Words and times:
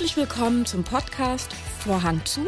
Herzlich 0.00 0.16
willkommen 0.16 0.64
zum 0.64 0.82
Podcast 0.82 1.52
Vorhang 1.80 2.24
zu, 2.24 2.46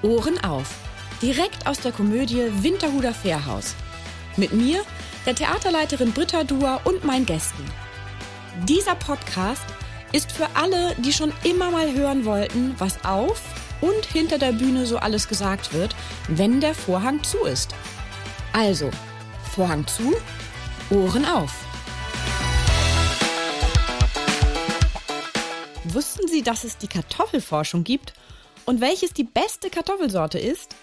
Ohren 0.00 0.42
auf. 0.42 0.74
Direkt 1.20 1.66
aus 1.66 1.78
der 1.78 1.92
Komödie 1.92 2.50
Winterhuder 2.62 3.12
Fährhaus. 3.12 3.74
Mit 4.38 4.54
mir, 4.54 4.80
der 5.26 5.34
Theaterleiterin 5.34 6.12
Britta 6.12 6.44
Duer 6.44 6.80
und 6.84 7.04
meinen 7.04 7.26
Gästen. 7.26 7.62
Dieser 8.66 8.94
Podcast 8.94 9.66
ist 10.12 10.32
für 10.32 10.48
alle, 10.54 10.94
die 10.94 11.12
schon 11.12 11.30
immer 11.44 11.70
mal 11.70 11.92
hören 11.94 12.24
wollten, 12.24 12.74
was 12.78 13.04
auf 13.04 13.42
und 13.82 14.06
hinter 14.06 14.38
der 14.38 14.52
Bühne 14.52 14.86
so 14.86 14.96
alles 14.96 15.28
gesagt 15.28 15.74
wird, 15.74 15.94
wenn 16.28 16.62
der 16.62 16.74
Vorhang 16.74 17.22
zu 17.22 17.44
ist. 17.44 17.74
Also, 18.54 18.90
Vorhang 19.54 19.86
zu, 19.86 20.14
Ohren 20.88 21.26
auf. 21.26 21.63
Wussten 25.94 26.26
Sie, 26.26 26.42
dass 26.42 26.64
es 26.64 26.76
die 26.76 26.88
Kartoffelforschung 26.88 27.84
gibt 27.84 28.14
und 28.64 28.80
welches 28.80 29.12
die 29.12 29.22
beste 29.22 29.70
Kartoffelsorte 29.70 30.40
ist? 30.40 30.74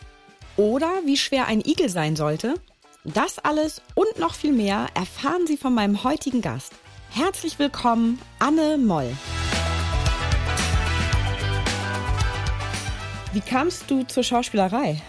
Oder 0.55 0.89
wie 1.03 1.17
schwer 1.17 1.47
ein 1.47 1.59
Igel 1.59 1.89
sein 1.89 2.15
sollte? 2.15 2.55
Das 3.03 3.37
alles 3.37 3.81
und 3.93 4.19
noch 4.19 4.33
viel 4.33 4.53
mehr 4.53 4.87
erfahren 4.93 5.45
Sie 5.47 5.57
von 5.57 5.73
meinem 5.73 6.05
heutigen 6.05 6.41
Gast. 6.41 6.71
Herzlich 7.09 7.59
willkommen, 7.59 8.21
Anne 8.39 8.77
Moll. 8.77 9.11
Wie 13.33 13.41
kamst 13.41 13.91
du 13.91 14.03
zur 14.03 14.23
Schauspielerei? 14.23 15.01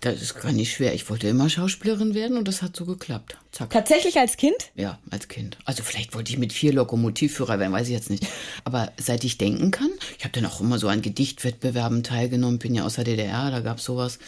Das 0.00 0.22
ist 0.22 0.40
gar 0.40 0.52
nicht 0.52 0.72
schwer. 0.72 0.94
Ich 0.94 1.10
wollte 1.10 1.26
immer 1.26 1.50
Schauspielerin 1.50 2.14
werden 2.14 2.36
und 2.36 2.46
das 2.46 2.62
hat 2.62 2.76
so 2.76 2.84
geklappt. 2.84 3.36
Zack. 3.50 3.70
Tatsächlich 3.70 4.16
als 4.18 4.36
Kind? 4.36 4.56
Ja, 4.76 4.98
als 5.10 5.26
Kind. 5.26 5.58
Also 5.64 5.82
vielleicht 5.82 6.14
wollte 6.14 6.30
ich 6.30 6.38
mit 6.38 6.52
vier 6.52 6.72
Lokomotivführer 6.72 7.58
werden, 7.58 7.72
weiß 7.72 7.88
ich 7.88 7.94
jetzt 7.94 8.10
nicht. 8.10 8.24
Aber 8.64 8.92
seit 8.96 9.24
ich 9.24 9.38
denken 9.38 9.72
kann, 9.72 9.90
ich 10.16 10.24
habe 10.24 10.32
dann 10.32 10.46
auch 10.46 10.60
immer 10.60 10.78
so 10.78 10.86
an 10.86 11.02
Gedichtwettbewerben 11.02 12.04
teilgenommen, 12.04 12.60
bin 12.60 12.74
ja 12.76 12.84
aus 12.84 12.94
der 12.94 13.04
DDR, 13.04 13.50
da 13.50 13.58
gab 13.60 13.78
es 13.78 13.84
sowas. 13.84 14.20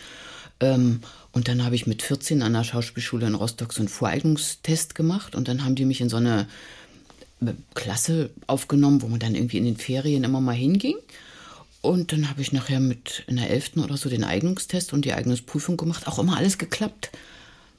Ähm, 0.58 1.02
und 1.30 1.46
dann 1.46 1.64
habe 1.64 1.76
ich 1.76 1.86
mit 1.86 2.02
14 2.02 2.42
an 2.42 2.52
der 2.52 2.64
Schauspielschule 2.64 3.26
in 3.26 3.36
Rostock 3.36 3.72
so 3.72 3.80
einen 3.80 3.88
Voreignungstest 3.88 4.96
gemacht 4.96 5.36
und 5.36 5.46
dann 5.46 5.64
haben 5.64 5.76
die 5.76 5.84
mich 5.84 6.00
in 6.00 6.08
so 6.08 6.16
eine 6.16 6.48
Klasse 7.74 8.30
aufgenommen, 8.48 9.02
wo 9.02 9.06
man 9.06 9.20
dann 9.20 9.34
irgendwie 9.34 9.58
in 9.58 9.64
den 9.64 9.76
Ferien 9.76 10.24
immer 10.24 10.40
mal 10.40 10.52
hinging. 10.52 10.96
Und 11.82 12.12
dann 12.12 12.28
habe 12.28 12.42
ich 12.42 12.52
nachher 12.52 12.80
mit 12.80 13.24
in 13.26 13.36
der 13.36 13.50
11. 13.50 13.78
oder 13.78 13.96
so 13.96 14.10
den 14.10 14.24
Eignungstest 14.24 14.92
und 14.92 15.04
die 15.04 15.14
Eignungsprüfung 15.14 15.76
gemacht. 15.76 16.06
Auch 16.06 16.18
immer 16.18 16.36
alles 16.36 16.58
geklappt. 16.58 17.10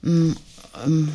Mm, 0.01 0.31
ähm, 0.83 1.11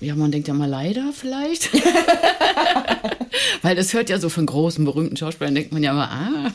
ja, 0.00 0.14
man 0.14 0.32
denkt 0.32 0.48
ja 0.48 0.54
mal 0.54 0.68
leider 0.68 1.12
vielleicht. 1.12 1.70
Weil 3.62 3.76
das 3.76 3.92
hört 3.92 4.08
ja 4.08 4.18
so 4.18 4.28
von 4.28 4.46
großen, 4.46 4.84
berühmten 4.84 5.16
Schauspielern, 5.16 5.54
denkt 5.54 5.72
man 5.72 5.82
ja 5.82 5.92
mal, 5.92 6.06
ah, 6.06 6.52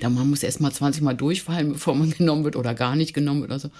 da 0.00 0.10
man 0.10 0.28
muss 0.28 0.42
erst 0.42 0.60
mal 0.60 0.72
20 0.72 1.02
Mal 1.02 1.14
durchfallen, 1.14 1.74
bevor 1.74 1.94
man 1.94 2.10
genommen 2.18 2.44
wird 2.44 2.56
oder 2.56 2.74
gar 2.74 2.96
nicht 2.96 3.14
genommen 3.14 3.42
wird 3.42 3.52
oder 3.52 3.60
so. 3.60 3.70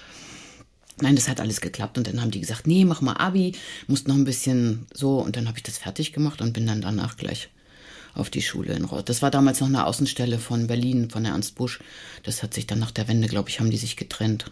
Nein, 1.02 1.16
das 1.16 1.28
hat 1.28 1.40
alles 1.40 1.60
geklappt 1.60 1.98
und 1.98 2.06
dann 2.06 2.20
haben 2.20 2.30
die 2.30 2.40
gesagt, 2.40 2.66
nee, 2.66 2.84
mach 2.84 3.00
mal 3.00 3.14
Abi, 3.14 3.52
musst 3.86 4.06
noch 4.06 4.14
ein 4.14 4.24
bisschen 4.24 4.86
so 4.92 5.18
und 5.18 5.36
dann 5.36 5.48
habe 5.48 5.56
ich 5.56 5.62
das 5.62 5.78
fertig 5.78 6.12
gemacht 6.12 6.42
und 6.42 6.52
bin 6.52 6.66
dann 6.66 6.82
danach 6.82 7.16
gleich 7.16 7.48
auf 8.14 8.30
die 8.30 8.42
Schule 8.42 8.74
in 8.74 8.84
Rostock. 8.84 9.06
Das 9.06 9.22
war 9.22 9.30
damals 9.30 9.60
noch 9.60 9.68
eine 9.68 9.86
Außenstelle 9.86 10.38
von 10.38 10.66
Berlin, 10.66 11.10
von 11.10 11.24
Ernst 11.24 11.54
Busch. 11.54 11.80
Das 12.22 12.42
hat 12.42 12.54
sich 12.54 12.66
dann 12.66 12.78
nach 12.78 12.90
der 12.90 13.08
Wende, 13.08 13.28
glaube 13.28 13.48
ich, 13.48 13.60
haben 13.60 13.70
die 13.70 13.76
sich 13.76 13.96
getrennt. 13.96 14.50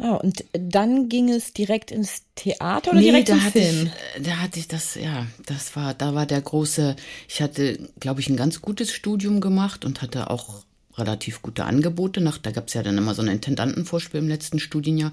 Ah, 0.00 0.14
und 0.14 0.44
dann 0.52 1.08
ging 1.08 1.28
es 1.28 1.52
direkt 1.52 1.90
ins 1.90 2.22
Theater 2.36 2.92
oder 2.92 3.00
nee, 3.00 3.06
direkt 3.06 3.30
ins 3.30 3.44
Film? 3.46 3.90
Ich, 4.16 4.22
da 4.22 4.36
hatte 4.36 4.60
ich 4.60 4.68
das, 4.68 4.94
ja, 4.94 5.26
das 5.46 5.74
war, 5.74 5.92
da 5.92 6.14
war 6.14 6.24
der 6.24 6.40
große, 6.40 6.94
ich 7.28 7.42
hatte, 7.42 7.90
glaube 7.98 8.20
ich, 8.20 8.28
ein 8.28 8.36
ganz 8.36 8.62
gutes 8.62 8.92
Studium 8.92 9.40
gemacht 9.40 9.84
und 9.84 10.00
hatte 10.00 10.30
auch 10.30 10.62
relativ 10.96 11.42
gute 11.42 11.64
Angebote. 11.64 12.20
Nach, 12.20 12.38
da 12.38 12.52
gab 12.52 12.68
es 12.68 12.74
ja 12.74 12.82
dann 12.84 12.98
immer 12.98 13.14
so 13.14 13.22
ein 13.22 13.28
Intendantenvorspiel 13.28 14.20
im 14.20 14.28
letzten 14.28 14.60
Studienjahr. 14.60 15.12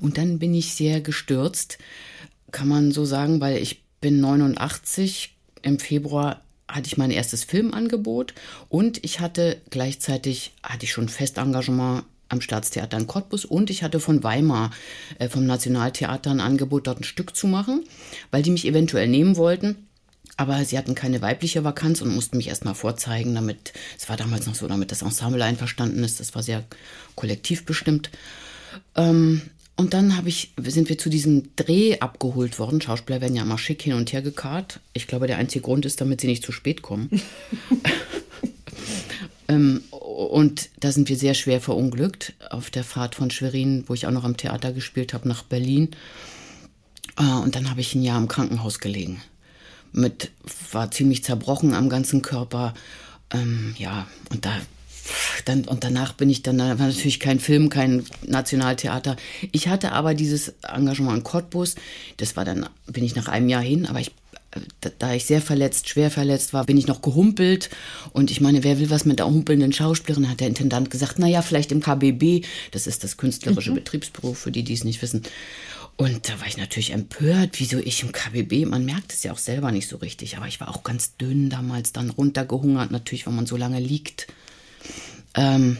Und 0.00 0.18
dann 0.18 0.38
bin 0.38 0.54
ich 0.54 0.74
sehr 0.74 1.00
gestürzt, 1.00 1.78
kann 2.50 2.68
man 2.68 2.92
so 2.92 3.04
sagen, 3.06 3.40
weil 3.40 3.58
ich 3.58 3.84
bin 4.00 4.20
89, 4.20 5.35
im 5.66 5.78
Februar 5.78 6.40
hatte 6.68 6.86
ich 6.86 6.96
mein 6.96 7.10
erstes 7.10 7.44
Filmangebot 7.44 8.34
und 8.68 9.04
ich 9.04 9.20
hatte 9.20 9.60
gleichzeitig, 9.70 10.52
hatte 10.62 10.84
ich 10.84 10.92
schon 10.92 11.08
Festengagement 11.08 12.04
am 12.28 12.40
Staatstheater 12.40 12.98
in 12.98 13.06
Cottbus 13.06 13.44
und 13.44 13.70
ich 13.70 13.82
hatte 13.82 14.00
von 14.00 14.24
Weimar 14.24 14.70
äh, 15.18 15.28
vom 15.28 15.46
Nationaltheater 15.46 16.30
ein 16.30 16.40
Angebot, 16.40 16.86
dort 16.86 17.00
ein 17.00 17.04
Stück 17.04 17.36
zu 17.36 17.46
machen, 17.46 17.84
weil 18.30 18.42
die 18.42 18.50
mich 18.50 18.66
eventuell 18.66 19.08
nehmen 19.08 19.36
wollten. 19.36 19.86
Aber 20.36 20.64
sie 20.64 20.76
hatten 20.76 20.94
keine 20.94 21.22
weibliche 21.22 21.64
Vakanz 21.64 22.02
und 22.02 22.14
mussten 22.14 22.36
mich 22.36 22.48
erstmal 22.48 22.74
vorzeigen, 22.74 23.34
damit, 23.34 23.72
es 23.96 24.08
war 24.08 24.16
damals 24.16 24.46
noch 24.46 24.54
so, 24.54 24.68
damit 24.68 24.92
das 24.92 25.02
Ensemble 25.02 25.42
einverstanden 25.42 26.04
ist. 26.04 26.20
Das 26.20 26.34
war 26.34 26.42
sehr 26.42 26.64
kollektiv 27.14 27.64
bestimmt. 27.64 28.10
Ähm, 28.96 29.40
und 29.76 29.92
dann 29.92 30.22
ich, 30.24 30.54
sind 30.62 30.88
wir 30.88 30.96
zu 30.96 31.10
diesem 31.10 31.54
Dreh 31.54 32.00
abgeholt 32.00 32.58
worden. 32.58 32.80
Schauspieler 32.80 33.20
werden 33.20 33.36
ja 33.36 33.42
immer 33.42 33.58
schick 33.58 33.82
hin 33.82 33.92
und 33.92 34.12
her 34.12 34.22
gekarrt. 34.22 34.80
Ich 34.94 35.06
glaube, 35.06 35.26
der 35.26 35.36
einzige 35.36 35.62
Grund 35.62 35.84
ist, 35.84 36.00
damit 36.00 36.22
sie 36.22 36.28
nicht 36.28 36.44
zu 36.44 36.50
spät 36.50 36.80
kommen. 36.80 37.10
ähm, 39.48 39.82
und 39.90 40.70
da 40.80 40.92
sind 40.92 41.10
wir 41.10 41.16
sehr 41.16 41.34
schwer 41.34 41.60
verunglückt 41.60 42.32
auf 42.48 42.70
der 42.70 42.84
Fahrt 42.84 43.14
von 43.14 43.30
Schwerin, 43.30 43.84
wo 43.86 43.92
ich 43.92 44.06
auch 44.06 44.12
noch 44.12 44.24
am 44.24 44.38
Theater 44.38 44.72
gespielt 44.72 45.12
habe, 45.12 45.28
nach 45.28 45.42
Berlin. 45.42 45.90
Äh, 47.18 47.24
und 47.24 47.54
dann 47.54 47.68
habe 47.68 47.82
ich 47.82 47.94
ein 47.94 48.02
Jahr 48.02 48.18
im 48.18 48.28
Krankenhaus 48.28 48.80
gelegen. 48.80 49.20
Mit, 49.92 50.30
war 50.72 50.90
ziemlich 50.90 51.22
zerbrochen 51.22 51.74
am 51.74 51.90
ganzen 51.90 52.22
Körper. 52.22 52.72
Ähm, 53.30 53.74
ja, 53.78 54.06
und 54.30 54.46
da 54.46 54.58
dann, 55.44 55.64
und 55.64 55.84
danach 55.84 56.12
bin 56.14 56.30
ich 56.30 56.42
dann, 56.42 56.58
da 56.58 56.78
war 56.78 56.86
natürlich 56.88 57.20
kein 57.20 57.40
Film, 57.40 57.68
kein 57.68 58.04
Nationaltheater. 58.26 59.16
Ich 59.52 59.68
hatte 59.68 59.92
aber 59.92 60.14
dieses 60.14 60.54
Engagement 60.62 61.18
in 61.18 61.24
Cottbus, 61.24 61.74
das 62.16 62.36
war 62.36 62.44
dann, 62.44 62.68
bin 62.86 63.04
ich 63.04 63.16
nach 63.16 63.28
einem 63.28 63.48
Jahr 63.48 63.62
hin, 63.62 63.86
aber 63.86 64.00
ich 64.00 64.12
da 64.98 65.12
ich 65.12 65.24
sehr 65.24 65.42
verletzt, 65.42 65.88
schwer 65.88 66.10
verletzt 66.10 66.52
war, 66.52 66.64
bin 66.64 66.76
ich 66.76 66.86
noch 66.86 67.02
gehumpelt. 67.02 67.70
Und 68.12 68.30
ich 68.30 68.40
meine, 68.40 68.64
wer 68.64 68.78
will 68.78 68.90
was 68.90 69.04
mit 69.04 69.18
der 69.18 69.26
humpelnden 69.26 69.72
Schauspielerin, 69.72 70.30
hat 70.30 70.40
der 70.40 70.48
Intendant 70.48 70.90
gesagt, 70.90 71.18
naja, 71.18 71.42
vielleicht 71.42 71.72
im 71.72 71.80
KBB, 71.80 72.44
das 72.70 72.86
ist 72.86 73.04
das 73.04 73.16
künstlerische 73.16 73.70
mhm. 73.70 73.76
Betriebsbüro, 73.76 74.34
für 74.34 74.50
die, 74.50 74.62
die 74.62 74.74
es 74.74 74.84
nicht 74.84 75.02
wissen. 75.02 75.22
Und 75.96 76.28
da 76.28 76.38
war 76.40 76.46
ich 76.46 76.58
natürlich 76.58 76.92
empört, 76.92 77.58
wieso 77.58 77.78
ich 77.78 78.02
im 78.02 78.12
KBB, 78.12 78.66
man 78.66 78.84
merkt 78.84 79.14
es 79.14 79.22
ja 79.22 79.32
auch 79.32 79.38
selber 79.38 79.72
nicht 79.72 79.88
so 79.88 79.96
richtig, 79.96 80.36
aber 80.36 80.46
ich 80.46 80.60
war 80.60 80.68
auch 80.68 80.82
ganz 80.82 81.16
dünn 81.16 81.48
damals, 81.48 81.92
dann 81.92 82.10
runtergehungert, 82.10 82.90
natürlich, 82.90 83.26
wenn 83.26 83.34
man 83.34 83.46
so 83.46 83.56
lange 83.56 83.80
liegt. 83.80 84.26
Ähm, 85.34 85.78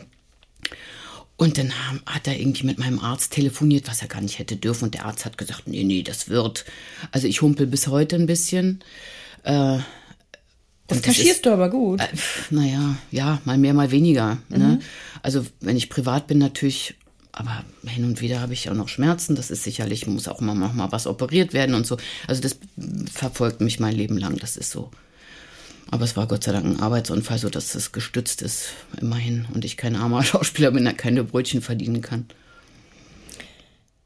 und 1.38 1.58
dann 1.58 1.72
hat 2.06 2.26
er 2.26 2.38
irgendwie 2.38 2.64
mit 2.64 2.78
meinem 2.78 2.98
Arzt 2.98 3.32
telefoniert, 3.32 3.88
was 3.88 4.00
er 4.00 4.08
gar 4.08 4.22
nicht 4.22 4.38
hätte 4.38 4.56
dürfen. 4.56 4.84
Und 4.84 4.94
der 4.94 5.04
Arzt 5.04 5.26
hat 5.26 5.36
gesagt, 5.36 5.66
nee, 5.66 5.84
nee, 5.84 6.02
das 6.02 6.28
wird. 6.28 6.64
Also 7.12 7.26
ich 7.26 7.42
humpel 7.42 7.66
bis 7.66 7.88
heute 7.88 8.16
ein 8.16 8.26
bisschen. 8.26 8.82
Äh, 9.42 9.78
das 10.86 11.02
kaschierst 11.02 11.44
du 11.44 11.50
aber 11.50 11.68
gut. 11.68 12.00
Äh, 12.00 12.08
naja, 12.50 12.96
ja, 13.10 13.40
mal 13.44 13.58
mehr, 13.58 13.74
mal 13.74 13.90
weniger. 13.90 14.38
Ne? 14.48 14.58
Mhm. 14.58 14.58
Ne? 14.58 14.78
Also 15.22 15.44
wenn 15.60 15.76
ich 15.76 15.90
privat 15.90 16.26
bin, 16.26 16.38
natürlich, 16.38 16.94
aber 17.32 17.64
hin 17.84 18.04
und 18.04 18.22
wieder 18.22 18.40
habe 18.40 18.54
ich 18.54 18.70
auch 18.70 18.74
noch 18.74 18.88
Schmerzen. 18.88 19.36
Das 19.36 19.50
ist 19.50 19.62
sicherlich, 19.62 20.06
muss 20.06 20.28
auch 20.28 20.40
mal, 20.40 20.54
mal 20.54 20.92
was 20.92 21.06
operiert 21.06 21.52
werden 21.52 21.74
und 21.74 21.86
so. 21.86 21.98
Also 22.26 22.40
das 22.40 22.58
verfolgt 23.12 23.60
mich 23.60 23.78
mein 23.78 23.94
Leben 23.94 24.16
lang, 24.16 24.38
das 24.38 24.56
ist 24.56 24.70
so. 24.70 24.90
Aber 25.90 26.04
es 26.04 26.16
war 26.16 26.26
Gott 26.26 26.44
sei 26.44 26.52
Dank 26.52 26.64
ein 26.64 26.80
Arbeitsunfall, 26.80 27.38
so 27.38 27.48
dass 27.48 27.74
es 27.74 27.92
gestützt 27.92 28.42
ist, 28.42 28.70
immerhin. 29.00 29.46
Und 29.54 29.64
ich 29.64 29.76
kein 29.76 29.96
armer 29.96 30.22
Schauspieler 30.24 30.70
bin, 30.70 30.84
der 30.84 30.94
keine 30.94 31.24
Brötchen 31.24 31.62
verdienen 31.62 32.02
kann. 32.02 32.26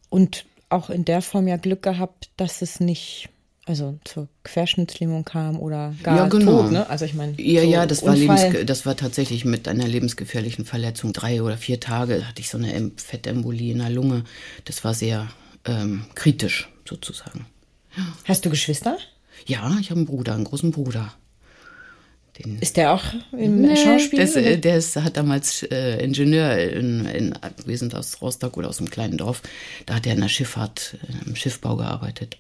Und 0.08 0.44
auch 0.68 0.90
in 0.90 1.04
der 1.04 1.22
Form 1.22 1.48
ja 1.48 1.56
Glück 1.56 1.82
gehabt, 1.82 2.30
dass 2.36 2.62
es 2.62 2.80
nicht 2.80 3.28
also 3.66 3.98
zur 4.04 4.28
Querschnittslähmung 4.42 5.24
kam 5.24 5.58
oder 5.58 5.94
gar 6.02 6.16
ja, 6.16 6.28
genau. 6.28 6.62
tot, 6.62 6.72
ne? 6.72 6.88
Also 6.90 7.04
ich 7.04 7.14
meine, 7.14 7.40
ja, 7.40 7.62
so 7.62 7.68
ja, 7.68 7.86
das 7.86 8.04
war 8.04 8.16
das 8.64 8.86
war 8.86 8.96
tatsächlich 8.96 9.44
mit 9.44 9.68
einer 9.68 9.86
lebensgefährlichen 9.86 10.64
Verletzung. 10.64 11.12
Drei 11.12 11.42
oder 11.42 11.56
vier 11.56 11.78
Tage 11.78 12.26
hatte 12.26 12.40
ich 12.40 12.48
so 12.48 12.58
eine 12.58 12.90
Fettembolie 12.96 13.72
in 13.72 13.78
der 13.78 13.90
Lunge. 13.90 14.24
Das 14.64 14.82
war 14.82 14.94
sehr 14.94 15.28
ähm, 15.66 16.06
kritisch 16.14 16.68
sozusagen. 16.88 17.46
Hast 18.24 18.44
du 18.44 18.50
Geschwister? 18.50 18.98
Ja, 19.46 19.76
ich 19.80 19.90
habe 19.90 20.00
einen 20.00 20.06
Bruder, 20.06 20.34
einen 20.34 20.44
großen 20.44 20.70
Bruder. 20.70 21.12
Den 22.38 22.58
ist 22.58 22.76
der 22.76 22.92
auch 22.92 23.04
im 23.32 23.62
nee, 23.62 23.76
Schauspiel? 23.76 24.20
Das, 24.20 24.32
der 24.34 24.76
ist, 24.76 24.96
hat 24.96 25.16
damals 25.16 25.62
äh, 25.64 26.02
Ingenieur 26.02 26.56
in, 26.58 27.04
in, 27.06 27.38
gewesen 27.56 27.92
aus 27.92 28.22
Rostock 28.22 28.56
oder 28.56 28.68
aus 28.68 28.78
einem 28.78 28.90
kleinen 28.90 29.18
Dorf. 29.18 29.42
Da 29.86 29.94
hat 29.96 30.06
er 30.06 30.14
in 30.14 30.20
der 30.20 30.28
Schifffahrt, 30.28 30.96
äh, 31.02 31.28
im 31.28 31.36
Schiffbau 31.36 31.76
gearbeitet. 31.76 32.38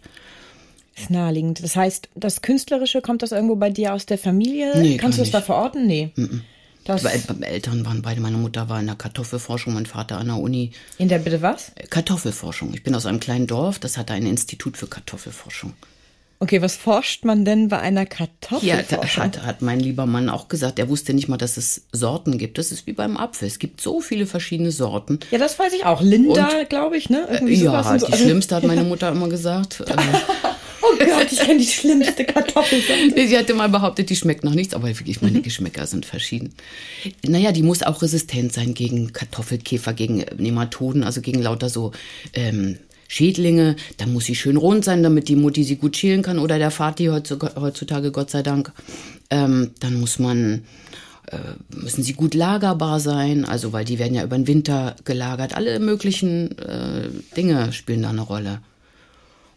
Ist 0.96 1.10
naheliegend. 1.10 1.62
Das 1.62 1.76
heißt, 1.76 2.08
das 2.14 2.42
Künstlerische 2.42 3.00
kommt 3.00 3.22
das 3.22 3.32
irgendwo 3.32 3.56
bei 3.56 3.70
dir 3.70 3.94
aus 3.94 4.06
der 4.06 4.18
Familie? 4.18 4.78
Nee, 4.78 4.96
Kannst 4.96 5.18
du 5.18 5.22
das 5.22 5.30
da 5.30 5.40
verorten? 5.40 5.86
Nee. 5.86 6.12
Mm 6.16 6.24
-mm. 6.24 6.40
Das 6.84 7.04
Weil 7.04 7.42
Eltern 7.42 7.84
waren 7.84 8.02
beide. 8.02 8.20
Meine 8.20 8.38
Mutter 8.38 8.68
war 8.68 8.80
in 8.80 8.86
der 8.86 8.96
Kartoffelforschung, 8.96 9.74
mein 9.74 9.86
Vater 9.86 10.18
an 10.18 10.28
der 10.28 10.36
Uni. 10.36 10.72
In 10.98 11.08
der 11.08 11.18
bitte 11.18 11.42
was? 11.42 11.72
Kartoffelforschung. 11.90 12.72
Ich 12.74 12.82
bin 12.82 12.94
aus 12.94 13.06
einem 13.06 13.20
kleinen 13.20 13.46
Dorf, 13.46 13.78
das 13.78 13.98
hatte 13.98 14.14
ein 14.14 14.26
Institut 14.26 14.76
für 14.76 14.86
Kartoffelforschung. 14.86 15.74
Okay, 16.42 16.62
was 16.62 16.74
forscht 16.74 17.26
man 17.26 17.44
denn 17.44 17.68
bei 17.68 17.78
einer 17.80 18.06
Kartoffel? 18.06 18.66
Ja, 18.66 18.76
hat, 18.78 19.42
hat 19.42 19.60
mein 19.60 19.78
lieber 19.78 20.06
Mann 20.06 20.30
auch 20.30 20.48
gesagt. 20.48 20.78
Er 20.78 20.88
wusste 20.88 21.12
nicht 21.12 21.28
mal, 21.28 21.36
dass 21.36 21.58
es 21.58 21.82
Sorten 21.92 22.38
gibt. 22.38 22.56
Das 22.56 22.72
ist 22.72 22.86
wie 22.86 22.94
beim 22.94 23.18
Apfel. 23.18 23.46
Es 23.46 23.58
gibt 23.58 23.82
so 23.82 24.00
viele 24.00 24.24
verschiedene 24.24 24.72
Sorten. 24.72 25.20
Ja, 25.30 25.36
das 25.36 25.58
weiß 25.58 25.74
ich 25.74 25.84
auch. 25.84 26.00
Linda, 26.00 26.62
glaube 26.66 26.96
ich, 26.96 27.10
ne? 27.10 27.28
Irgendwie 27.30 27.56
ja, 27.56 27.92
die 27.92 27.98
so. 27.98 28.10
schlimmste 28.16 28.56
hat 28.56 28.64
meine 28.64 28.84
Mutter 28.84 29.10
immer 29.10 29.28
gesagt. 29.28 29.84
oh 30.82 30.96
Gott, 30.98 31.30
ich 31.30 31.40
kenne 31.40 31.58
die 31.58 31.66
schlimmste 31.66 32.24
Kartoffelsorte. 32.24 33.28
Sie 33.28 33.36
hatte 33.36 33.52
mal 33.52 33.68
behauptet, 33.68 34.08
die 34.08 34.16
schmeckt 34.16 34.42
noch 34.42 34.54
nichts, 34.54 34.72
aber 34.72 34.88
wirklich, 34.88 35.20
meine 35.20 35.40
mhm. 35.40 35.42
Geschmäcker 35.42 35.86
sind 35.86 36.06
verschieden. 36.06 36.54
Naja, 37.22 37.52
die 37.52 37.62
muss 37.62 37.82
auch 37.82 38.00
resistent 38.00 38.54
sein 38.54 38.72
gegen 38.72 39.12
Kartoffelkäfer, 39.12 39.92
gegen 39.92 40.24
Nematoden, 40.38 41.04
also 41.04 41.20
gegen 41.20 41.42
lauter 41.42 41.68
so 41.68 41.92
ähm, 42.32 42.78
Schädlinge, 43.10 43.74
dann 43.96 44.12
muss 44.12 44.26
sie 44.26 44.36
schön 44.36 44.56
rund 44.56 44.84
sein, 44.84 45.02
damit 45.02 45.26
die 45.26 45.34
Mutti 45.34 45.64
sie 45.64 45.74
gut 45.74 45.96
schälen 45.96 46.22
kann 46.22 46.38
oder 46.38 46.58
der 46.58 46.70
Vati 46.70 47.06
heutzutage, 47.06 48.12
Gott 48.12 48.30
sei 48.30 48.44
Dank. 48.44 48.72
Ähm, 49.30 49.72
dann 49.80 49.98
muss 49.98 50.20
man, 50.20 50.62
äh, 51.26 51.38
müssen 51.74 52.04
sie 52.04 52.12
gut 52.12 52.34
lagerbar 52.34 53.00
sein, 53.00 53.44
also 53.44 53.72
weil 53.72 53.84
die 53.84 53.98
werden 53.98 54.14
ja 54.14 54.22
über 54.22 54.38
den 54.38 54.46
Winter 54.46 54.94
gelagert. 55.04 55.56
Alle 55.56 55.80
möglichen 55.80 56.56
äh, 56.58 57.08
Dinge 57.36 57.72
spielen 57.72 58.02
da 58.02 58.10
eine 58.10 58.20
Rolle. 58.20 58.60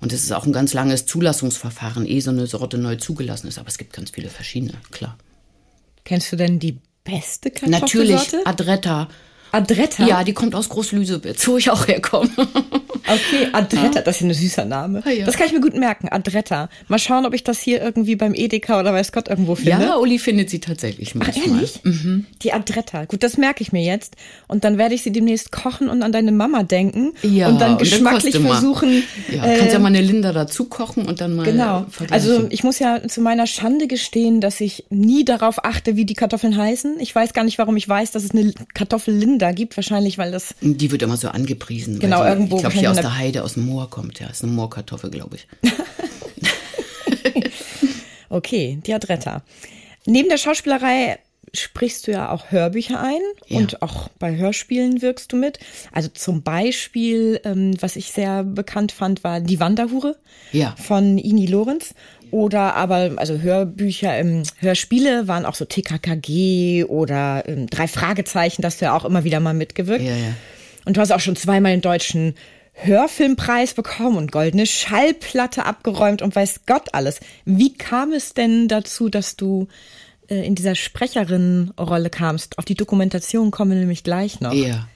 Und 0.02 0.12
es 0.14 0.24
ist 0.24 0.32
auch 0.32 0.48
ein 0.48 0.52
ganz 0.52 0.74
langes 0.74 1.06
Zulassungsverfahren, 1.06 2.08
ehe 2.08 2.22
so 2.22 2.32
eine 2.32 2.48
Sorte 2.48 2.80
neu 2.80 2.96
zugelassen 2.96 3.48
ist. 3.48 3.60
Aber 3.60 3.68
es 3.68 3.78
gibt 3.78 3.94
ganz 3.94 4.10
viele 4.10 4.30
verschiedene, 4.30 4.74
klar. 4.90 5.16
Kennst 6.06 6.32
du 6.32 6.38
denn 6.38 6.58
die 6.58 6.80
beste 7.04 7.52
Kartoffelsorte? 7.52 8.08
Natürlich, 8.08 8.48
Adretta. 8.48 9.10
Adretta? 9.54 10.06
Ja, 10.08 10.24
die 10.24 10.34
kommt 10.34 10.56
aus 10.56 10.68
Groß-Lüsewitz, 10.70 11.48
wo 11.48 11.58
ich 11.58 11.70
auch 11.70 11.88
herkomme. 11.88 12.30
Okay, 13.06 13.50
Adretta, 13.52 14.02
das 14.02 14.16
ist 14.16 14.22
ja 14.22 14.28
ein 14.28 14.34
süßer 14.34 14.66
Name. 14.66 15.04
Ah, 15.06 15.10
ja. 15.10 15.26
Das 15.26 15.36
kann 15.36 15.48
ich 15.48 15.54
mir 15.54 15.60
gut 15.60 15.76
merken, 15.76 16.08
Adretta. 16.10 16.70
Mal 16.88 17.00
schauen, 17.00 17.26
ob 17.26 17.34
ich 17.34 17.44
das 17.44 17.60
hier 17.60 17.82
irgendwie 17.82 18.16
beim 18.16 18.34
Edeka 18.34 18.80
oder 18.80 18.94
weiß 18.94 19.12
Gott 19.12 19.28
irgendwo 19.28 19.56
finde. 19.56 19.72
Ja, 19.72 19.98
Uli 19.98 20.18
findet 20.20 20.50
sie 20.50 20.60
tatsächlich 20.60 21.14
manchmal. 21.14 21.66
Ach, 21.66 21.84
mhm. 21.84 22.26
Die 22.42 22.54
Adretta. 22.54 23.06
Gut, 23.06 23.22
das 23.22 23.38
merke 23.38 23.62
ich 23.62 23.72
mir 23.72 23.84
jetzt. 23.84 24.16
Und 24.48 24.64
dann 24.64 24.78
werde 24.78 24.96
ich 24.96 25.04
sie 25.04 25.12
demnächst 25.12 25.52
kochen 25.52 25.90
und 25.90 26.02
an 26.02 26.12
deine 26.12 26.32
Mama 26.32 26.64
denken. 26.64 27.14
Ja, 27.22 27.50
und 27.50 27.60
dann 27.60 27.78
geschmacklich 27.78 28.36
und 28.36 28.46
dann 28.46 28.52
versuchen. 28.52 29.04
Ja, 29.30 29.46
äh, 29.46 29.58
kannst 29.58 29.74
ja 29.74 29.80
mal 29.80 29.88
eine 29.88 30.02
Linda 30.02 30.32
dazu 30.32 30.66
kochen 30.66 31.06
und 31.06 31.22
dann 31.22 31.36
mal. 31.36 31.44
Genau. 31.44 31.86
Also 32.10 32.48
ich 32.50 32.64
muss 32.64 32.80
ja 32.80 33.06
zu 33.08 33.22
meiner 33.22 33.48
Schande 33.48 33.88
gestehen, 33.88 34.42
dass 34.42 34.62
ich 34.62 34.86
nie 34.90 35.26
darauf 35.26 35.64
achte, 35.66 35.96
wie 35.96 36.06
die 36.06 36.16
Kartoffeln 36.16 36.58
heißen. 36.58 37.00
Ich 37.00 37.14
weiß 37.14 37.34
gar 37.34 37.44
nicht, 37.44 37.58
warum 37.58 37.76
ich 37.76 37.88
weiß, 37.88 38.12
dass 38.12 38.24
es 38.24 38.32
eine 38.32 38.54
Kartoffel 38.74 39.14
Linda 39.14 39.43
gibt. 39.52 39.76
Wahrscheinlich, 39.78 40.18
weil 40.18 40.32
das. 40.32 40.56
Die 40.62 40.92
wird 40.92 41.02
immer 41.02 41.18
so 41.18 41.30
angepriesen. 41.30 42.00
Genau, 42.00 42.24
die, 42.24 42.30
irgendwo. 42.30 42.56
Ich 42.56 42.62
glaube, 42.62 42.76
hier 42.76 42.92
aus 42.92 42.98
der 42.98 43.18
Heide, 43.18 43.44
aus 43.44 43.56
dem 43.56 43.66
Moor 43.66 43.90
kommt. 43.90 44.20
Ja, 44.20 44.28
ist 44.28 44.44
eine 44.44 44.52
Moorkartoffel, 44.54 45.10
glaube 45.10 45.38
ich. 45.38 45.48
okay, 48.30 48.80
die 48.86 48.94
Adretta. 48.94 49.44
Neben 50.06 50.30
der 50.30 50.38
Schauspielerei 50.38 51.20
sprichst 51.54 52.08
du 52.08 52.12
ja 52.12 52.32
auch 52.32 52.52
Hörbücher 52.52 53.00
ein 53.00 53.22
ja. 53.48 53.60
und 53.60 53.82
auch 53.82 54.10
bei 54.20 54.36
Hörspielen 54.36 55.02
wirkst 55.02 55.32
du 55.32 55.38
mit. 55.38 55.60
Also 55.92 56.10
zum 56.10 56.42
Beispiel, 56.42 57.40
ähm, 57.44 57.76
was 57.80 57.96
ich 57.96 58.12
sehr 58.12 58.44
bekannt 58.44 58.92
fand, 58.92 59.24
war 59.24 59.40
Die 59.40 59.60
Wanderhure 59.60 60.18
ja. 60.52 60.76
von 60.78 61.18
Ini 61.18 61.46
Lorenz. 61.46 61.94
Oder 62.34 62.74
aber, 62.74 63.12
also 63.18 63.38
Hörbücher, 63.38 64.18
ähm, 64.18 64.42
Hörspiele 64.58 65.28
waren 65.28 65.46
auch 65.46 65.54
so 65.54 65.66
TKKG 65.66 66.84
oder 66.86 67.44
ähm, 67.48 67.68
drei 67.68 67.88
Fragezeichen, 67.88 68.64
das 68.64 68.80
du 68.80 68.86
ja 68.86 68.98
auch 68.98 69.06
immer 69.06 69.24
wieder 69.24 69.40
mal 69.40 69.54
mitgewirkt. 69.54 70.04
Ja, 70.04 70.16
ja. 70.16 70.34
Und 70.84 70.98
du 70.98 71.02
hast 71.02 71.12
auch 71.12 71.20
schon 71.20 71.36
zweimal 71.36 71.74
den 71.74 71.82
deutschen 71.82 72.34
Hörfilmpreis 72.74 73.76
bekommen 73.76 74.18
und 74.18 74.32
goldene 74.32 74.66
Schallplatte 74.66 75.66
abgeräumt 75.66 76.24
und 76.24 76.36
weiß 76.36 76.62
Gott 76.66 76.96
alles. 76.96 77.20
Wie 77.46 77.72
kam 77.72 78.12
es 78.14 78.34
denn 78.34 78.68
dazu, 78.68 79.10
dass 79.10 79.36
du 79.36 79.68
äh, 80.28 80.44
in 80.44 80.56
dieser 80.56 80.74
Sprecherin-Rolle 80.74 82.10
kamst? 82.10 82.58
Auf 82.58 82.66
die 82.66 82.74
Dokumentation 82.74 83.52
kommen 83.52 83.74
wir 83.74 83.78
nämlich 83.78 84.04
gleich 84.04 84.42
noch. 84.42 84.54
Ja. 84.54 84.88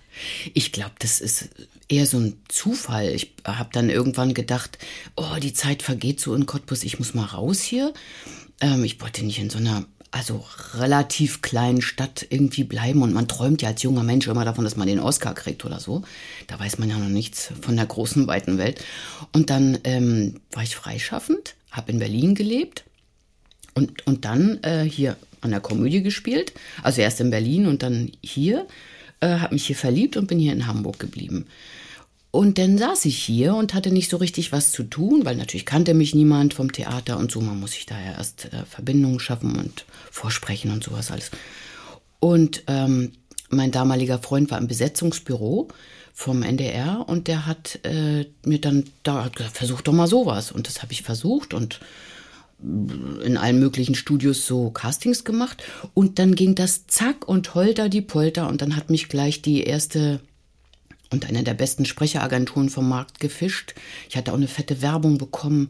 Ich 0.56 0.72
glaube, 0.72 0.94
das 0.98 1.22
ist 1.22 1.50
eher 1.90 2.06
so 2.06 2.18
ein 2.18 2.42
Zufall. 2.48 3.10
Ich 3.10 3.34
habe 3.46 3.70
dann 3.72 3.90
irgendwann 3.90 4.34
gedacht, 4.34 4.78
oh, 5.16 5.38
die 5.42 5.54
Zeit 5.54 5.84
vergeht 5.84 6.20
so 6.20 6.34
in 6.36 6.46
Cottbus, 6.46 6.84
ich 6.84 7.00
muss 7.00 7.14
mal 7.14 7.26
raus 7.26 7.62
hier. 7.62 7.94
Ähm, 8.62 8.84
ich 8.84 9.00
wollte 9.02 9.26
nicht 9.26 9.40
in 9.40 9.50
so 9.50 9.58
einer 9.58 9.86
also 10.12 10.46
relativ 10.74 11.42
kleinen 11.42 11.82
Stadt 11.82 12.26
irgendwie 12.30 12.64
bleiben 12.64 13.02
und 13.02 13.14
man 13.14 13.28
träumt 13.28 13.62
ja 13.62 13.70
als 13.70 13.84
junger 13.84 14.04
Mensch 14.04 14.28
immer 14.28 14.46
davon, 14.46 14.64
dass 14.64 14.78
man 14.78 14.88
den 14.88 15.00
Oscar 15.00 15.34
kriegt 15.34 15.66
oder 15.66 15.80
so. 15.80 16.04
Da 16.48 16.60
weiß 16.60 16.80
man 16.80 16.90
ja 16.90 16.98
noch 16.98 17.10
nichts 17.10 17.52
von 17.62 17.76
der 17.76 17.86
großen, 17.86 18.26
weiten 18.26 18.58
Welt. 18.58 18.84
Und 19.34 19.50
dann 19.50 19.78
ähm, 19.84 20.40
war 20.52 20.64
ich 20.64 20.76
freischaffend, 20.76 21.56
habe 21.72 21.92
in 21.92 22.00
Berlin 22.00 22.36
gelebt 22.36 22.86
und, 23.74 24.08
und 24.08 24.24
dann 24.26 24.64
äh, 24.64 24.84
hier 24.84 25.18
an 25.42 25.52
der 25.52 25.60
Komödie 25.60 26.02
gespielt. 26.02 26.54
Also 26.84 27.02
erst 27.02 27.20
in 27.20 27.30
Berlin 27.30 27.68
und 27.68 27.84
dann 27.84 28.12
hier. 28.24 28.66
Äh, 29.20 29.40
habe 29.40 29.56
mich 29.56 29.66
hier 29.66 29.76
verliebt 29.76 30.16
und 30.16 30.28
bin 30.28 30.38
hier 30.38 30.54
in 30.54 30.68
Hamburg 30.68 31.00
geblieben. 31.00 31.48
Und 32.38 32.60
dann 32.60 32.78
saß 32.78 33.06
ich 33.06 33.18
hier 33.18 33.56
und 33.56 33.74
hatte 33.74 33.90
nicht 33.90 34.12
so 34.12 34.18
richtig 34.18 34.52
was 34.52 34.72
zu 34.72 34.84
tun, 34.84 35.26
weil 35.26 35.36
natürlich 35.38 35.66
kannte 35.66 35.96
mich 35.96 36.14
niemand 36.14 36.54
vom 36.54 36.72
Theater 36.72 37.18
und 37.18 37.32
so. 37.32 37.42
Man 37.42 37.60
muss 37.60 37.72
sich 37.72 37.88
da 37.88 38.00
ja 38.00 38.12
erst 38.12 38.54
äh, 38.54 38.64
Verbindungen 38.70 39.20
schaffen 39.20 39.56
und 39.56 39.86
vorsprechen 40.12 40.70
und 40.70 40.84
sowas 40.84 41.10
alles. 41.10 41.32
Und 42.20 42.62
ähm, 42.68 43.14
mein 43.50 43.72
damaliger 43.72 44.20
Freund 44.20 44.52
war 44.52 44.60
im 44.60 44.68
Besetzungsbüro 44.68 45.70
vom 46.14 46.44
NDR 46.44 47.06
und 47.08 47.28
der 47.28 47.48
hat 47.48 47.80
äh, 47.84 48.28
mir 48.46 48.62
dann 48.62 48.84
da 49.02 49.26
hat 49.26 49.36
gesagt, 49.36 49.58
versuch 49.58 49.82
doch 49.82 49.94
mal 49.94 50.06
sowas. 50.06 50.52
Und 50.52 50.68
das 50.68 50.84
habe 50.84 50.94
ich 50.94 51.02
versucht 51.02 51.56
und 51.56 51.80
in 52.62 53.36
allen 53.38 53.58
möglichen 53.58 53.96
Studios 53.96 54.46
so 54.46 54.70
Castings 54.70 55.24
gemacht. 55.24 55.64
Und 55.96 56.20
dann 56.20 56.36
ging 56.36 56.54
das 56.54 56.86
zack 56.86 57.28
und 57.28 57.56
holter 57.56 57.90
die 57.90 58.02
Polter 58.02 58.48
und 58.48 58.62
dann 58.62 58.76
hat 58.76 58.92
mich 58.92 59.10
gleich 59.10 59.42
die 59.42 59.64
erste 59.64 60.20
und 61.12 61.26
eine 61.28 61.44
der 61.44 61.54
besten 61.54 61.86
Sprecheragenturen 61.86 62.70
vom 62.70 62.90
Markt 62.90 63.20
gefischt. 63.20 63.76
Ich 64.10 64.18
hatte 64.18 64.32
auch 64.32 64.38
eine 64.38 64.48
fette 64.48 64.82
Werbung 64.82 65.18
bekommen. 65.18 65.70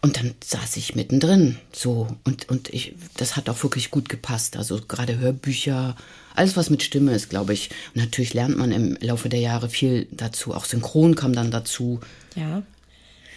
Und 0.00 0.16
dann 0.16 0.34
saß 0.44 0.76
ich 0.76 0.94
mittendrin, 0.94 1.58
so. 1.72 2.06
Und, 2.22 2.48
und 2.48 2.72
ich, 2.72 2.94
das 3.16 3.34
hat 3.34 3.48
auch 3.48 3.60
wirklich 3.64 3.90
gut 3.90 4.08
gepasst. 4.08 4.56
Also 4.56 4.80
gerade 4.80 5.18
Hörbücher, 5.18 5.96
alles 6.36 6.56
was 6.56 6.70
mit 6.70 6.84
Stimme 6.84 7.12
ist, 7.12 7.30
glaube 7.30 7.52
ich. 7.52 7.70
Und 7.94 8.02
natürlich 8.02 8.32
lernt 8.32 8.56
man 8.56 8.70
im 8.70 8.96
Laufe 9.00 9.28
der 9.28 9.40
Jahre 9.40 9.68
viel 9.68 10.06
dazu. 10.12 10.54
Auch 10.54 10.66
Synchron 10.66 11.16
kam 11.16 11.32
dann 11.32 11.50
dazu. 11.50 11.98
Ja. 12.36 12.62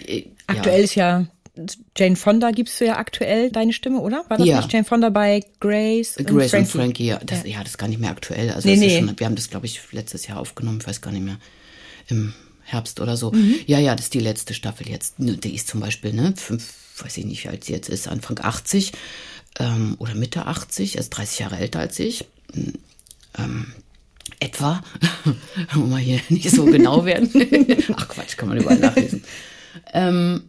Äh, 0.06 0.26
Aktuell 0.46 0.80
ja. 0.80 0.84
ist 0.84 0.96
ja 0.96 1.26
Jane 1.98 2.16
Fonda 2.16 2.52
gibst 2.52 2.80
du 2.80 2.86
ja 2.86 2.98
aktuell 2.98 3.52
deine 3.52 3.74
Stimme, 3.74 4.00
oder? 4.00 4.24
War 4.28 4.38
das 4.38 4.48
ja. 4.48 4.58
nicht 4.58 4.72
Jane 4.72 4.86
Fonda 4.86 5.10
bei 5.10 5.44
Grace? 5.60 6.18
Und 6.18 6.28
Grace 6.28 6.52
Frankie? 6.52 6.58
und 6.58 6.68
Frankie, 6.72 7.06
ja. 7.06 7.20
Das, 7.26 7.44
ja. 7.44 7.50
ja. 7.50 7.60
das 7.60 7.70
ist 7.70 7.78
gar 7.78 7.88
nicht 7.88 8.00
mehr 8.00 8.12
aktuell. 8.12 8.52
Also 8.52 8.68
nee, 8.68 8.76
nee. 8.76 9.00
Schon, 9.00 9.20
wir 9.20 9.26
haben 9.26 9.36
das, 9.36 9.50
glaube 9.50 9.66
ich, 9.66 9.80
letztes 9.92 10.28
Jahr 10.28 10.40
aufgenommen, 10.40 10.80
ich 10.82 10.88
weiß 10.88 11.02
gar 11.02 11.12
nicht 11.12 11.24
mehr. 11.24 11.38
Im 12.08 12.34
Herbst 12.64 13.00
oder 13.00 13.18
so. 13.18 13.32
Mhm. 13.32 13.56
Ja, 13.68 13.80
ja, 13.80 13.96
das 13.96 14.06
ist 14.06 14.14
die 14.14 14.20
letzte 14.20 14.54
Staffel 14.54 14.90
jetzt. 14.90 15.16
Die 15.18 15.56
ist 15.56 15.68
zum 15.68 15.80
Beispiel, 15.80 16.14
ne, 16.14 16.34
fünf, 16.36 16.74
weiß 17.00 17.18
ich 17.18 17.26
nicht, 17.26 17.44
wie 17.44 17.50
alt 17.50 17.64
sie 17.64 17.74
jetzt 17.74 17.90
ist, 17.90 18.08
Anfang 18.08 18.40
80 18.42 18.94
ähm, 19.60 19.96
oder 20.00 20.16
Mitte 20.16 20.46
80, 20.46 20.96
er 20.96 21.02
ist 21.02 21.10
30 21.10 21.40
Jahre 21.40 21.58
älter 21.58 21.80
als 21.80 22.00
ich. 22.00 22.26
Ähm, 23.38 23.74
etwa. 24.40 24.84
Wollen 25.74 25.90
wir 25.92 25.98
hier 25.98 26.22
nicht 26.30 26.50
so 26.50 26.66
genau 26.66 27.06
werden. 27.06 27.30
Ach 27.96 28.08
Quatsch, 28.08 28.38
kann 28.38 28.50
man 28.50 28.58
überall 28.58 28.80
nachlesen. 28.80 29.24
Ähm, 29.94 30.44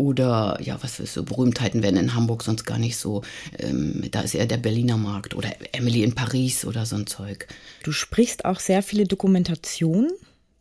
oder 0.00 0.58
ja, 0.62 0.78
was 0.80 0.98
ist 0.98 1.12
so 1.12 1.24
Berühmtheiten 1.24 1.82
werden 1.82 1.98
in 1.98 2.14
Hamburg 2.14 2.42
sonst 2.42 2.64
gar 2.64 2.78
nicht 2.78 2.96
so. 2.96 3.20
Ähm, 3.58 4.02
da 4.10 4.22
ist 4.22 4.34
eher 4.34 4.46
der 4.46 4.56
Berliner 4.56 4.96
Markt 4.96 5.34
oder 5.34 5.50
Emily 5.72 6.02
in 6.02 6.14
Paris 6.14 6.64
oder 6.64 6.86
so 6.86 6.96
ein 6.96 7.06
Zeug. 7.06 7.46
Du 7.82 7.92
sprichst 7.92 8.46
auch 8.46 8.60
sehr 8.60 8.82
viele 8.82 9.04
Dokumentationen. 9.04 10.10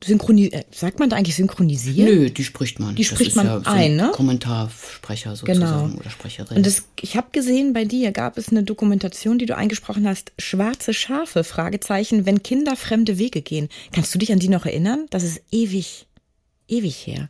Synchronis 0.03 0.51
äh, 0.51 0.65
sagt 0.72 1.00
man 1.00 1.10
da 1.10 1.15
eigentlich 1.15 1.38
synchronisieren? 1.38 2.13
Nö, 2.13 2.29
die 2.29 2.43
spricht 2.43 2.81
man. 2.81 2.96
Die 2.96 3.03
das 3.03 3.12
spricht 3.12 3.38
man 3.38 3.46
ja 3.46 3.60
so 3.62 3.69
ein, 3.69 3.96
ne? 3.96 4.12
Kommentarsprecher 4.13 5.38
sozusagen 5.38 5.89
genau. 5.91 6.00
oder 6.00 6.10
Sprecherin. 6.10 6.58
Und 6.58 6.65
das, 6.65 6.84
ich 7.00 7.15
habe 7.15 7.27
gesehen, 7.31 7.72
bei 7.72 7.86
dir 7.86 8.12
gab 8.12 8.38
es 8.38 8.50
eine 8.50 8.63
Dokumentation, 8.63 9.39
die 9.39 9.46
du 9.46 9.55
eingesprochen 9.55 10.05
hast, 10.05 10.34
Schwarze 10.38 10.93
Schafe, 10.93 11.46
Fragezeichen, 11.46 12.25
wenn 12.25 12.43
Kinder 12.43 12.75
fremde 12.75 13.17
Wege 13.17 13.41
gehen. 13.41 13.69
Kannst 13.93 14.13
du 14.13 14.19
dich 14.19 14.34
an 14.34 14.39
die 14.39 14.50
noch 14.50 14.65
erinnern? 14.65 15.05
Das 15.12 15.24
ist 15.24 15.41
ewig, 15.50 16.08
ewig 16.67 17.08
her. 17.08 17.29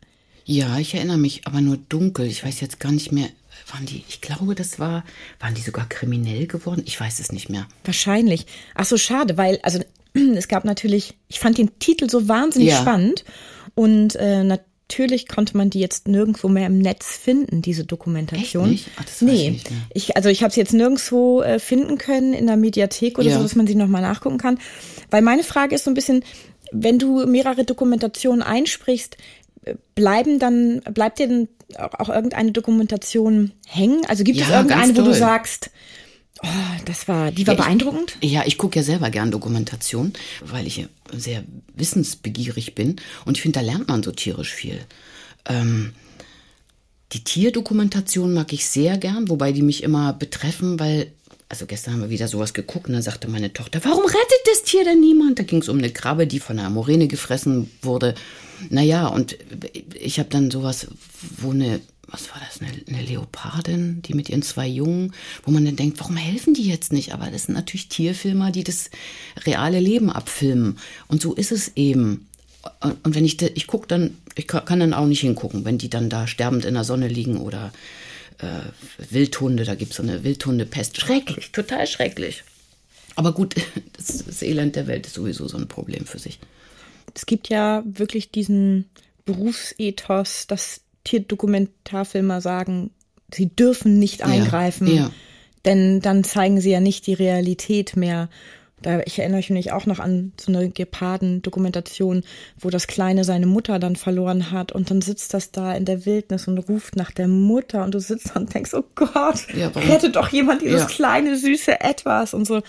Ja, 0.51 0.79
ich 0.79 0.96
erinnere 0.96 1.20
mich, 1.20 1.41
aber 1.46 1.62
nur 1.62 1.77
dunkel. 1.89 2.25
Ich 2.25 2.44
weiß 2.44 2.60
jetzt 2.60 2.79
gar 2.79 2.91
nicht 2.91 3.12
mehr, 3.12 3.29
waren 3.72 3.86
die, 3.86 4.03
ich 4.10 4.20
glaube, 4.20 4.56
das 4.56 4.79
war, 4.79 5.03
waren 5.39 5.53
die 5.53 5.62
sogar 5.62 5.88
kriminell 5.88 6.48
geworden? 6.48 6.82
Ich 6.88 7.00
weiß 7.00 7.20
es 7.20 7.32
nicht 7.32 7.50
mehr. 7.50 7.68
Wahrscheinlich. 7.84 8.48
Ach 8.74 8.86
so, 8.86 8.98
schade, 8.98 9.38
weil, 9.38 9.60
also 9.62 9.79
es 10.13 10.48
gab 10.48 10.65
natürlich, 10.65 11.13
ich 11.27 11.39
fand 11.39 11.60
den 11.60 11.77
Titel 11.77 12.10
so 12.10 12.27
wahnsinnig 12.27 12.70
ja. 12.70 12.82
spannend 12.82 13.25
und 13.75 14.15
äh, 14.15 14.44
natürlich 14.44 15.27
konnte 15.27 15.56
man 15.56 15.70
die 15.70 15.82
jetzt 15.82 16.08
nirgendwo 16.08 16.48
mehr 16.48 16.65
im 16.65 16.79
Netz 16.79 17.15
finden, 17.15 17.62
diese 17.62 17.86
Dokumentation. 17.86 18.74
Echt 18.74 18.88
nicht? 18.88 18.89
Ach, 18.98 19.06
das 19.06 19.22
nee, 19.22 19.34
ich 19.34 19.51
nicht 19.51 19.70
mehr. 19.70 19.82
Ich, 19.94 20.18
also 20.18 20.29
ich 20.29 20.41
habe 20.41 20.50
es 20.50 20.56
jetzt 20.56 20.74
nirgendwo 20.74 21.44
äh, 21.44 21.60
finden 21.60 22.00
können 22.00 22.34
in 22.34 22.48
der 22.48 22.58
Mediathek 22.58 23.20
oder 23.20 23.29
ja. 23.29 23.38
so, 23.38 23.44
dass 23.44 23.53
man 23.53 23.68
sie 23.68 23.75
nochmal 23.75 24.01
nachgucken 24.01 24.39
kann. 24.39 24.58
Weil 25.12 25.22
meine 25.22 25.44
Frage 25.44 25.75
ist 25.75 25.84
so 25.84 25.91
ein 25.91 25.94
bisschen, 25.94 26.24
wenn 26.72 27.00
du 27.00 27.25
mehrere 27.25 27.65
Dokumentationen 27.65 28.41
einsprichst, 28.41 29.18
bleiben 29.95 30.39
dann, 30.39 30.81
bleibt 30.93 31.19
dir 31.19 31.27
denn 31.27 31.47
auch, 31.77 31.93
auch 31.99 32.09
irgendeine 32.09 32.51
Dokumentation 32.51 33.51
hängen? 33.67 34.01
Also 34.07 34.23
gibt 34.23 34.38
Ja, 34.39 34.45
es 34.45 34.51
irgendeine, 34.51 34.95
wo 34.97 35.01
du 35.01 35.13
sagst, 35.13 35.69
oh, 36.43 36.47
das 36.85 37.07
war, 37.07 37.31
die 37.31 37.45
war 37.47 37.53
Ja, 37.55 37.59
ich- 37.59 37.65
beeindruckend? 37.65 38.17
Ja, 38.21 38.43
ich 38.45 38.57
gucke 38.57 38.79
ja 38.79 38.83
selber 38.83 39.09
gern 39.09 39.31
Dokumentation, 39.31 40.13
weil 40.43 40.65
ich 40.67 40.85
sehr 41.11 41.43
wissensbegierig 41.75 42.75
bin. 42.75 42.95
Und 43.25 43.38
ich 43.38 43.41
finde, 43.41 43.59
da 43.59 43.65
lernt 43.65 43.88
man 43.88 44.03
so 44.03 44.11
tierisch 44.11 44.53
viel. 44.53 44.79
Ähm, 45.45 45.93
die 47.13 47.23
Tierdokumentation 47.23 48.33
mag 48.33 48.53
ich 48.53 48.67
sehr 48.67 48.97
gern, 48.97 49.29
wobei 49.29 49.51
die 49.51 49.63
mich 49.63 49.81
immer 49.83 50.13
betreffen, 50.13 50.79
weil, 50.79 51.11
also 51.50 51.65
gestern 51.65 51.94
haben 51.94 52.01
wir 52.01 52.10
wieder 52.12 52.27
sowas 52.27 52.53
geguckt 52.53 52.88
und 52.88 52.94
dann 52.94 53.01
sagte 53.01 53.27
meine 53.27 53.51
Tochter, 53.51 53.82
warum 53.84 54.06
rettet 54.06 54.41
das 54.46 54.63
Tier 54.63 54.84
denn 54.84 55.00
niemand? 55.00 55.39
Da 55.39 55.44
ging 55.44 55.62
es 55.62 55.70
um 55.70 55.79
eine 55.79 55.89
Krabbe, 55.89 56.27
die 56.27 56.39
von 56.39 56.60
einer 56.60 56.70
Moräne 56.70 57.08
gefressen 57.08 57.72
wurde. 57.82 58.13
Naja, 58.70 59.08
und 59.08 59.36
ich 60.00 60.20
habe 60.20 60.29
dann 60.29 60.51
sowas, 60.51 60.88
wo 61.38 61.50
eine, 61.51 61.79
was 62.08 62.29
war 62.29 62.39
das, 62.48 62.62
eine, 62.62 62.72
eine 62.88 63.01
Leopardin, 63.08 64.01
die 64.03 64.13
mit 64.13 64.29
ihren 64.29 64.44
zwei 64.44 64.68
Jungen, 64.68 65.13
wo 65.44 65.51
man 65.51 65.65
dann 65.65 65.75
denkt, 65.75 66.00
warum 66.00 66.18
helfen 66.18 66.53
die 66.53 66.68
jetzt 66.68 66.94
nicht? 66.94 67.13
Aber 67.13 67.32
das 67.32 67.46
sind 67.46 67.56
natürlich 67.56 67.89
Tierfilmer, 67.89 68.51
die 68.51 68.63
das 68.63 68.91
reale 69.46 69.79
Leben 69.79 70.12
abfilmen. 70.12 70.77
Und 71.08 71.22
so 71.22 71.34
ist 71.34 71.51
es 71.51 71.72
eben. 71.75 72.27
Und 72.82 73.15
wenn 73.15 73.25
ich, 73.25 73.41
ich 73.41 73.68
gucke 73.68 73.88
dann, 73.88 74.18
ich 74.36 74.46
ka- 74.46 74.62
kann 74.62 74.82
dann 74.82 74.94
auch 74.94 75.08
nicht 75.08 75.22
hingucken, 75.22 75.65
wenn 75.65 75.77
die 75.77 75.89
dann 75.89 76.10
da 76.10 76.27
sterbend 76.27 76.65
in 76.65 76.75
der 76.75 76.84
Sonne 76.84 77.08
liegen 77.08 77.38
oder 77.38 77.72
äh, 78.39 79.12
Wildhunde, 79.12 79.65
da 79.65 79.75
gibt 79.75 79.91
es 79.91 79.98
so 79.98 80.03
eine 80.03 80.24
Wildhundepest. 80.24 81.00
Schrecklich, 81.00 81.51
total 81.51 81.88
schrecklich. 81.88 82.43
Aber 83.15 83.34
gut, 83.34 83.55
das, 83.98 84.25
das 84.25 84.41
Elend 84.41 84.75
der 84.75 84.88
Welt 84.88 85.05
ist 85.08 85.15
sowieso 85.15 85.48
so 85.48 85.58
ein 85.58 85.67
Problem 85.67 86.05
für 86.05 86.19
sich. 86.19 86.39
Es 87.13 87.25
gibt 87.25 87.50
ja 87.50 87.84
wirklich 87.86 88.31
diesen 88.31 88.86
Berufsethos, 89.25 90.48
dass 90.48 90.81
Tierdokumentarfilmer 91.03 92.41
sagen, 92.41 92.91
sie 93.34 93.48
dürfen 93.48 94.00
nicht 94.00 94.24
eingreifen, 94.24 94.88
ja. 94.88 95.12
denn 95.65 96.01
dann 96.01 96.24
zeigen 96.24 96.62
sie 96.62 96.72
ja 96.72 96.79
nicht 96.79 97.08
die 97.08 97.13
Realität 97.13 97.96
mehr. 97.96 98.29
Da, 98.81 99.01
ich 99.05 99.19
erinnere 99.19 99.43
mich 99.51 99.71
auch 99.74 99.86
noch 99.86 100.00
an 100.00 100.31
so 100.39 100.51
eine 100.53 100.69
Geparden-Dokumentation, 100.69 102.24
wo 102.59 102.69
das 102.69 102.88
Kleine 102.88 103.24
seine 103.24 103.45
Mutter 103.45 103.77
dann 103.79 103.95
verloren 103.95 104.51
hat 104.51 104.71
und 104.71 104.89
dann 104.89 105.01
sitzt 105.01 105.33
das 105.33 105.51
da 105.51 105.74
in 105.74 105.86
der 105.86 106.05
Wildnis 106.05 106.48
und 106.48 106.57
ruft 106.59 106.95
nach 106.95 107.12
der 107.12 107.27
Mutter 107.27 107.83
und 107.83 107.93
du 107.93 108.00
sitzt 108.00 108.31
da 108.33 108.39
und 108.39 108.53
denkst, 108.53 108.74
oh 108.74 108.83
Gott, 108.95 109.48
Ja, 109.53 109.67
rettet 109.67 110.15
doch 110.15 110.29
jemand 110.29 110.62
dieses 110.62 110.81
Ja. 110.83 110.88
kleine, 110.88 111.38
süße 111.38 111.81
Etwas 111.81 112.33
und 112.33 112.45
so. 112.45 112.62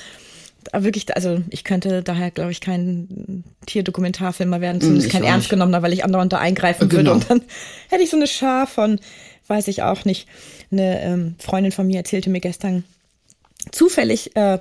Da 0.72 0.84
wirklich, 0.84 1.14
also 1.16 1.40
ich 1.48 1.64
könnte 1.64 2.02
daher, 2.02 2.30
glaube 2.30 2.50
ich, 2.50 2.60
kein 2.60 3.44
Tierdokumentarfilmer 3.66 4.60
werden, 4.60 4.80
zumindest 4.80 5.06
Hm, 5.06 5.08
ich 5.08 5.12
kein 5.22 5.24
ernst 5.32 5.48
genommener, 5.48 5.82
weil 5.82 5.92
ich 5.94 6.04
andauernd 6.04 6.32
da 6.32 6.38
eingreifen 6.38 6.90
würde 6.92 7.04
Genau. 7.04 7.12
und 7.14 7.30
dann 7.30 7.40
hätte 7.88 8.02
ich 8.02 8.10
so 8.10 8.16
eine 8.16 8.26
Schar 8.26 8.66
von, 8.66 9.00
weiß 9.46 9.68
ich 9.68 9.82
auch 9.82 10.04
nicht. 10.04 10.28
Eine 10.70 11.00
ähm, 11.02 11.34
Freundin 11.38 11.72
von 11.72 11.86
mir 11.86 11.96
erzählte 11.96 12.28
mir 12.30 12.40
gestern 12.40 12.84
zufällig, 13.72 14.36
äh, 14.36 14.58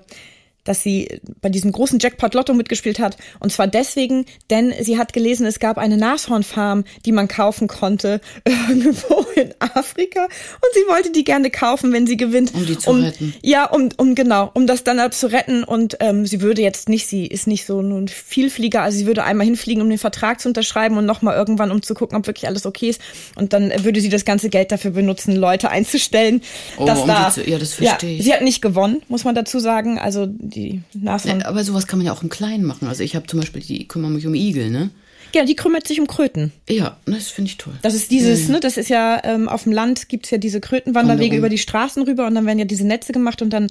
dass 0.69 0.83
sie 0.83 1.19
bei 1.41 1.49
diesem 1.49 1.71
großen 1.71 1.97
Jackpot 1.97 2.35
Lotto 2.35 2.53
mitgespielt 2.53 2.99
hat. 2.99 3.17
Und 3.39 3.51
zwar 3.51 3.65
deswegen, 3.65 4.25
denn 4.51 4.71
sie 4.81 4.99
hat 4.99 5.13
gelesen, 5.13 5.47
es 5.47 5.59
gab 5.59 5.79
eine 5.79 5.97
Nashornfarm, 5.97 6.83
die 7.07 7.11
man 7.11 7.27
kaufen 7.27 7.67
konnte 7.67 8.21
irgendwo 8.45 9.25
in 9.35 9.51
Afrika. 9.57 10.23
Und 10.25 10.73
sie 10.75 10.81
wollte 10.87 11.11
die 11.11 11.23
gerne 11.23 11.49
kaufen, 11.49 11.91
wenn 11.91 12.05
sie 12.05 12.17
gewinnt. 12.17 12.53
Um 12.53 12.67
die 12.67 12.77
zu 12.77 12.91
retten. 12.91 13.33
Ja, 13.41 13.65
um, 13.65 13.89
um 13.97 14.13
genau, 14.13 14.51
um 14.53 14.67
das 14.67 14.83
dann 14.83 15.01
halt 15.01 15.15
zu 15.15 15.31
retten. 15.31 15.63
Und 15.63 15.97
ähm, 16.01 16.27
sie 16.27 16.41
würde 16.41 16.61
jetzt 16.61 16.87
nicht, 16.87 17.07
sie 17.07 17.25
ist 17.25 17.47
nicht 17.47 17.65
so 17.65 17.81
ein 17.81 18.07
Vielflieger, 18.07 18.83
also 18.83 18.95
sie 18.99 19.07
würde 19.07 19.23
einmal 19.23 19.45
hinfliegen, 19.45 19.81
um 19.81 19.89
den 19.89 19.97
Vertrag 19.97 20.39
zu 20.39 20.49
unterschreiben 20.49 20.97
und 20.97 21.05
nochmal 21.07 21.35
irgendwann, 21.35 21.71
um 21.71 21.81
zu 21.81 21.95
gucken, 21.95 22.15
ob 22.15 22.27
wirklich 22.27 22.47
alles 22.47 22.67
okay 22.67 22.89
ist. 22.89 23.01
Und 23.35 23.53
dann 23.53 23.71
würde 23.83 24.01
sie 24.01 24.09
das 24.09 24.23
ganze 24.23 24.49
Geld 24.49 24.71
dafür 24.71 24.91
benutzen, 24.91 25.35
Leute 25.35 25.69
einzustellen. 25.71 26.41
Oh, 26.77 26.85
dass 26.85 26.99
um 26.99 27.07
da, 27.07 27.31
zu- 27.31 27.49
ja, 27.49 27.57
das 27.57 27.73
verstehe 27.73 28.17
ich. 28.17 28.23
Sie 28.23 28.33
hat 28.33 28.43
nicht 28.43 28.61
gewonnen, 28.61 29.01
muss 29.07 29.23
man 29.23 29.33
dazu 29.33 29.57
sagen. 29.57 29.97
Also 29.97 30.27
die 30.27 30.58
Nashorn. 30.93 31.41
Ja, 31.41 31.45
aber 31.47 31.63
sowas 31.63 31.87
kann 31.87 31.99
man 31.99 32.05
ja 32.05 32.13
auch 32.13 32.23
im 32.23 32.29
Kleinen 32.29 32.65
machen. 32.65 32.87
Also 32.87 33.03
ich 33.03 33.15
habe 33.15 33.27
zum 33.27 33.39
Beispiel, 33.39 33.61
die 33.61 33.87
kümmere 33.87 34.11
mich 34.11 34.25
um 34.27 34.33
Igel, 34.35 34.69
ne? 34.69 34.89
Ja, 35.33 35.45
die 35.45 35.55
kümmert 35.55 35.87
sich 35.87 35.99
um 35.99 36.07
Kröten. 36.07 36.51
Ja, 36.67 36.97
das 37.05 37.27
finde 37.27 37.49
ich 37.51 37.57
toll. 37.57 37.73
Das 37.83 37.93
ist 37.93 38.09
dieses, 38.09 38.47
ne, 38.49 38.59
das 38.59 38.77
ist 38.77 38.89
ja, 38.89 39.21
ähm, 39.23 39.47
auf 39.47 39.63
dem 39.63 39.73
Land 39.73 40.09
gibt's 40.09 40.31
ja 40.31 40.39
diese 40.39 40.59
Krötenwanderwege 40.59 41.37
über 41.37 41.49
die 41.49 41.59
Straßen 41.59 42.01
rüber 42.03 42.25
und 42.25 42.33
dann 42.35 42.45
werden 42.47 42.57
ja 42.57 42.65
diese 42.65 42.85
Netze 42.87 43.11
gemacht 43.13 43.41
und 43.43 43.51
dann 43.51 43.67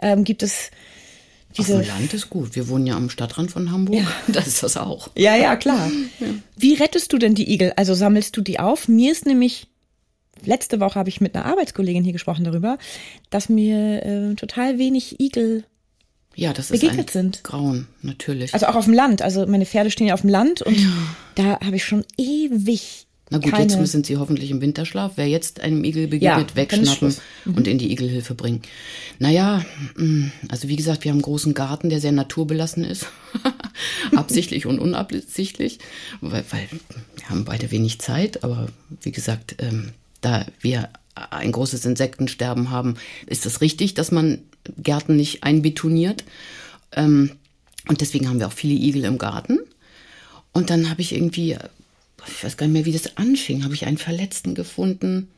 ähm, 0.00 0.24
gibt 0.24 0.42
es 0.42 0.70
Auf 1.52 1.56
diese. 1.56 1.78
dem 1.78 1.88
Land 1.88 2.12
ist 2.12 2.28
gut. 2.28 2.54
Wir 2.54 2.68
wohnen 2.68 2.86
ja 2.86 2.96
am 2.96 3.08
Stadtrand 3.08 3.50
von 3.50 3.70
Hamburg. 3.72 4.04
Da 4.28 4.40
ist 4.40 4.62
das 4.62 4.76
auch. 4.76 5.08
Ja, 5.16 5.36
ja, 5.36 5.56
klar. 5.56 5.90
Wie 6.56 6.74
rettest 6.74 7.12
du 7.14 7.18
denn 7.18 7.34
die 7.34 7.50
Igel? 7.50 7.72
Also 7.76 7.94
sammelst 7.94 8.36
du 8.36 8.42
die 8.42 8.58
auf? 8.60 8.86
Mir 8.86 9.10
ist 9.12 9.24
nämlich, 9.24 9.68
letzte 10.44 10.80
Woche 10.80 10.98
habe 10.98 11.08
ich 11.08 11.22
mit 11.22 11.34
einer 11.34 11.46
Arbeitskollegin 11.46 12.04
hier 12.04 12.12
gesprochen 12.12 12.44
darüber, 12.44 12.76
dass 13.30 13.48
mir 13.48 14.04
äh, 14.04 14.34
total 14.34 14.76
wenig 14.76 15.18
Igel, 15.18 15.64
Ja, 16.40 16.54
das 16.54 16.70
ist 16.70 16.80
Begegnet 16.80 17.10
ein 17.10 17.12
sind. 17.12 17.44
Grauen, 17.44 17.86
natürlich. 18.00 18.54
also 18.54 18.64
auch 18.64 18.74
auf 18.74 18.86
dem 18.86 18.94
Land. 18.94 19.20
Also 19.20 19.46
meine 19.46 19.66
Pferde 19.66 19.90
stehen 19.90 20.06
ja 20.06 20.14
auf 20.14 20.22
dem 20.22 20.30
Land 20.30 20.62
und 20.62 20.74
da 21.34 21.60
habe 21.60 21.76
ich 21.76 21.84
schon 21.84 22.02
ewig. 22.16 23.06
Na 23.28 23.36
gut, 23.36 23.52
keine, 23.52 23.70
jetzt 23.70 23.92
sind 23.92 24.06
sie 24.06 24.16
hoffentlich 24.16 24.50
im 24.50 24.62
Winterschlaf. 24.62 25.12
Wer 25.16 25.28
jetzt 25.28 25.60
einem 25.60 25.84
Igel 25.84 26.04
Ja, 26.04 26.38
begegnet, 26.38 26.48
ist 26.48 26.56
wegschnappen. 26.56 27.14
Mhm. 27.44 27.54
und 27.54 27.68
in 27.68 27.76
die 27.76 27.92
Igelhilfe 27.92 28.34
bringen. 28.34 28.62
Naja, 29.18 29.66
mh, 29.96 30.32
also 30.48 30.68
wie 30.68 30.76
gesagt, 30.76 31.04
wir 31.04 31.10
haben 31.10 31.18
einen 31.18 31.22
großen 31.22 31.52
Garten, 31.52 31.90
der 31.90 32.00
sehr 32.00 32.10
naturbelassen 32.10 32.84
ist. 32.84 33.06
Absichtlich 34.16 34.64
und 34.64 34.78
unabsichtlich. 34.78 35.78
Weil, 36.22 36.44
weil 36.50 36.68
wir 37.16 37.28
haben 37.28 37.44
beide 37.44 37.70
wenig 37.70 38.00
Zeit, 38.00 38.44
aber 38.44 38.68
wie 39.02 39.12
gesagt, 39.12 39.56
ähm, 39.58 39.92
da 40.22 40.46
wir 40.62 40.88
ein 41.30 41.52
großes 41.52 41.84
Insektensterben 41.84 42.70
haben, 42.70 42.96
ist 43.26 43.46
es 43.46 43.60
richtig, 43.60 43.94
dass 43.94 44.10
man 44.10 44.40
Gärten 44.78 45.16
nicht 45.16 45.44
einbetoniert. 45.44 46.24
Ähm, 46.92 47.32
und 47.88 48.00
deswegen 48.00 48.28
haben 48.28 48.40
wir 48.40 48.46
auch 48.46 48.52
viele 48.52 48.74
Igel 48.74 49.04
im 49.04 49.18
Garten. 49.18 49.58
Und 50.52 50.70
dann 50.70 50.90
habe 50.90 51.00
ich 51.00 51.14
irgendwie, 51.14 51.56
ich 52.26 52.44
weiß 52.44 52.56
gar 52.56 52.66
nicht 52.66 52.74
mehr, 52.74 52.84
wie 52.84 52.92
das 52.92 53.16
anfing, 53.16 53.64
habe 53.64 53.74
ich 53.74 53.86
einen 53.86 53.98
Verletzten 53.98 54.54
gefunden 54.54 55.28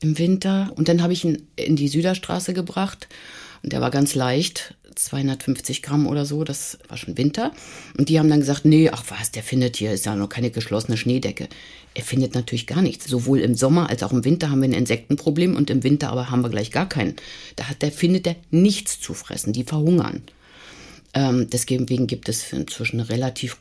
im 0.00 0.18
Winter. 0.18 0.72
Und 0.76 0.88
dann 0.88 1.02
habe 1.02 1.12
ich 1.12 1.24
ihn 1.24 1.46
in 1.56 1.76
die 1.76 1.88
Süderstraße 1.88 2.54
gebracht. 2.54 3.08
Und 3.62 3.72
der 3.72 3.80
war 3.80 3.90
ganz 3.90 4.14
leicht, 4.14 4.74
250 5.04 5.82
Gramm 5.82 6.06
oder 6.06 6.24
so, 6.24 6.44
das 6.44 6.78
war 6.88 6.96
schon 6.96 7.16
Winter. 7.16 7.52
Und 7.96 8.08
die 8.08 8.18
haben 8.18 8.28
dann 8.28 8.40
gesagt, 8.40 8.64
nee, 8.64 8.90
ach 8.90 9.04
was, 9.08 9.30
der 9.30 9.42
findet 9.42 9.76
hier, 9.76 9.92
ist 9.92 10.06
ja 10.06 10.14
noch 10.14 10.28
keine 10.28 10.50
geschlossene 10.50 10.96
Schneedecke. 10.96 11.48
Er 11.94 12.02
findet 12.04 12.34
natürlich 12.34 12.66
gar 12.66 12.82
nichts. 12.82 13.06
Sowohl 13.06 13.40
im 13.40 13.54
Sommer 13.54 13.88
als 13.88 14.02
auch 14.02 14.12
im 14.12 14.24
Winter 14.24 14.50
haben 14.50 14.60
wir 14.60 14.68
ein 14.68 14.74
Insektenproblem 14.74 15.56
und 15.56 15.70
im 15.70 15.82
Winter 15.82 16.10
aber 16.10 16.30
haben 16.30 16.42
wir 16.42 16.50
gleich 16.50 16.70
gar 16.70 16.88
keinen. 16.88 17.16
Da 17.56 17.68
hat 17.68 17.82
der, 17.82 17.92
findet 17.92 18.26
er 18.26 18.36
nichts 18.50 19.00
zu 19.00 19.14
fressen, 19.14 19.52
die 19.52 19.64
verhungern. 19.64 20.22
Ähm, 21.14 21.48
deswegen 21.50 22.06
gibt 22.06 22.28
es 22.28 22.52
inzwischen 22.52 23.00
eine 23.00 23.08
relativ 23.08 23.56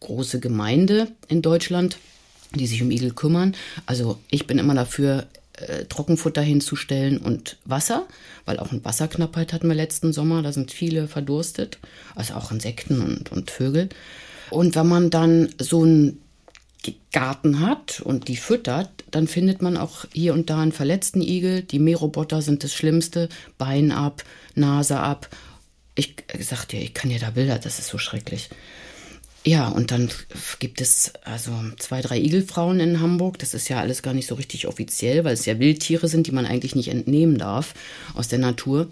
große 0.00 0.40
Gemeinde 0.40 1.08
in 1.28 1.42
Deutschland, 1.42 1.98
die 2.54 2.66
sich 2.66 2.82
um 2.82 2.90
Igel 2.90 3.12
kümmern. 3.12 3.54
Also 3.86 4.18
ich 4.30 4.46
bin 4.46 4.58
immer 4.58 4.74
dafür, 4.74 5.26
äh, 5.66 5.84
Trockenfutter 5.86 6.42
hinzustellen 6.42 7.18
und 7.18 7.56
Wasser, 7.64 8.06
weil 8.44 8.58
auch 8.58 8.72
eine 8.72 8.84
Wasserknappheit 8.84 9.52
hatten 9.52 9.68
wir 9.68 9.74
letzten 9.74 10.12
Sommer. 10.12 10.42
Da 10.42 10.52
sind 10.52 10.72
viele 10.72 11.08
verdurstet, 11.08 11.78
also 12.14 12.34
auch 12.34 12.50
Insekten 12.50 13.00
und, 13.00 13.32
und 13.32 13.50
Vögel. 13.50 13.88
Und 14.50 14.74
wenn 14.74 14.88
man 14.88 15.10
dann 15.10 15.48
so 15.58 15.82
einen 15.82 16.20
Garten 17.12 17.60
hat 17.60 18.00
und 18.00 18.28
die 18.28 18.36
füttert, 18.36 18.90
dann 19.10 19.26
findet 19.26 19.62
man 19.62 19.76
auch 19.76 20.06
hier 20.12 20.32
und 20.32 20.50
da 20.50 20.60
einen 20.60 20.72
verletzten 20.72 21.20
Igel. 21.20 21.62
Die 21.62 21.78
Mähroboter 21.78 22.42
sind 22.42 22.64
das 22.64 22.72
Schlimmste. 22.72 23.28
Bein 23.58 23.92
ab, 23.92 24.24
Nase 24.54 24.98
ab. 24.98 25.28
Ich 25.94 26.14
sagte 26.38 26.76
dir, 26.76 26.82
ich 26.82 26.94
kann 26.94 27.10
dir 27.10 27.18
da 27.18 27.30
Bilder, 27.30 27.58
das 27.58 27.78
ist 27.78 27.88
so 27.88 27.98
schrecklich. 27.98 28.48
Ja, 29.44 29.68
und 29.68 29.90
dann 29.90 30.10
gibt 30.58 30.82
es 30.82 31.12
also 31.24 31.52
zwei, 31.78 32.02
drei 32.02 32.18
Igelfrauen 32.18 32.78
in 32.78 33.00
Hamburg. 33.00 33.38
Das 33.38 33.54
ist 33.54 33.68
ja 33.68 33.80
alles 33.80 34.02
gar 34.02 34.12
nicht 34.12 34.26
so 34.26 34.34
richtig 34.34 34.66
offiziell, 34.66 35.24
weil 35.24 35.32
es 35.32 35.46
ja 35.46 35.58
Wildtiere 35.58 36.08
sind, 36.08 36.26
die 36.26 36.32
man 36.32 36.44
eigentlich 36.44 36.74
nicht 36.74 36.88
entnehmen 36.88 37.38
darf 37.38 37.74
aus 38.14 38.28
der 38.28 38.38
Natur. 38.38 38.88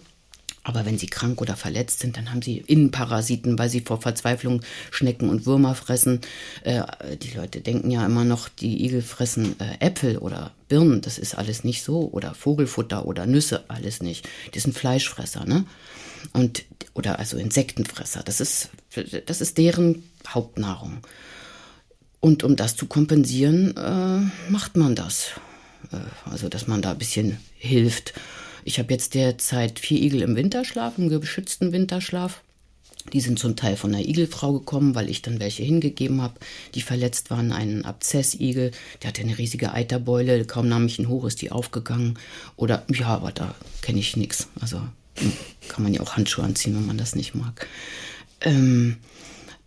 Aber 0.65 0.85
wenn 0.85 0.99
sie 0.99 1.07
krank 1.07 1.41
oder 1.41 1.57
verletzt 1.57 2.01
sind, 2.01 2.17
dann 2.17 2.31
haben 2.31 2.43
sie 2.43 2.59
Innenparasiten, 2.67 3.59
weil 3.59 3.71
sie 3.71 3.81
vor 3.81 4.01
Verzweiflung 4.01 4.63
Schnecken 4.91 5.29
und 5.29 5.47
Würmer 5.47 5.75
fressen. 5.75 6.21
Äh, 6.63 6.83
die 7.23 7.35
Leute 7.37 7.61
denken 7.61 7.91
ja 7.91 8.05
immer 8.05 8.25
noch, 8.25 8.49
die 8.49 8.85
Igel 8.85 9.03
fressen 9.03 9.55
äh, 9.61 9.85
Äpfel 9.87 10.19
oder 10.19 10.53
Birnen. 10.69 11.01
Das 11.01 11.19
ist 11.19 11.37
alles 11.37 11.65
nicht 11.65 11.83
so. 11.83 12.11
Oder 12.13 12.35
Vogelfutter 12.35 13.07
oder 13.07 13.27
Nüsse, 13.27 13.65
alles 13.69 14.03
nicht. 14.03 14.29
Die 14.55 14.61
sind 14.61 14.77
Fleischfresser, 14.77 15.45
ne? 15.47 15.65
Und, 16.33 16.65
oder 16.95 17.19
also 17.19 17.37
Insektenfresser. 17.37 18.23
Das 18.23 18.41
ist, 18.41 18.71
das 19.27 19.41
ist 19.41 19.59
deren 19.59 20.03
Hauptnahrung. 20.27 20.99
Und 22.21 22.43
um 22.43 22.57
das 22.57 22.77
zu 22.77 22.87
kompensieren, 22.87 23.77
äh, 23.77 24.51
macht 24.51 24.77
man 24.77 24.95
das. 24.95 25.31
Äh, 25.93 25.97
also, 26.31 26.49
dass 26.49 26.67
man 26.67 26.83
da 26.83 26.93
ein 26.93 26.99
bisschen 26.99 27.39
hilft. 27.57 28.15
Ich 28.65 28.79
habe 28.79 28.93
jetzt 28.93 29.15
derzeit 29.15 29.79
vier 29.79 30.03
Igel 30.03 30.23
im 30.23 30.37
Winterschlaf, 30.37 30.99
im 30.99 31.09
geschützten 31.09 31.73
Winterschlaf. 31.73 32.43
Die 33.13 33.21
sind 33.21 33.39
zum 33.39 33.57
Teil 33.57 33.77
von 33.77 33.95
einer 33.95 34.05
Igelfrau 34.05 34.53
gekommen, 34.53 34.95
weil 34.95 35.09
ich 35.09 35.23
dann 35.23 35.41
welche 35.41 35.63
hingegeben 35.63 36.21
habe, 36.21 36.35
die 36.75 36.83
verletzt 36.83 37.31
waren. 37.31 37.53
Ein 37.53 37.85
Abzessigel, 37.85 38.73
der 39.03 39.09
hatte 39.09 39.23
eine 39.23 39.39
riesige 39.39 39.73
Eiterbeule, 39.73 40.45
kaum 40.45 40.69
nahm 40.69 40.87
ich 40.87 40.99
ihn 40.99 41.09
hoch, 41.09 41.25
ist 41.25 41.41
die 41.41 41.51
aufgegangen. 41.51 42.19
Oder, 42.57 42.85
ja, 42.93 43.07
aber 43.07 43.33
da 43.33 43.55
kenne 43.81 44.01
ich 44.01 44.17
nichts. 44.17 44.49
Also 44.61 44.83
kann 45.69 45.83
man 45.83 45.95
ja 45.95 46.01
auch 46.01 46.17
Handschuhe 46.17 46.45
anziehen, 46.45 46.75
wenn 46.75 46.87
man 46.87 46.99
das 46.99 47.15
nicht 47.15 47.35
mag. 47.35 47.67
Ähm, 48.41 48.97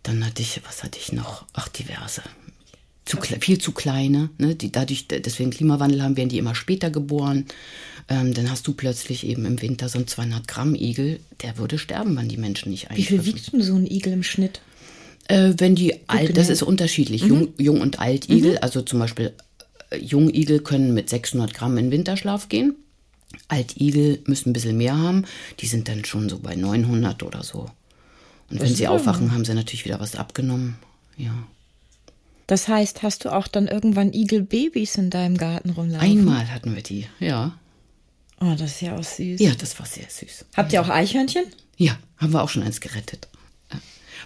dann 0.02 0.24
hatte 0.24 0.42
ich, 0.42 0.60
was 0.66 0.82
hatte 0.82 0.98
ich 0.98 1.12
noch? 1.12 1.44
Ach, 1.52 1.68
diverse. 1.68 2.22
Zu, 3.04 3.18
viel 3.40 3.58
zu 3.58 3.72
kleine. 3.72 4.30
Ne? 4.38 4.54
Die, 4.54 4.70
dadurch, 4.70 5.08
deswegen 5.08 5.50
Klimawandel 5.50 6.02
haben, 6.02 6.16
werden 6.16 6.28
die 6.28 6.38
immer 6.38 6.54
später 6.54 6.90
geboren. 6.90 7.46
Ähm, 8.08 8.34
dann 8.34 8.50
hast 8.50 8.66
du 8.66 8.74
plötzlich 8.74 9.26
eben 9.26 9.44
im 9.44 9.60
Winter 9.60 9.88
so 9.88 9.98
einen 9.98 10.08
200 10.08 10.48
Gramm 10.48 10.74
Igel, 10.74 11.20
der 11.42 11.58
würde 11.58 11.78
sterben, 11.78 12.16
wenn 12.16 12.28
die 12.28 12.36
Menschen 12.36 12.70
nicht 12.70 12.88
Wie 12.94 13.04
viel 13.04 13.24
wiegt 13.24 13.52
denn 13.52 13.62
so 13.62 13.74
ein 13.74 13.86
Igel 13.86 14.12
im 14.12 14.22
Schnitt? 14.22 14.60
Äh, 15.28 15.54
wenn 15.58 15.74
die 15.74 16.08
alt, 16.08 16.36
das 16.36 16.48
ist 16.48 16.62
unterschiedlich, 16.62 17.22
mhm. 17.22 17.28
Jung, 17.28 17.54
Jung 17.58 17.80
und 17.80 18.00
Altigel. 18.00 18.52
Mhm. 18.52 18.58
Also 18.60 18.82
zum 18.82 18.98
Beispiel 18.98 19.32
äh, 19.90 19.98
Jungigel 19.98 20.60
können 20.60 20.94
mit 20.94 21.08
600 21.08 21.54
Gramm 21.54 21.78
in 21.78 21.90
Winterschlaf 21.90 22.48
gehen. 22.48 22.74
Altigel 23.48 24.20
müssen 24.26 24.50
ein 24.50 24.52
bisschen 24.52 24.76
mehr 24.76 24.96
haben. 24.96 25.24
Die 25.60 25.66
sind 25.66 25.88
dann 25.88 26.04
schon 26.04 26.28
so 26.28 26.38
bei 26.38 26.54
900 26.54 27.22
oder 27.22 27.42
so. 27.42 27.70
Und 28.50 28.60
das 28.60 28.68
wenn 28.68 28.76
sie 28.76 28.88
aufwachen, 28.88 29.32
haben 29.32 29.44
sie 29.44 29.54
natürlich 29.54 29.84
wieder 29.84 30.00
was 30.00 30.16
abgenommen. 30.16 30.76
Ja. 31.16 31.32
Das 32.46 32.68
heißt, 32.68 33.02
hast 33.02 33.24
du 33.24 33.32
auch 33.32 33.48
dann 33.48 33.68
irgendwann 33.68 34.12
Igelbabys 34.12 34.96
in 34.96 35.10
deinem 35.10 35.38
Garten 35.38 35.70
rumlaufen? 35.70 36.06
Einmal 36.06 36.50
hatten 36.50 36.74
wir 36.74 36.82
die, 36.82 37.06
ja. 37.18 37.56
Oh, 38.40 38.54
das 38.58 38.72
ist 38.72 38.80
ja 38.82 38.96
auch 38.96 39.04
süß. 39.04 39.40
Ja, 39.40 39.52
das 39.54 39.78
war 39.78 39.86
sehr 39.86 40.04
süß. 40.08 40.44
Habt 40.56 40.72
ihr 40.72 40.82
auch 40.82 40.88
Eichhörnchen? 40.88 41.44
Ja, 41.76 41.96
haben 42.18 42.32
wir 42.32 42.42
auch 42.42 42.48
schon 42.48 42.62
eins 42.62 42.80
gerettet. 42.80 43.28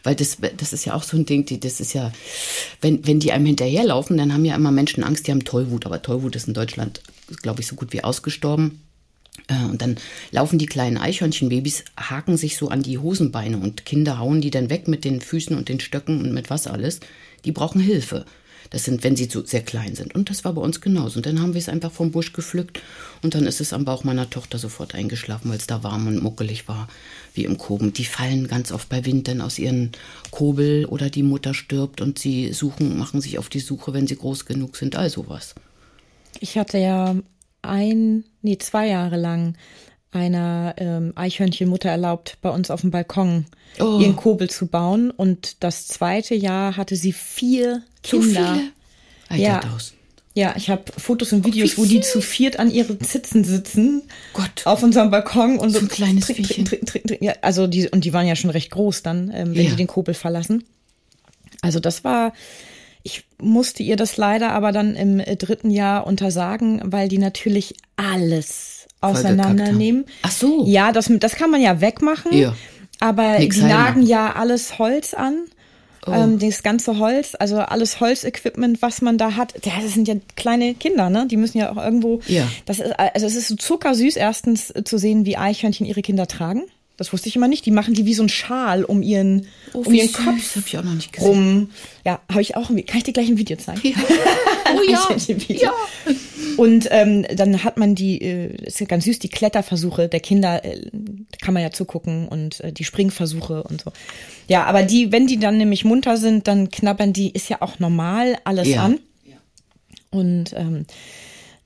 Weil 0.02 0.14
das, 0.14 0.38
das 0.56 0.72
ist 0.72 0.84
ja 0.84 0.94
auch 0.94 1.02
so 1.02 1.16
ein 1.16 1.26
Ding, 1.26 1.46
die, 1.46 1.58
das 1.58 1.80
ist 1.80 1.92
ja, 1.92 2.12
wenn, 2.80 3.06
wenn 3.06 3.20
die 3.20 3.32
einem 3.32 3.46
hinterherlaufen, 3.46 4.16
dann 4.16 4.32
haben 4.32 4.44
ja 4.44 4.54
immer 4.54 4.70
Menschen 4.70 5.04
Angst, 5.04 5.26
die 5.26 5.32
haben 5.32 5.44
Tollwut. 5.44 5.86
Aber 5.86 6.02
Tollwut 6.02 6.36
ist 6.36 6.48
in 6.48 6.54
Deutschland, 6.54 7.02
glaube 7.42 7.60
ich, 7.60 7.66
so 7.66 7.76
gut 7.76 7.92
wie 7.92 8.04
ausgestorben. 8.04 8.82
Äh, 9.48 9.64
und 9.64 9.82
dann 9.82 9.96
laufen 10.30 10.58
die 10.58 10.66
kleinen 10.66 10.98
Eichhörnchenbabys, 10.98 11.84
haken 11.96 12.36
sich 12.36 12.56
so 12.56 12.68
an 12.68 12.82
die 12.82 12.98
Hosenbeine 12.98 13.58
und 13.58 13.84
Kinder 13.84 14.18
hauen 14.18 14.40
die 14.40 14.50
dann 14.50 14.70
weg 14.70 14.88
mit 14.88 15.04
den 15.04 15.20
Füßen 15.20 15.56
und 15.56 15.68
den 15.68 15.80
Stöcken 15.80 16.20
und 16.20 16.32
mit 16.32 16.50
was 16.50 16.66
alles. 16.66 17.00
Die 17.44 17.52
brauchen 17.52 17.80
Hilfe. 17.80 18.24
Das 18.70 18.84
sind, 18.84 19.04
wenn 19.04 19.14
sie 19.14 19.28
zu, 19.28 19.44
sehr 19.46 19.62
klein 19.62 19.94
sind. 19.94 20.14
Und 20.14 20.28
das 20.28 20.44
war 20.44 20.52
bei 20.52 20.60
uns 20.60 20.80
genauso. 20.80 21.18
Und 21.18 21.26
dann 21.26 21.40
haben 21.40 21.54
wir 21.54 21.60
es 21.60 21.68
einfach 21.68 21.92
vom 21.92 22.10
Busch 22.10 22.32
gepflückt 22.32 22.80
und 23.22 23.34
dann 23.34 23.46
ist 23.46 23.60
es 23.60 23.72
am 23.72 23.84
Bauch 23.84 24.04
meiner 24.04 24.28
Tochter 24.28 24.58
sofort 24.58 24.94
eingeschlafen, 24.94 25.50
weil 25.50 25.58
es 25.58 25.66
da 25.66 25.82
warm 25.82 26.08
und 26.08 26.22
muckelig 26.22 26.66
war, 26.66 26.88
wie 27.34 27.44
im 27.44 27.58
Koben. 27.58 27.92
Die 27.92 28.04
fallen 28.04 28.48
ganz 28.48 28.72
oft 28.72 28.88
bei 28.88 29.04
Wind 29.04 29.28
dann 29.28 29.40
aus 29.40 29.58
ihren 29.58 29.92
Kobel 30.30 30.84
oder 30.86 31.10
die 31.10 31.22
Mutter 31.22 31.54
stirbt 31.54 32.00
und 32.00 32.18
sie 32.18 32.52
suchen, 32.52 32.98
machen 32.98 33.20
sich 33.20 33.38
auf 33.38 33.48
die 33.48 33.60
Suche, 33.60 33.92
wenn 33.92 34.06
sie 34.06 34.16
groß 34.16 34.46
genug 34.46 34.76
sind, 34.76 34.96
all 34.96 35.10
sowas. 35.10 35.54
Ich 36.40 36.58
hatte 36.58 36.78
ja 36.78 37.14
ein, 37.68 38.24
nee, 38.42 38.58
zwei 38.58 38.88
Jahre 38.88 39.16
lang 39.16 39.56
einer 40.12 40.74
ähm, 40.78 41.12
Eichhörnchenmutter 41.14 41.90
erlaubt, 41.90 42.38
bei 42.40 42.50
uns 42.50 42.70
auf 42.70 42.80
dem 42.80 42.90
Balkon 42.90 43.46
oh. 43.78 43.98
ihren 44.00 44.16
Kobel 44.16 44.48
zu 44.48 44.66
bauen. 44.66 45.10
Und 45.10 45.62
das 45.62 45.86
zweite 45.86 46.34
Jahr 46.34 46.76
hatte 46.76 46.96
sie 46.96 47.12
vier 47.12 47.82
Kinder. 48.02 48.58
Viele? 49.28 49.42
ja. 49.42 49.60
Ja, 50.34 50.52
ich 50.54 50.68
habe 50.68 50.84
Fotos 50.98 51.32
und 51.32 51.46
Videos, 51.46 51.78
oh, 51.78 51.82
wo 51.82 51.84
die 51.86 52.02
zu 52.02 52.20
viert 52.20 52.58
an 52.58 52.70
ihren 52.70 53.00
Zitzen 53.00 53.42
sitzen. 53.42 54.02
Gott. 54.34 54.66
Auf 54.66 54.82
unserem 54.82 55.10
Balkon 55.10 55.58
und 55.58 55.70
so, 55.70 55.78
ein 55.78 55.88
kleines 55.88 56.26
trink, 56.26 57.22
ja, 57.22 57.32
Also 57.40 57.66
die 57.66 57.88
und 57.88 58.04
die 58.04 58.12
waren 58.12 58.26
ja 58.26 58.36
schon 58.36 58.50
recht 58.50 58.70
groß 58.70 59.02
dann, 59.02 59.32
ähm, 59.34 59.56
wenn 59.56 59.64
ja. 59.64 59.70
sie 59.70 59.76
den 59.76 59.86
Kobel 59.86 60.12
verlassen. 60.12 60.64
Also 61.62 61.80
das 61.80 62.04
war 62.04 62.34
ich 63.06 63.24
musste 63.40 63.84
ihr 63.84 63.96
das 63.96 64.16
leider 64.16 64.50
aber 64.50 64.72
dann 64.72 64.96
im 64.96 65.20
äh, 65.20 65.36
dritten 65.36 65.70
Jahr 65.70 66.06
untersagen, 66.06 66.82
weil 66.84 67.08
die 67.08 67.18
natürlich 67.18 67.76
alles 67.96 68.88
auseinandernehmen. 69.00 70.06
Ach 70.22 70.30
so. 70.32 70.64
Ja, 70.66 70.90
das, 70.90 71.10
das 71.20 71.36
kann 71.36 71.50
man 71.50 71.62
ja 71.62 71.80
wegmachen. 71.80 72.32
Ja. 72.32 72.54
Aber 72.98 73.38
Nix 73.38 73.56
die 73.56 73.62
nagen 73.62 74.02
ja 74.02 74.34
alles 74.34 74.78
Holz 74.78 75.14
an. 75.14 75.44
Oh. 76.06 76.12
Ähm, 76.12 76.38
das 76.38 76.62
ganze 76.62 76.98
Holz, 76.98 77.36
also 77.38 77.58
alles 77.58 78.00
Holzequipment, 78.00 78.80
was 78.82 79.02
man 79.02 79.18
da 79.18 79.34
hat, 79.34 79.54
ja, 79.64 79.72
das 79.82 79.94
sind 79.94 80.06
ja 80.06 80.14
kleine 80.36 80.74
Kinder, 80.74 81.10
ne? 81.10 81.26
Die 81.28 81.36
müssen 81.36 81.58
ja 81.58 81.72
auch 81.72 81.82
irgendwo. 81.82 82.20
Ja. 82.28 82.46
Das 82.64 82.78
ist, 82.78 82.92
also 82.98 83.26
es 83.26 83.34
ist 83.34 83.48
so 83.48 83.56
zuckersüß, 83.56 84.16
erstens 84.16 84.72
zu 84.84 84.98
sehen, 84.98 85.26
wie 85.26 85.36
Eichhörnchen 85.36 85.84
ihre 85.84 86.02
Kinder 86.02 86.26
tragen. 86.26 86.62
Das 86.96 87.12
wusste 87.12 87.28
ich 87.28 87.36
immer 87.36 87.48
nicht. 87.48 87.66
Die 87.66 87.70
machen 87.70 87.94
die 87.94 88.06
wie 88.06 88.14
so 88.14 88.22
ein 88.22 88.28
Schal 88.28 88.84
um 88.84 89.02
ihren, 89.02 89.46
oh, 89.74 89.80
um 89.80 89.92
ihren 89.92 90.08
süß. 90.08 90.16
Kopf 90.24 90.56
hab 90.56 90.66
ich 90.66 90.78
auch 90.78 90.84
noch 90.84 90.94
nicht 90.94 91.12
gesehen. 91.12 91.28
rum. 91.28 91.70
Ja, 92.04 92.20
habe 92.30 92.40
ich 92.40 92.56
auch. 92.56 92.68
Kann 92.68 92.96
ich 92.96 93.04
dir 93.04 93.12
gleich 93.12 93.28
ein 93.28 93.38
Video 93.38 93.56
zeigen? 93.56 93.80
Ja. 93.82 93.96
Oh 94.68 94.82
ja. 94.82 95.08
ja. 95.46 95.72
Und 96.56 96.88
ähm, 96.90 97.24
dann 97.36 97.62
hat 97.62 97.76
man 97.76 97.94
die, 97.94 98.20
äh, 98.20 98.66
ist 98.66 98.80
ja 98.80 98.86
ganz 98.86 99.04
süß, 99.04 99.20
die 99.20 99.28
Kletterversuche 99.28 100.08
der 100.08 100.18
Kinder, 100.18 100.64
äh, 100.64 100.90
kann 101.40 101.54
man 101.54 101.62
ja 101.62 101.70
zugucken 101.70 102.26
und 102.26 102.60
äh, 102.60 102.72
die 102.72 102.82
Springversuche 102.82 103.62
und 103.62 103.82
so. 103.82 103.92
Ja, 104.48 104.64
aber 104.64 104.82
die, 104.82 105.12
wenn 105.12 105.28
die 105.28 105.38
dann 105.38 105.58
nämlich 105.58 105.84
munter 105.84 106.16
sind, 106.16 106.48
dann 106.48 106.70
knabbern 106.70 107.12
die, 107.12 107.30
ist 107.30 107.48
ja 107.48 107.62
auch 107.62 107.78
normal 107.78 108.36
alles 108.42 108.68
ja. 108.68 108.82
an. 108.82 108.98
Ja. 109.24 109.36
Und 110.10 110.52
ähm, 110.54 110.86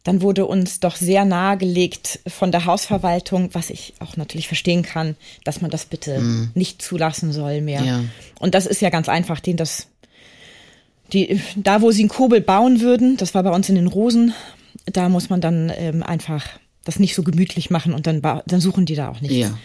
dann 0.05 0.23
wurde 0.23 0.47
uns 0.47 0.81
doch 0.81 0.97
sehr 0.97 1.25
nahegelegt 1.25 2.21
von 2.27 2.53
der 2.53 2.65
Hausverwaltung, 2.65 3.51
was 3.53 3.69
ich 3.71 3.95
auch 3.99 4.17
natürlich 4.17 4.47
verstehen 4.49 4.83
kann, 4.83 5.17
dass 5.45 5.61
man 5.61 5.71
das 5.71 5.85
bitte 5.85 6.21
mm. 6.21 6.53
nicht 6.55 6.81
zulassen 6.81 7.33
soll 7.33 7.61
mehr. 7.61 7.83
Ja. 7.83 8.05
Und 8.39 8.55
das 8.55 8.67
ist 8.67 8.81
ja 8.81 8.89
ganz 8.89 9.11
einfach, 9.11 9.41
den 9.41 9.59
das, 9.59 9.89
die, 11.13 11.41
da 11.57 11.83
wo 11.83 11.91
sie 11.91 12.03
einen 12.03 12.09
Kobel 12.09 12.41
bauen 12.41 12.81
würden, 12.81 13.19
das 13.19 13.35
war 13.35 13.43
bei 13.43 13.51
uns 13.51 13.69
in 13.69 13.75
den 13.75 13.89
Rosen, 13.89 14.33
da 14.87 15.11
muss 15.11 15.29
man 15.29 15.43
dann 15.43 15.71
ähm, 15.77 16.03
einfach 16.03 16.47
das 16.85 16.99
nicht 16.99 17.15
so 17.15 17.23
gemütlich 17.23 17.69
machen 17.69 17.93
und 17.93 18.07
dann, 18.07 18.23
dann 18.23 18.61
suchen 18.61 18.87
die 18.87 18.95
da 18.95 19.11
auch 19.11 19.21
nichts. 19.21 19.37
Ja. 19.37 19.59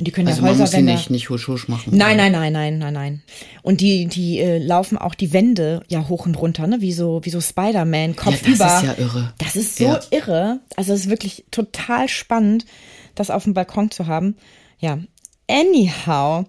Und 0.00 0.06
die 0.06 0.12
können 0.12 0.28
also 0.28 0.40
ja 0.40 0.48
Häuser, 0.48 0.54
man 0.54 0.62
muss 0.62 0.70
sie 0.70 0.80
nicht, 0.82 1.10
nicht 1.10 1.28
husch, 1.28 1.46
husch 1.46 1.68
machen. 1.68 1.94
Nein, 1.94 2.16
nein, 2.16 2.32
nein, 2.32 2.54
nein, 2.54 2.78
nein, 2.78 2.94
nein. 2.94 3.22
Und 3.60 3.82
die, 3.82 4.06
die 4.06 4.38
äh, 4.38 4.56
laufen 4.56 4.96
auch 4.96 5.14
die 5.14 5.34
Wände 5.34 5.82
ja 5.88 6.08
hoch 6.08 6.24
und 6.24 6.40
runter, 6.40 6.66
ne? 6.66 6.80
Wie 6.80 6.94
so, 6.94 7.20
wie 7.22 7.28
so 7.28 7.42
Spider-Man, 7.42 8.16
kopfüber. 8.16 8.64
Ja, 8.64 8.80
das 8.80 8.82
ist 8.82 8.86
ja 8.86 9.04
irre. 9.04 9.34
Das 9.36 9.56
ist 9.56 9.76
so 9.76 9.84
ja. 9.84 10.00
irre. 10.10 10.60
Also 10.76 10.94
es 10.94 11.00
ist 11.00 11.10
wirklich 11.10 11.44
total 11.50 12.08
spannend, 12.08 12.64
das 13.14 13.28
auf 13.28 13.44
dem 13.44 13.52
Balkon 13.52 13.90
zu 13.90 14.06
haben. 14.06 14.36
Ja. 14.78 14.98
Anyhow, 15.50 16.46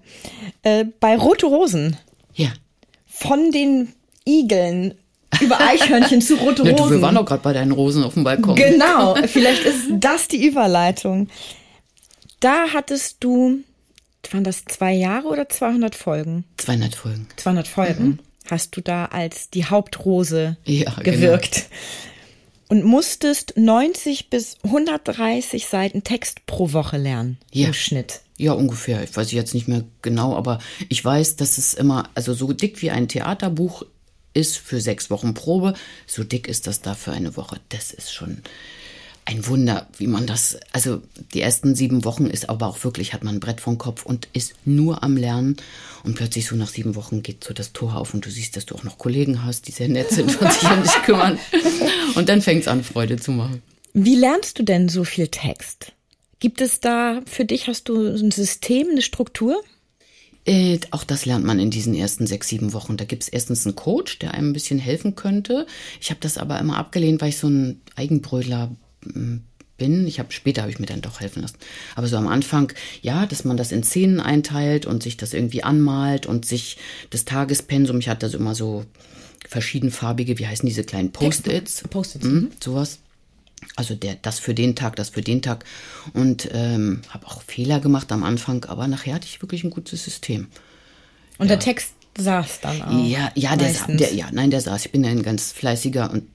äh, 0.63 0.85
bei 1.01 1.17
Rote 1.17 1.47
Rosen. 1.47 1.97
Ja. 2.33 2.53
Von 3.05 3.51
den 3.51 3.89
Igeln 4.25 4.93
über 5.41 5.59
Eichhörnchen 5.59 6.21
zu 6.21 6.35
rote 6.35 6.61
Rosen. 6.61 6.67
Ja, 6.77 6.83
du, 6.85 6.89
wir 6.89 7.01
waren 7.01 7.15
doch 7.15 7.25
gerade 7.25 7.43
bei 7.43 7.51
deinen 7.51 7.73
Rosen 7.73 8.05
auf 8.05 8.13
dem 8.13 8.23
Balkon. 8.23 8.55
Genau, 8.55 9.15
vielleicht 9.25 9.65
ist 9.65 9.87
das 9.89 10.29
die 10.29 10.47
Überleitung. 10.47 11.27
Da 12.41 12.73
hattest 12.73 13.17
du, 13.21 13.59
waren 14.31 14.43
das 14.43 14.65
zwei 14.65 14.93
Jahre 14.93 15.27
oder 15.27 15.47
200 15.47 15.95
Folgen? 15.95 16.43
200 16.57 16.95
Folgen. 16.95 17.27
200 17.37 17.67
Folgen. 17.67 18.03
Mhm. 18.03 18.19
Hast 18.49 18.75
du 18.75 18.81
da 18.81 19.05
als 19.05 19.49
die 19.51 19.65
Hauptrose 19.65 20.57
ja, 20.65 20.91
genau. 20.91 21.03
gewirkt. 21.03 21.53
Genau. 21.53 21.67
Und 22.69 22.85
musstest 22.85 23.53
90 23.57 24.29
bis 24.29 24.57
130 24.63 25.67
Seiten 25.67 26.03
Text 26.03 26.45
pro 26.45 26.73
Woche 26.73 26.97
lernen 26.97 27.37
ja. 27.51 27.67
im 27.67 27.73
Schnitt. 27.73 28.21
Ja, 28.37 28.53
ungefähr. 28.53 29.03
Ich 29.03 29.15
weiß 29.15 29.31
jetzt 29.33 29.53
nicht 29.53 29.67
mehr 29.67 29.83
genau, 30.01 30.35
aber 30.35 30.59
ich 30.89 31.03
weiß, 31.03 31.35
dass 31.35 31.57
es 31.57 31.73
immer, 31.73 32.09
also 32.15 32.33
so 32.33 32.53
dick 32.53 32.81
wie 32.81 32.89
ein 32.89 33.07
Theaterbuch 33.07 33.83
ist 34.33 34.57
für 34.57 34.81
sechs 34.81 35.09
Wochen 35.09 35.33
Probe, 35.33 35.75
so 36.07 36.23
dick 36.23 36.47
ist 36.47 36.65
das 36.65 36.81
da 36.81 36.95
für 36.95 37.11
eine 37.11 37.35
Woche. 37.37 37.59
Das 37.69 37.91
ist 37.91 38.13
schon, 38.13 38.41
ein 39.25 39.45
Wunder, 39.47 39.87
wie 39.97 40.07
man 40.07 40.25
das, 40.25 40.57
also 40.71 41.01
die 41.33 41.41
ersten 41.41 41.75
sieben 41.75 42.03
Wochen 42.03 42.25
ist 42.25 42.49
aber 42.49 42.67
auch 42.67 42.83
wirklich, 42.83 43.13
hat 43.13 43.23
man 43.23 43.35
ein 43.35 43.39
Brett 43.39 43.61
vom 43.61 43.77
Kopf 43.77 44.05
und 44.05 44.27
ist 44.33 44.53
nur 44.65 45.03
am 45.03 45.15
Lernen 45.15 45.57
und 46.03 46.15
plötzlich 46.15 46.47
so 46.47 46.55
nach 46.55 46.69
sieben 46.69 46.95
Wochen 46.95 47.21
geht 47.21 47.43
so 47.43 47.53
das 47.53 47.73
Tor 47.73 47.95
auf 47.95 48.13
und 48.13 48.25
du 48.25 48.31
siehst, 48.31 48.55
dass 48.55 48.65
du 48.65 48.75
auch 48.75 48.83
noch 48.83 48.97
Kollegen 48.97 49.43
hast, 49.43 49.67
die 49.67 49.71
sehr 49.71 49.89
nett 49.89 50.09
sind 50.09 50.41
und 50.41 50.51
sich 50.51 50.69
um 50.69 50.83
dich 50.83 51.03
kümmern 51.03 51.39
und 52.15 52.29
dann 52.29 52.41
fängt 52.41 52.61
es 52.61 52.67
an, 52.67 52.83
Freude 52.83 53.17
zu 53.17 53.31
machen. 53.31 53.61
Wie 53.93 54.15
lernst 54.15 54.57
du 54.57 54.63
denn 54.63 54.89
so 54.89 55.03
viel 55.03 55.27
Text? 55.27 55.93
Gibt 56.39 56.61
es 56.61 56.79
da 56.79 57.21
für 57.25 57.45
dich, 57.45 57.67
hast 57.67 57.89
du 57.89 58.07
ein 58.07 58.31
System, 58.31 58.87
eine 58.89 59.01
Struktur? 59.01 59.61
Äh, 60.45 60.79
auch 60.89 61.03
das 61.03 61.25
lernt 61.25 61.45
man 61.45 61.59
in 61.59 61.69
diesen 61.69 61.93
ersten 61.93 62.25
sechs, 62.25 62.47
sieben 62.47 62.73
Wochen. 62.73 62.97
Da 62.97 63.05
gibt 63.05 63.23
es 63.23 63.29
erstens 63.29 63.65
einen 63.65 63.75
Coach, 63.75 64.17
der 64.19 64.33
einem 64.33 64.49
ein 64.49 64.53
bisschen 64.53 64.79
helfen 64.79 65.15
könnte. 65.15 65.67
Ich 65.99 66.09
habe 66.09 66.19
das 66.19 66.39
aber 66.39 66.57
immer 66.57 66.77
abgelehnt, 66.77 67.21
weil 67.21 67.29
ich 67.29 67.37
so 67.37 67.47
ein 67.47 67.81
Eigenbrödler 67.95 68.71
bin. 69.81 70.05
Ich 70.05 70.19
habe 70.19 70.31
später 70.31 70.61
habe 70.61 70.71
ich 70.71 70.79
mir 70.79 70.85
dann 70.85 71.01
doch 71.01 71.19
helfen 71.19 71.41
lassen. 71.41 71.57
Aber 71.95 72.07
so 72.07 72.15
am 72.15 72.27
Anfang, 72.27 72.71
ja, 73.01 73.25
dass 73.25 73.45
man 73.45 73.57
das 73.57 73.71
in 73.71 73.83
Szenen 73.83 74.19
einteilt 74.19 74.85
und 74.85 75.01
sich 75.01 75.17
das 75.17 75.33
irgendwie 75.33 75.63
anmalt 75.63 76.27
und 76.27 76.45
sich 76.45 76.77
das 77.09 77.25
Tagespensum, 77.25 77.99
ich 77.99 78.07
hatte 78.07 78.29
so 78.29 78.37
immer 78.37 78.53
so 78.53 78.85
verschiedenfarbige, 79.49 80.37
wie 80.37 80.47
heißen 80.47 80.67
diese 80.67 80.83
kleinen 80.83 81.11
Post-its? 81.11 81.83
Post-its. 81.89 82.25
Mhm, 82.25 82.51
sowas. 82.63 82.99
Also 83.75 83.95
der, 83.95 84.15
das 84.21 84.39
für 84.39 84.53
den 84.53 84.75
Tag, 84.75 84.95
das 84.95 85.09
für 85.09 85.21
den 85.21 85.41
Tag. 85.41 85.65
Und 86.13 86.49
ähm, 86.53 87.01
habe 87.09 87.25
auch 87.25 87.41
Fehler 87.41 87.79
gemacht 87.79 88.11
am 88.11 88.23
Anfang, 88.23 88.65
aber 88.65 88.87
nachher 88.87 89.15
hatte 89.15 89.25
ich 89.25 89.41
wirklich 89.41 89.63
ein 89.63 89.71
gutes 89.71 90.03
System. 90.03 90.47
Und 91.39 91.49
der 91.49 91.59
Text 91.59 91.93
saß 92.17 92.61
dann 92.61 92.81
auch. 92.83 93.07
Ja, 93.07 93.31
ja, 93.33 93.55
der, 93.55 93.73
der, 93.87 94.13
ja, 94.13 94.27
nein, 94.31 94.51
der 94.51 94.61
saß. 94.61 94.85
Ich 94.85 94.91
bin 94.91 95.03
ja 95.03 95.09
ein 95.09 95.23
ganz 95.23 95.51
fleißiger 95.51 96.11
und 96.11 96.27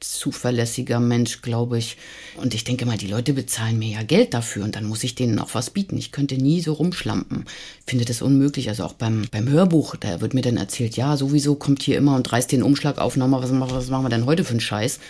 zuverlässiger 0.00 0.98
Mensch, 0.98 1.42
glaube 1.42 1.78
ich. 1.78 1.96
Und 2.36 2.54
ich 2.54 2.64
denke 2.64 2.86
mal, 2.86 2.98
die 2.98 3.06
Leute 3.06 3.32
bezahlen 3.32 3.78
mir 3.78 3.90
ja 3.90 4.02
Geld 4.02 4.34
dafür 4.34 4.64
und 4.64 4.74
dann 4.76 4.84
muss 4.84 5.04
ich 5.04 5.14
denen 5.14 5.38
auch 5.38 5.54
was 5.54 5.70
bieten. 5.70 5.96
Ich 5.98 6.12
könnte 6.12 6.36
nie 6.36 6.60
so 6.60 6.72
rumschlampen. 6.72 7.44
Ich 7.84 7.90
finde 7.90 8.04
das 8.04 8.22
unmöglich. 8.22 8.68
Also 8.68 8.84
auch 8.84 8.94
beim, 8.94 9.26
beim 9.30 9.48
Hörbuch, 9.48 9.96
da 9.96 10.20
wird 10.20 10.34
mir 10.34 10.42
dann 10.42 10.56
erzählt, 10.56 10.96
ja, 10.96 11.16
sowieso 11.16 11.54
kommt 11.54 11.82
hier 11.82 11.98
immer 11.98 12.16
und 12.16 12.32
reißt 12.32 12.50
den 12.50 12.62
Umschlag 12.62 12.98
auf, 12.98 13.16
nochmal, 13.16 13.42
was, 13.42 13.50
was 13.52 13.90
machen 13.90 14.04
wir 14.04 14.10
denn 14.10 14.26
heute 14.26 14.44
für 14.44 14.52
einen 14.52 14.60
Scheiß? 14.60 15.00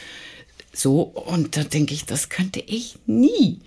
So, 0.73 1.03
und 1.03 1.57
da 1.57 1.65
denke 1.65 1.95
ich, 1.95 2.05
das 2.05 2.29
könnte 2.29 2.61
ich 2.61 2.97
nie. 3.07 3.59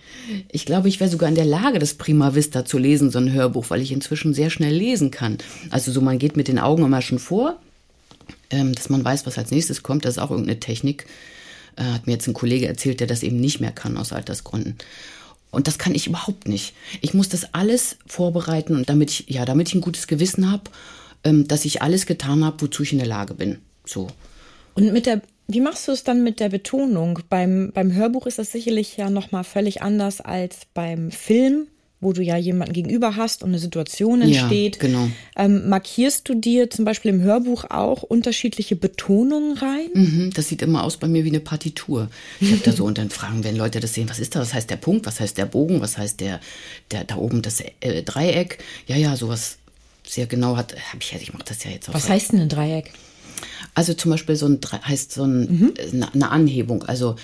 Ich 0.52 0.66
glaube, 0.66 0.88
ich 0.88 1.00
wäre 1.00 1.10
sogar 1.10 1.28
in 1.28 1.36
der 1.36 1.46
Lage, 1.46 1.80
das 1.80 1.96
Prima 1.96 2.34
Vista 2.34 2.64
zu 2.64 2.78
lesen, 2.78 3.12
so 3.12 3.20
ein 3.20 3.34
Hörbuch, 3.34 3.70
weil 3.70 3.82
ich 3.82 3.92
inzwischen 3.92 4.34
sehr 4.34 4.50
schnell 4.50 4.74
lesen 4.74 5.12
kann. 5.12 5.38
Also 5.70 5.92
so, 5.92 6.00
man 6.00 6.18
geht 6.18 6.38
mit 6.38 6.48
den 6.48 6.60
Augen 6.60 6.84
immer 6.84 7.02
schon 7.02 7.20
vor, 7.20 7.60
ähm, 8.54 8.74
dass 8.74 8.90
man 8.90 9.04
weiß, 9.04 9.26
was 9.26 9.38
als 9.38 9.52
nächstes 9.52 9.84
kommt. 9.84 10.06
Das 10.06 10.16
ist 10.16 10.24
auch 10.24 10.30
irgendeine 10.30 10.60
Technik. 10.60 11.08
Äh, 11.76 11.84
hat 11.84 12.06
mir 12.06 12.14
jetzt 12.14 12.28
ein 12.28 12.34
Kollege 12.34 12.68
erzählt, 12.68 13.00
der 13.00 13.08
das 13.08 13.24
eben 13.24 13.40
nicht 13.40 13.60
mehr 13.60 13.72
kann 13.72 13.98
aus 13.98 14.14
Altersgründen. 14.14 14.78
Und 15.50 15.68
das 15.68 15.78
kann 15.78 15.96
ich 15.96 16.08
überhaupt 16.08 16.48
nicht. 16.48 16.74
Ich 17.02 17.14
muss 17.14 17.30
das 17.30 17.54
alles 17.54 17.98
vorbereiten 18.06 18.84
damit 18.86 19.12
ich, 19.12 19.26
ja, 19.30 19.46
damit 19.46 19.70
ich 19.70 19.76
ein 19.76 19.82
gutes 19.82 20.08
Gewissen 20.08 20.52
habe, 20.52 20.64
ähm, 21.24 21.48
dass 21.48 21.66
ich 21.66 21.82
alles 21.82 22.06
getan 22.06 22.46
habe, 22.46 22.62
wozu 22.62 22.84
ich 22.84 22.92
in 22.92 23.00
der 23.00 23.08
Lage 23.08 23.34
bin. 23.34 23.58
So. 23.86 24.08
Und 24.76 24.94
mit 24.94 25.08
der, 25.08 25.22
wie 25.48 25.62
machst 25.62 25.88
du 25.88 25.92
es 25.92 26.04
dann 26.04 26.24
mit 26.24 26.40
der 26.40 26.50
Betonung? 26.50 27.20
Beim, 27.30 27.72
beim 27.74 27.92
Hörbuch 27.92 28.28
ist 28.28 28.38
das 28.38 28.52
sicherlich 28.52 28.98
ja 28.98 29.10
nochmal 29.10 29.44
völlig 29.44 29.82
anders 29.82 30.22
als 30.22 30.62
beim 30.74 31.12
Film, 31.12 31.68
wo 32.04 32.14
du 32.14 32.22
ja 32.22 32.38
jemanden 32.38 32.74
gegenüber 32.74 33.16
hast 33.16 33.44
und 33.44 33.50
eine 33.50 33.60
Situation 33.60 34.22
Ja, 34.22 34.28
entsteht. 34.28 34.80
genau. 34.80 35.10
Ähm, 35.36 35.70
markierst 35.70 36.28
du 36.30 36.36
dir 36.36 36.70
zum 36.70 36.86
Beispiel 36.86 37.12
im 37.12 37.22
Hörbuch 37.22 37.66
auch 37.70 38.04
unterschiedliche 38.04 38.76
Betonungen 38.76 39.58
rein? 39.58 39.90
Mhm, 39.94 40.32
das 40.34 40.48
sieht 40.50 40.62
immer 40.62 40.84
aus 40.84 40.98
bei 40.98 41.08
mir 41.08 41.24
wie 41.24 41.30
eine 41.30 41.40
Partitur. 41.40 42.10
Ich 42.40 42.52
habe 42.52 42.62
da 42.62 42.72
so 42.72 42.86
und 42.86 42.98
dann 42.98 43.10
fragen, 43.10 43.44
wenn 43.44 43.56
Leute 43.56 43.80
das 43.80 43.94
sehen, 43.94 44.10
was 44.10 44.20
ist 44.20 44.36
das? 44.36 44.42
Was 44.50 44.54
heißt 44.54 44.70
der 44.70 44.76
Punkt? 44.78 45.06
Was 45.06 45.20
heißt 45.20 45.38
der 45.38 45.46
Bogen? 45.46 45.82
Was 45.82 45.98
heißt 45.98 46.20
der, 46.20 46.40
der 46.92 47.04
da 47.06 47.16
oben 47.16 47.42
das 47.42 47.62
äh, 47.80 48.04
Dreieck? 48.04 48.60
Ja, 48.88 48.96
ja, 48.96 49.16
sowas 49.16 49.58
sehr 50.06 50.26
genau 50.28 50.58
hat. 50.58 50.76
Hab 50.92 51.02
ich, 51.02 51.12
ja- 51.12 51.20
ich 51.22 51.34
mache 51.34 51.46
das 51.46 51.64
ja 51.64 51.72
jetzt 51.72 51.90
auch. 51.90 51.94
Was 51.94 52.10
heißt 52.10 52.34
denn 52.34 52.42
ein 52.42 52.50
Dreieck? 52.50 52.92
Also 53.76 53.94
zum 53.94 54.12
Beispiel 54.12 54.36
so 54.36 54.46
ein 54.48 54.60
heißt 54.86 55.12
so 55.14 55.24
ein, 55.24 55.74
äh, 55.78 55.90
eine 55.92 56.14
eine 56.14 56.30
Anhebung. 56.30 56.84
Also 56.84 57.16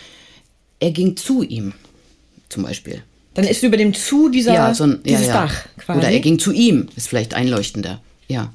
er 0.79 0.91
ging 0.91 1.15
zu 1.17 1.43
ihm, 1.43 1.73
zum 2.47 2.63
Beispiel. 2.63 3.03
Dann 3.33 3.45
ist 3.45 3.63
über 3.63 3.77
dem 3.77 3.93
zu 3.93 4.29
dieser, 4.29 4.53
ja, 4.53 4.73
so 4.73 4.85
ein, 4.85 5.01
dieses 5.03 5.27
ja, 5.27 5.33
ja. 5.33 5.41
Dach 5.45 5.65
quasi. 5.77 5.99
Oder 5.99 6.09
er 6.09 6.19
ging 6.19 6.39
zu 6.39 6.51
ihm, 6.51 6.87
ist 6.95 7.07
vielleicht 7.07 7.33
einleuchtender. 7.33 8.01
Ja. 8.27 8.51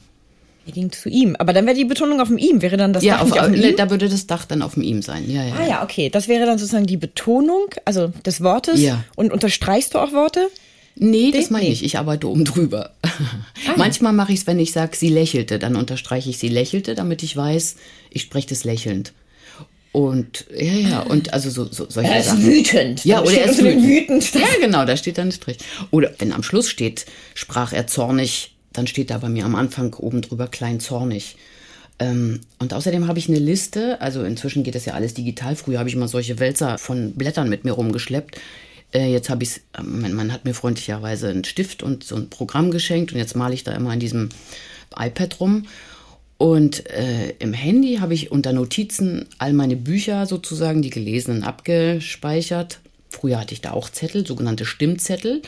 Er 0.66 0.72
ging 0.72 0.90
zu 0.90 1.08
ihm. 1.08 1.36
Aber 1.36 1.52
dann 1.52 1.66
wäre 1.66 1.76
die 1.76 1.84
Betonung 1.84 2.20
auf 2.20 2.28
dem 2.28 2.38
ihm. 2.38 2.62
Wäre 2.62 2.76
dann 2.76 2.92
das 2.92 3.04
Ja, 3.04 3.14
Dach 3.16 3.22
auf, 3.22 3.32
auf 3.32 3.46
dem 3.46 3.54
äh, 3.54 3.70
ihm? 3.70 3.76
da 3.76 3.90
würde 3.90 4.08
das 4.08 4.26
Dach 4.26 4.46
dann 4.46 4.62
auf 4.62 4.74
dem 4.74 4.82
ihm 4.82 5.02
sein. 5.02 5.30
Ja, 5.30 5.44
ja. 5.44 5.54
Ah 5.54 5.66
ja, 5.66 5.82
okay. 5.82 6.08
Das 6.08 6.26
wäre 6.26 6.46
dann 6.46 6.58
sozusagen 6.58 6.86
die 6.86 6.96
Betonung, 6.96 7.66
also 7.84 8.12
des 8.24 8.42
Wortes. 8.42 8.80
Ja. 8.80 9.04
Und 9.14 9.32
unterstreichst 9.32 9.94
du 9.94 9.98
auch 9.98 10.12
Worte? 10.12 10.48
Nee, 10.96 11.32
das 11.32 11.50
meine 11.50 11.66
ich. 11.66 11.84
Ich 11.84 11.98
arbeite 11.98 12.28
oben 12.28 12.44
drüber. 12.44 12.92
Manchmal 13.76 14.12
mache 14.12 14.32
ich 14.32 14.40
es, 14.40 14.46
wenn 14.46 14.58
ich 14.60 14.72
sage, 14.72 14.96
sie 14.96 15.08
lächelte, 15.08 15.58
dann 15.58 15.76
unterstreiche 15.76 16.30
ich 16.30 16.38
sie 16.38 16.48
lächelte, 16.48 16.94
damit 16.94 17.22
ich 17.22 17.36
weiß, 17.36 17.76
ich 18.10 18.22
spreche 18.22 18.48
das 18.48 18.64
lächelnd. 18.64 19.12
Und 19.94 20.46
ja, 20.52 20.72
ja, 20.72 21.00
und 21.02 21.32
also 21.32 21.50
so, 21.50 21.66
so 21.70 21.86
solche 21.88 22.20
Sachen. 22.20 22.44
wütend. 22.44 23.04
Ja, 23.04 23.22
oder 23.22 23.38
er 23.38 23.44
ist 23.48 23.62
wütend. 23.62 23.86
wütend. 23.86 24.34
Ja, 24.34 24.48
genau, 24.60 24.84
da 24.84 24.96
steht 24.96 25.18
dann 25.18 25.28
ein 25.28 25.32
Strich. 25.32 25.58
Oder 25.92 26.12
wenn 26.18 26.32
am 26.32 26.42
Schluss 26.42 26.68
steht, 26.68 27.06
sprach 27.34 27.72
er 27.72 27.86
zornig, 27.86 28.56
dann 28.72 28.88
steht 28.88 29.10
da 29.10 29.18
bei 29.18 29.28
mir 29.28 29.44
am 29.44 29.54
Anfang 29.54 29.94
oben 29.94 30.20
drüber 30.20 30.48
klein 30.48 30.80
zornig. 30.80 31.36
Ähm, 32.00 32.40
und 32.58 32.74
außerdem 32.74 33.06
habe 33.06 33.20
ich 33.20 33.28
eine 33.28 33.38
Liste, 33.38 34.00
also 34.00 34.24
inzwischen 34.24 34.64
geht 34.64 34.74
das 34.74 34.84
ja 34.84 34.94
alles 34.94 35.14
digital. 35.14 35.54
Früher 35.54 35.78
habe 35.78 35.88
ich 35.88 35.94
immer 35.94 36.08
solche 36.08 36.40
Wälzer 36.40 36.76
von 36.78 37.12
Blättern 37.12 37.48
mit 37.48 37.62
mir 37.62 37.70
rumgeschleppt. 37.70 38.40
Äh, 38.92 39.12
jetzt 39.12 39.30
habe 39.30 39.44
ich 39.44 39.50
es, 39.50 39.60
mein 39.80 40.14
Mann 40.14 40.32
hat 40.32 40.44
mir 40.44 40.54
freundlicherweise 40.54 41.28
einen 41.28 41.44
Stift 41.44 41.84
und 41.84 42.02
so 42.02 42.16
ein 42.16 42.30
Programm 42.30 42.72
geschenkt 42.72 43.12
und 43.12 43.18
jetzt 43.18 43.36
male 43.36 43.54
ich 43.54 43.62
da 43.62 43.70
immer 43.70 43.92
in 43.92 44.00
diesem 44.00 44.30
iPad 44.98 45.38
rum. 45.38 45.66
Und 46.44 46.90
äh, 46.90 47.30
im 47.38 47.54
Handy 47.54 47.96
habe 48.00 48.12
ich 48.12 48.30
unter 48.30 48.52
Notizen 48.52 49.24
all 49.38 49.54
meine 49.54 49.76
Bücher 49.76 50.26
sozusagen, 50.26 50.82
die 50.82 50.90
gelesenen, 50.90 51.42
abgespeichert. 51.42 52.80
Früher 53.08 53.40
hatte 53.40 53.54
ich 53.54 53.62
da 53.62 53.70
auch 53.70 53.88
Zettel, 53.88 54.26
sogenannte 54.26 54.66
Stimmzettel, 54.66 55.40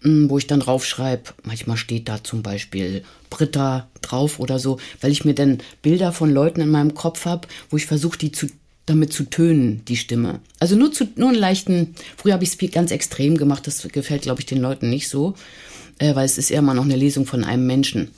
mh, 0.00 0.30
wo 0.30 0.38
ich 0.38 0.46
dann 0.46 0.60
draufschreibe, 0.60 1.34
manchmal 1.42 1.76
steht 1.76 2.08
da 2.08 2.24
zum 2.24 2.42
Beispiel 2.42 3.04
Britta 3.28 3.90
drauf 4.00 4.40
oder 4.40 4.58
so, 4.58 4.78
weil 5.02 5.12
ich 5.12 5.26
mir 5.26 5.34
dann 5.34 5.58
Bilder 5.82 6.10
von 6.10 6.32
Leuten 6.32 6.62
in 6.62 6.70
meinem 6.70 6.94
Kopf 6.94 7.26
habe, 7.26 7.46
wo 7.68 7.76
ich 7.76 7.84
versuche, 7.84 8.16
die 8.16 8.32
zu, 8.32 8.46
damit 8.86 9.12
zu 9.12 9.24
tönen, 9.24 9.84
die 9.88 9.98
Stimme. 9.98 10.40
Also 10.58 10.74
nur, 10.74 10.90
zu, 10.90 11.06
nur 11.16 11.28
einen 11.28 11.38
leichten, 11.38 11.94
früher 12.16 12.32
habe 12.32 12.44
ich 12.44 12.58
es 12.58 12.72
ganz 12.72 12.92
extrem 12.92 13.36
gemacht, 13.36 13.66
das 13.66 13.86
gefällt, 13.92 14.22
glaube 14.22 14.40
ich, 14.40 14.46
den 14.46 14.62
Leuten 14.62 14.88
nicht 14.88 15.10
so, 15.10 15.34
äh, 15.98 16.14
weil 16.14 16.24
es 16.24 16.38
ist 16.38 16.50
eher 16.50 16.62
mal 16.62 16.72
noch 16.72 16.84
eine 16.84 16.96
Lesung 16.96 17.26
von 17.26 17.44
einem 17.44 17.66
Menschen. 17.66 18.08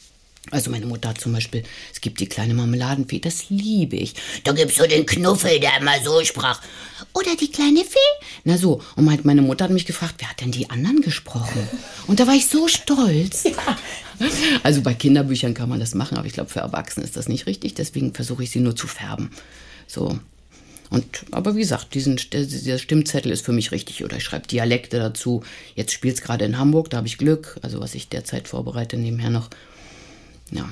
Also 0.50 0.70
meine 0.70 0.86
Mutter 0.86 1.10
hat 1.10 1.20
zum 1.20 1.32
Beispiel, 1.32 1.62
es 1.94 2.00
gibt 2.00 2.18
die 2.20 2.26
kleine 2.28 2.52
Marmeladenfee, 2.54 3.20
das 3.20 3.48
liebe 3.48 3.96
ich. 3.96 4.14
Da 4.44 4.52
gibt's 4.52 4.76
so 4.76 4.86
den 4.86 5.06
Knuffel, 5.06 5.60
der 5.60 5.78
immer 5.80 6.02
so 6.04 6.22
sprach. 6.24 6.60
Oder 7.14 7.36
die 7.36 7.50
kleine 7.50 7.84
Fee. 7.84 7.98
Na 8.44 8.58
so, 8.58 8.82
und 8.96 9.04
mein- 9.04 9.20
meine 9.22 9.42
Mutter 9.42 9.64
hat 9.64 9.70
mich 9.70 9.86
gefragt, 9.86 10.16
wer 10.18 10.28
hat 10.30 10.40
denn 10.40 10.50
die 10.50 10.68
anderen 10.68 11.00
gesprochen? 11.00 11.66
Und 12.08 12.18
da 12.18 12.26
war 12.26 12.34
ich 12.34 12.46
so 12.46 12.68
stolz. 12.68 13.44
Also 14.62 14.82
bei 14.82 14.94
Kinderbüchern 14.94 15.52
kann 15.54 15.68
man 15.68 15.80
das 15.80 15.94
machen, 15.96 16.16
aber 16.16 16.28
ich 16.28 16.32
glaube, 16.34 16.48
für 16.50 16.60
Erwachsene 16.60 17.04
ist 17.04 17.16
das 17.16 17.28
nicht 17.28 17.46
richtig. 17.46 17.74
Deswegen 17.74 18.14
versuche 18.14 18.44
ich 18.44 18.50
sie 18.50 18.60
nur 18.60 18.76
zu 18.76 18.86
färben. 18.86 19.30
So. 19.88 20.16
Und, 20.90 21.24
aber 21.32 21.56
wie 21.56 21.60
gesagt, 21.60 21.94
diesen, 21.94 22.20
dieser 22.32 22.78
Stimmzettel 22.78 23.32
ist 23.32 23.44
für 23.44 23.50
mich 23.52 23.72
richtig. 23.72 24.04
Oder 24.04 24.18
ich 24.18 24.22
schreibe 24.24 24.46
Dialekte 24.46 24.98
dazu. 24.98 25.42
Jetzt 25.74 25.90
spielt 25.92 26.14
es 26.16 26.22
gerade 26.22 26.44
in 26.44 26.56
Hamburg, 26.56 26.88
da 26.90 26.98
habe 26.98 27.08
ich 27.08 27.18
Glück. 27.18 27.58
Also 27.62 27.80
was 27.80 27.96
ich 27.96 28.10
derzeit 28.10 28.46
vorbereite, 28.46 28.96
nebenher 28.96 29.30
noch. 29.30 29.48
Ja. 30.52 30.68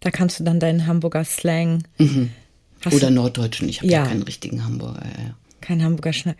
Da 0.00 0.10
kannst 0.10 0.40
du 0.40 0.44
dann 0.44 0.60
deinen 0.60 0.86
Hamburger 0.86 1.24
Slang. 1.24 1.82
Hast 2.84 2.94
Oder 2.94 3.10
Norddeutschen. 3.10 3.68
Ich 3.68 3.80
habe 3.80 3.90
ja. 3.90 4.06
Keinen 4.06 4.22
richtigen 4.22 4.64
Hamburger. 4.64 5.02
Ja. 5.04 5.34
kein 5.60 5.82
Hamburger 5.82 6.12
Schnack. 6.12 6.36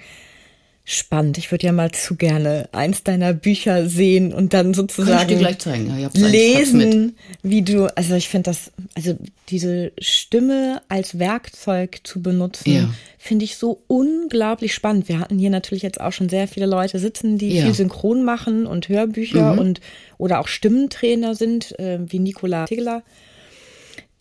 Spannend. 0.90 1.36
Ich 1.36 1.50
würde 1.50 1.66
ja 1.66 1.72
mal 1.72 1.92
zu 1.92 2.16
gerne 2.16 2.66
eins 2.72 3.04
deiner 3.04 3.34
Bücher 3.34 3.86
sehen 3.90 4.32
und 4.32 4.54
dann 4.54 4.72
sozusagen. 4.72 5.28
Ja, 5.38 6.08
lesen, 6.14 7.14
wie 7.42 7.60
du, 7.60 7.94
also 7.94 8.14
ich 8.14 8.30
finde 8.30 8.48
das, 8.48 8.72
also 8.94 9.14
diese 9.50 9.92
Stimme 9.98 10.80
als 10.88 11.18
Werkzeug 11.18 12.00
zu 12.04 12.22
benutzen, 12.22 12.70
Ja. 12.72 12.94
finde 13.18 13.44
ich 13.44 13.56
so 13.58 13.82
unglaublich 13.86 14.72
spannend. 14.72 15.10
Wir 15.10 15.18
hatten 15.18 15.38
hier 15.38 15.50
natürlich 15.50 15.82
jetzt 15.82 16.00
auch 16.00 16.12
schon 16.12 16.30
sehr 16.30 16.48
viele 16.48 16.64
Leute 16.64 16.98
sitzen, 16.98 17.36
die 17.36 17.50
Ja. 17.50 17.60
Mhm. 17.60 17.66
viel 17.66 17.74
Synchron 17.74 18.24
machen 18.24 18.66
und 18.66 18.88
Hörbücher 18.88 19.58
und 19.60 19.82
oder 20.16 20.40
auch 20.40 20.48
Stimmentrainer 20.48 21.34
sind, 21.34 21.78
äh, 21.78 21.98
wie 22.06 22.18
Nicola 22.18 22.64
Tigler. 22.64 23.02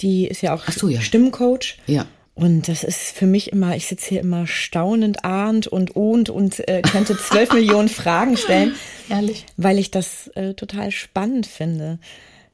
Die 0.01 0.27
ist 0.27 0.41
ja 0.41 0.53
auch 0.53 0.69
so, 0.69 0.89
ja. 0.89 0.99
Stimmcoach. 0.99 1.77
Ja. 1.87 2.07
Und 2.37 2.67
das 2.67 2.83
ist 2.83 3.17
für 3.17 3.25
mich 3.25 3.51
immer, 3.51 3.75
ich 3.75 3.87
sitze 3.87 4.09
hier 4.09 4.21
immer 4.21 4.45
staunend, 4.45 5.25
ahnt 5.25 5.65
und 5.65 5.95
ohnt 5.95 6.29
und 6.29 6.59
äh, 6.69 6.83
könnte 6.83 7.17
zwölf 7.17 7.51
Millionen 7.51 7.89
Fragen 7.89 8.37
stellen. 8.37 8.75
Ehrlich? 9.09 9.47
Weil 9.57 9.79
ich 9.79 9.89
das 9.89 10.27
äh, 10.35 10.53
total 10.53 10.91
spannend 10.91 11.47
finde, 11.47 11.97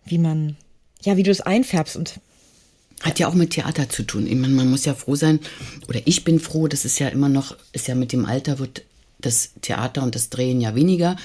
wie 0.05 0.19
man, 0.19 0.55
ja, 1.01 1.17
wie 1.17 1.23
du 1.23 1.31
es 1.31 1.41
einfärbst 1.41 1.97
und 1.97 2.21
Hat 3.01 3.19
ja 3.19 3.27
auch 3.27 3.33
mit 3.33 3.49
Theater 3.49 3.89
zu 3.89 4.03
tun. 4.03 4.25
Ich 4.25 4.35
meine, 4.35 4.53
man 4.53 4.69
muss 4.69 4.85
ja 4.85 4.95
froh 4.95 5.15
sein, 5.15 5.41
oder 5.89 5.99
ich 6.05 6.23
bin 6.23 6.39
froh, 6.39 6.69
das 6.69 6.85
ist 6.85 6.97
ja 6.99 7.09
immer 7.09 7.27
noch, 7.27 7.57
ist 7.73 7.89
ja 7.89 7.95
mit 7.95 8.13
dem 8.13 8.25
Alter 8.25 8.59
wird 8.59 8.83
das 9.19 9.51
Theater 9.59 10.01
und 10.03 10.15
das 10.15 10.29
Drehen 10.29 10.61
ja 10.61 10.75
weniger. 10.75 11.17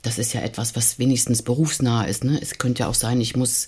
Das 0.00 0.16
ist 0.16 0.32
ja 0.32 0.40
etwas, 0.40 0.74
was 0.74 0.98
wenigstens 0.98 1.42
berufsnah 1.42 2.04
ist. 2.04 2.24
Ne? 2.24 2.38
Es 2.40 2.56
könnte 2.56 2.84
ja 2.84 2.88
auch 2.88 2.94
sein, 2.94 3.20
ich 3.20 3.36
muss, 3.36 3.66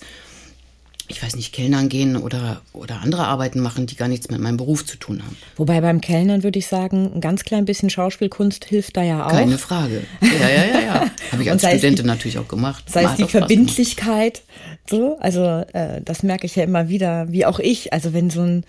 ich 1.11 1.21
weiß 1.21 1.35
nicht, 1.35 1.51
Kellnern 1.53 1.89
gehen 1.89 2.15
oder, 2.15 2.61
oder 2.71 3.01
andere 3.01 3.25
Arbeiten 3.25 3.59
machen, 3.59 3.85
die 3.87 3.95
gar 3.95 4.07
nichts 4.07 4.29
mit 4.29 4.39
meinem 4.39 4.57
Beruf 4.57 4.85
zu 4.85 4.95
tun 4.97 5.21
haben. 5.25 5.35
Wobei 5.57 5.81
beim 5.81 6.01
Kellnern 6.01 6.43
würde 6.43 6.59
ich 6.59 6.67
sagen, 6.67 7.11
ein 7.15 7.19
ganz 7.21 7.43
klein 7.43 7.65
bisschen 7.65 7.89
Schauspielkunst 7.89 8.63
hilft 8.65 8.95
da 8.95 9.01
ja 9.03 9.25
auch. 9.25 9.31
Keine 9.31 9.57
Frage. 9.57 10.03
Ja, 10.21 10.47
ja, 10.49 10.65
ja, 10.65 10.79
ja. 10.81 11.11
Habe 11.31 11.41
ich 11.43 11.51
als 11.51 11.61
Studentin 11.63 11.95
die- 11.95 12.03
natürlich 12.03 12.37
auch 12.37 12.47
gemacht. 12.47 12.83
Sei 12.87 13.03
es 13.03 13.11
die 13.11 13.17
gemacht. 13.17 13.31
Verbindlichkeit, 13.31 14.43
so, 14.89 15.17
also 15.19 15.43
äh, 15.73 16.01
das 16.05 16.23
merke 16.23 16.45
ich 16.45 16.55
ja 16.55 16.63
immer 16.63 16.89
wieder, 16.89 17.31
wie 17.31 17.45
auch 17.45 17.59
ich. 17.59 17.91
Also 17.91 18.13
wenn 18.13 18.29
so 18.29 18.41
ein 18.41 18.63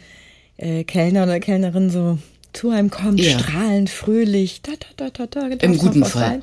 äh, 0.56 0.84
Kellner 0.84 1.24
oder 1.24 1.40
Kellnerin 1.40 1.90
so 1.90 2.18
zu 2.52 2.70
einem 2.70 2.90
kommt, 2.90 3.20
Ja. 3.20 3.38
strahlend, 3.38 3.90
fröhlich, 3.90 4.62
da, 4.62 4.72
da, 4.96 5.10
da, 5.10 5.26
da, 5.26 5.40
da, 5.40 5.46
Im 5.46 5.72
darf 5.72 5.78
guten 5.80 6.04
Fall. 6.04 6.22
sein. 6.22 6.42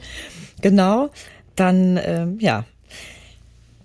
Genau, 0.62 1.10
dann 1.56 2.00
ähm, 2.04 2.38
ja. 2.40 2.66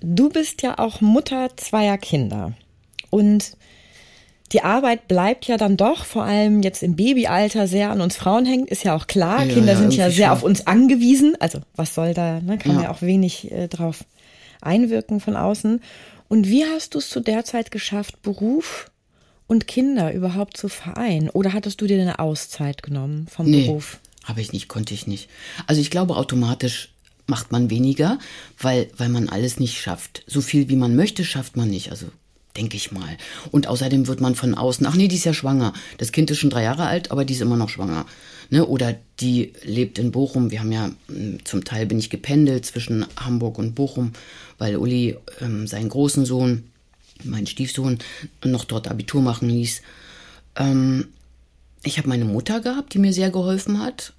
Du 0.03 0.29
bist 0.29 0.63
ja 0.63 0.79
auch 0.79 1.01
Mutter 1.01 1.51
zweier 1.57 1.99
Kinder 1.99 2.53
und 3.11 3.57
die 4.53 4.63
Arbeit 4.63 5.09
bleibt 5.09 5.47
ja 5.47 5.57
dann 5.57 5.77
doch, 5.79 6.05
vor 6.05 6.25
allem 6.25 6.63
jetzt 6.63 6.83
im 6.83 6.95
Babyalter, 6.97 7.67
sehr 7.67 7.91
an 7.91 8.03
uns 8.03 8.17
Frauen 8.17 8.45
hängen, 8.45 8.67
ist 8.67 8.85
ja 8.85 8.95
auch 8.95 9.07
klar. 9.07 9.45
Ja, 9.47 9.55
Kinder 9.55 9.73
ja, 9.73 9.79
sind 9.79 9.95
ja 9.95 10.11
sehr 10.11 10.27
schon. 10.27 10.37
auf 10.37 10.43
uns 10.43 10.67
angewiesen. 10.67 11.37
Also 11.41 11.61
was 11.75 11.95
soll 11.95 12.13
da, 12.13 12.41
ne? 12.41 12.59
kann 12.59 12.73
Ja. 12.73 12.75
man 12.75 12.85
ja 12.85 12.91
auch 12.91 13.01
wenig 13.01 13.51
äh, 13.51 13.69
drauf 13.69 14.05
einwirken 14.61 15.21
von 15.21 15.37
außen. 15.37 15.81
Und 16.29 16.49
wie 16.49 16.65
hast 16.67 16.95
du 16.95 16.99
es 16.99 17.09
zu 17.09 17.21
der 17.21 17.45
Zeit 17.45 17.71
geschafft, 17.71 18.21
Beruf 18.23 18.91
und 19.47 19.67
Kinder 19.67 20.13
überhaupt 20.13 20.57
zu 20.59 20.69
vereinen? 20.69 21.31
Oder 21.31 21.53
hattest 21.55 21.81
du 21.81 21.87
dir 21.87 22.01
eine 22.01 22.19
Auszeit 22.19 22.83
genommen 22.83 23.27
vom 23.29 23.47
Nee, 23.51 23.67
Beruf? 23.67 24.01
habe 24.25 24.41
ich 24.43 24.53
nicht, 24.53 24.69
konnte 24.69 24.93
ich 24.95 25.07
nicht. 25.07 25.31
Also 25.67 25.81
ich 25.81 25.91
glaube, 25.91 26.17
automatisch 26.17 26.92
macht 27.27 27.53
man 27.53 27.71
weniger, 27.71 28.19
weil, 28.59 28.91
weil 28.97 29.09
man 29.09 29.29
alles 29.29 29.61
nicht 29.61 29.81
schafft. 29.81 30.23
So 30.27 30.41
viel 30.41 30.69
wie 30.69 30.77
man 30.77 30.97
möchte, 30.97 31.25
schafft 31.25 31.57
man 31.57 31.71
nicht. 31.71 31.91
Also 31.91 32.07
denke 32.57 32.77
ich 32.77 32.93
mal. 32.93 33.17
Und 33.51 33.67
außerdem 33.67 34.07
wird 34.07 34.21
man 34.21 34.35
von 34.35 34.55
außen, 34.55 34.87
ach 34.87 34.95
nee, 34.95 35.09
die 35.09 35.17
ist 35.17 35.25
ja 35.25 35.35
schwanger. 35.35 35.73
Das 35.99 36.13
Kind 36.13 36.31
ist 36.31 36.39
schon 36.39 36.51
drei 36.51 36.63
Jahre 36.63 36.87
alt, 36.87 37.11
aber 37.11 37.25
die 37.25 37.35
ist 37.35 37.41
immer 37.41 37.57
noch 37.57 37.69
schwanger. 37.69 38.07
Ne? 38.51 38.67
Oder 38.67 38.97
die 39.21 39.53
lebt 39.65 39.99
in 39.99 40.13
Bochum. 40.13 40.51
Wir 40.51 40.61
haben 40.61 40.73
ja, 40.73 40.91
mh, 41.09 41.39
zum 41.45 41.65
Teil 41.65 41.87
bin 41.87 41.99
ich 41.99 42.11
gependelt 42.11 42.67
zwischen 42.67 43.07
Hamburg 43.17 43.59
und 43.59 43.75
Bochum, 43.75 44.13
weil 44.59 44.77
Uli 44.77 45.17
ähm, 45.41 45.67
seinen 45.67 45.89
großen 45.89 46.27
Sohn, 46.27 46.65
meinen 47.25 47.47
Stiefsohn, 47.47 47.99
noch 48.45 48.65
dort 48.65 48.89
Abitur 48.89 49.23
machen 49.23 49.49
ließ. 49.49 49.81
Ähm, 50.57 51.09
ich 51.85 51.99
habe 51.99 52.09
meine 52.09 52.25
Mutter 52.25 52.61
gehabt, 52.61 52.95
die 52.95 52.99
mir 52.99 53.13
sehr 53.13 53.31
geholfen 53.31 53.81
hat, 53.81 54.13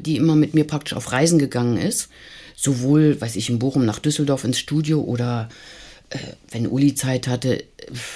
die 0.00 0.16
immer 0.16 0.36
mit 0.36 0.54
mir 0.54 0.64
praktisch 0.66 0.94
auf 0.94 1.12
Reisen 1.12 1.38
gegangen 1.38 1.76
ist. 1.76 2.08
Sowohl, 2.56 3.20
weiß 3.20 3.36
ich, 3.36 3.50
in 3.50 3.58
Bochum 3.58 3.84
nach 3.84 3.98
Düsseldorf 3.98 4.44
ins 4.44 4.58
Studio 4.58 5.00
oder 5.00 5.48
äh, 6.10 6.18
wenn 6.50 6.66
Uli 6.66 6.94
Zeit 6.94 7.26
hatte 7.26 7.60
äh, 7.60 7.64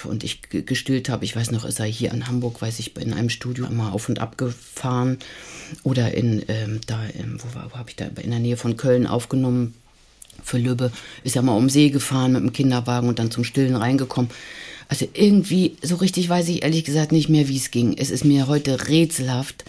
und 0.04 0.22
ich 0.22 0.42
ge- 0.42 0.62
gestillt 0.62 1.08
habe, 1.08 1.24
ich 1.24 1.34
weiß 1.34 1.50
noch, 1.50 1.64
ist 1.64 1.80
er 1.80 1.86
hier 1.86 2.12
in 2.12 2.28
Hamburg, 2.28 2.62
weiß 2.62 2.78
ich, 2.78 2.96
in 2.96 3.12
einem 3.12 3.30
Studio 3.30 3.66
immer 3.66 3.92
auf 3.92 4.08
und 4.08 4.20
ab 4.20 4.38
gefahren. 4.38 5.18
Oder 5.82 6.14
in, 6.14 6.44
ähm, 6.48 6.80
da, 6.86 7.00
ähm, 7.18 7.38
wo, 7.40 7.48
wo 7.70 7.76
habe 7.76 7.90
ich 7.90 7.96
da, 7.96 8.06
in 8.22 8.30
der 8.30 8.38
Nähe 8.38 8.56
von 8.56 8.76
Köln 8.76 9.06
aufgenommen 9.06 9.74
für 10.44 10.58
Lübbe, 10.58 10.92
ist 11.24 11.34
ja 11.34 11.42
mal 11.42 11.56
um 11.56 11.70
See 11.70 11.88
gefahren 11.88 12.32
mit 12.32 12.42
dem 12.42 12.52
Kinderwagen 12.52 13.08
und 13.08 13.18
dann 13.18 13.30
zum 13.30 13.42
Stillen 13.42 13.74
reingekommen. 13.74 14.30
Also 14.88 15.08
irgendwie, 15.14 15.76
so 15.82 15.96
richtig 15.96 16.28
weiß 16.28 16.48
ich 16.50 16.62
ehrlich 16.62 16.84
gesagt 16.84 17.10
nicht 17.10 17.28
mehr, 17.28 17.48
wie 17.48 17.56
es 17.56 17.72
ging. 17.72 17.96
Es 17.98 18.10
ist 18.10 18.24
mir 18.24 18.46
heute 18.46 18.86
rätselhaft, 18.86 19.64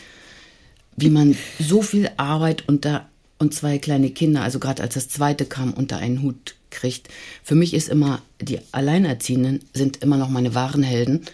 wie 0.97 1.09
man 1.09 1.37
so 1.59 1.81
viel 1.81 2.09
Arbeit 2.17 2.67
unter 2.67 3.07
und 3.39 3.53
zwei 3.53 3.77
kleine 3.77 4.09
Kinder, 4.09 4.41
also 4.41 4.59
gerade 4.59 4.81
als 4.81 4.95
das 4.95 5.09
zweite 5.09 5.45
kam, 5.45 5.73
unter 5.73 5.97
einen 5.97 6.23
Hut 6.23 6.55
kriegt. 6.71 7.07
Für 7.43 7.55
mich 7.55 7.73
ist 7.73 7.87
immer, 7.87 8.21
die 8.41 8.59
Alleinerziehenden 8.71 9.59
sind 9.73 9.97
immer 9.97 10.17
noch 10.17 10.29
meine 10.29 10.55
wahren 10.55 10.83
Helden. 10.83 11.25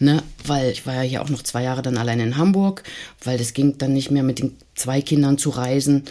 Ne, 0.00 0.22
weil 0.44 0.70
ich 0.70 0.86
war 0.86 0.94
ja 0.94 1.00
hier 1.00 1.22
auch 1.22 1.28
noch 1.28 1.42
zwei 1.42 1.64
Jahre 1.64 1.82
dann 1.82 1.96
allein 1.96 2.20
in 2.20 2.36
Hamburg, 2.36 2.84
weil 3.24 3.36
das 3.36 3.52
ging 3.52 3.78
dann 3.78 3.94
nicht 3.94 4.12
mehr 4.12 4.22
mit 4.22 4.38
den 4.38 4.56
zwei 4.76 5.02
Kindern 5.02 5.38
zu 5.38 5.50
reisen. 5.50 6.04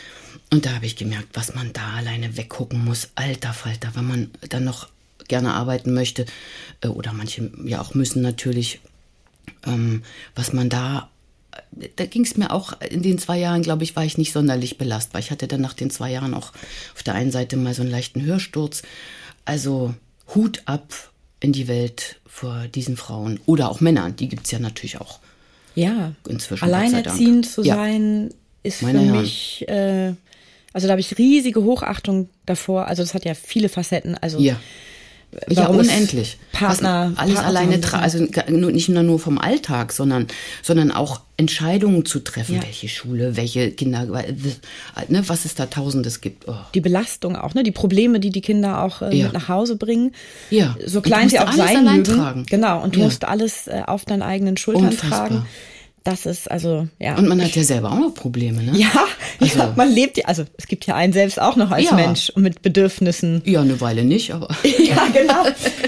Und 0.52 0.66
da 0.66 0.74
habe 0.74 0.86
ich 0.86 0.98
gemerkt, 0.98 1.30
was 1.36 1.56
man 1.56 1.72
da 1.72 1.94
alleine 1.94 2.36
weggucken 2.36 2.84
muss. 2.84 3.08
Alter 3.16 3.54
Falter, 3.54 3.92
wenn 3.94 4.06
man 4.06 4.32
dann 4.50 4.66
noch 4.66 4.90
gerne 5.30 5.54
arbeiten 5.54 5.94
möchte, 5.94 6.26
äh, 6.82 6.90
oder 6.90 7.14
manche 7.14 7.50
ja 7.64 7.80
auch 7.80 7.94
müssen 7.94 8.22
natürlich, 8.22 8.82
ähm, 9.66 10.04
was 10.36 10.52
man 10.52 10.68
da, 10.68 11.10
da 11.96 12.06
ging 12.06 12.24
es 12.24 12.38
mir 12.38 12.52
auch 12.52 12.74
in 12.82 13.02
den 13.02 13.18
zwei 13.20 13.38
Jahren, 13.38 13.62
glaube 13.62 13.84
ich, 13.84 13.96
war 13.96 14.04
ich 14.06 14.18
nicht 14.18 14.34
sonderlich 14.34 14.78
belastbar. 14.78 15.20
Ich 15.20 15.32
hatte 15.32 15.48
dann 15.48 15.62
nach 15.62 15.74
den 15.74 15.90
zwei 15.90 16.12
Jahren 16.12 16.34
auch 16.34 16.52
auf 16.96 17.04
der 17.06 17.14
einen 17.16 17.32
Seite 17.32 17.58
mal 17.58 17.74
so 17.74 17.82
einen 17.82 17.92
leichten 17.92 18.22
Hörsturz. 18.24 18.84
Also 19.46 19.94
Hut 20.36 20.62
ab 20.66 20.94
in 21.40 21.52
die 21.54 21.68
Welt 21.68 22.20
vor 22.26 22.68
diesen 22.74 22.98
Frauen 22.98 23.40
oder 23.46 23.70
auch 23.70 23.80
Männern, 23.80 24.16
die 24.16 24.28
gibt 24.28 24.46
es 24.46 24.52
ja 24.52 24.60
natürlich 24.60 25.00
auch. 25.00 25.20
Ja. 25.76 26.14
Inzwischen. 26.28 26.64
Alleinerziehend 26.64 27.46
zu 27.50 27.64
Ja. 27.64 27.76
sein, 27.76 28.34
ist 28.64 28.82
Meine 28.82 29.00
für 29.00 29.06
Herren. 29.06 29.22
mich, 29.22 29.66
äh, 29.68 30.14
also 30.74 30.88
da 30.88 30.92
habe 30.92 31.02
ich 31.02 31.18
riesige 31.18 31.64
Hochachtung 31.64 32.30
davor. 32.46 32.88
Also 32.88 33.04
das 33.04 33.14
hat 33.14 33.26
ja 33.26 33.34
viele 33.36 33.70
Facetten. 33.70 34.16
Also 34.16 34.40
Ja. 34.40 34.60
Ja, 35.50 35.68
unendlich. 35.68 36.38
Partner, 36.54 37.12
alles 37.18 37.36
Partner 37.36 37.46
alleine, 37.46 37.94
also 37.94 38.20
nicht 38.72 38.90
nur 38.90 39.20
vom 39.20 39.38
Alltag, 39.38 39.92
sondern, 39.92 40.28
sondern 40.64 40.92
auch 40.92 41.22
Entscheidungen 41.36 42.06
zu 42.06 42.20
treffen, 42.22 42.56
Ja. 42.56 42.64
welche 42.64 42.88
Schule, 42.90 43.36
welche 43.36 43.72
Kinder, 43.72 44.08
weil- 44.10 44.36
ne, 45.10 45.24
was 45.28 45.46
es 45.46 45.54
da 45.54 45.66
Tausendes 45.68 46.22
gibt. 46.22 46.48
Oh. 46.48 46.56
die 46.74 46.82
Belastung 46.82 47.36
auch, 47.36 47.54
ne? 47.54 47.64
Die 47.64 47.72
Probleme, 47.72 48.20
die 48.20 48.32
die 48.32 48.42
Kinder 48.42 48.82
auch 48.82 49.02
äh, 49.02 49.16
Ja. 49.16 49.26
mit 49.26 49.34
nach 49.34 49.48
Hause 49.50 49.76
bringen. 49.76 50.14
Ja. 50.50 50.76
So 50.86 51.02
klein 51.02 51.30
sie 51.30 51.40
auch 51.40 51.52
sein 51.52 51.84
mögen. 51.84 52.04
tragen. 52.06 52.46
Genau. 52.50 52.82
Und 52.82 52.96
du 52.96 53.02
musst 53.02 53.26
alles 53.26 53.68
äh, 53.68 53.84
auf 53.86 54.06
deinen 54.06 54.24
eigenen 54.24 54.58
Schultern 54.58 54.86
Unfassbar. 54.88 55.28
tragen. 55.28 55.46
Das 56.08 56.26
ist 56.26 56.50
also, 56.50 56.88
ja. 57.00 57.18
Und 57.18 57.28
man 57.28 57.42
hat 57.44 57.54
ja 57.54 57.64
selber 57.66 57.92
auch 57.92 58.00
noch 58.00 58.14
Probleme, 58.14 58.64
ne? 58.64 58.72
ja, 58.78 58.88
ja, 58.88 59.06
Also- 59.42 59.74
man 59.76 59.92
lebt 59.92 60.18
ja, 60.18 60.24
also 60.24 60.46
es 60.58 60.66
gibt 60.68 60.86
ja 60.86 60.96
einen 60.96 61.12
selbst 61.12 61.38
auch 61.38 61.58
noch 61.58 61.70
als 61.70 61.84
Ja. 61.84 61.96
Mensch 61.96 62.30
und 62.30 62.44
mit 62.44 62.62
Bedürfnissen. 62.62 63.42
Ja, 63.44 63.60
eine 63.60 63.82
Weile 63.82 64.06
nicht, 64.06 64.32
aber. 64.34 64.48
Ja, 64.64 65.06
genau. 65.14 65.44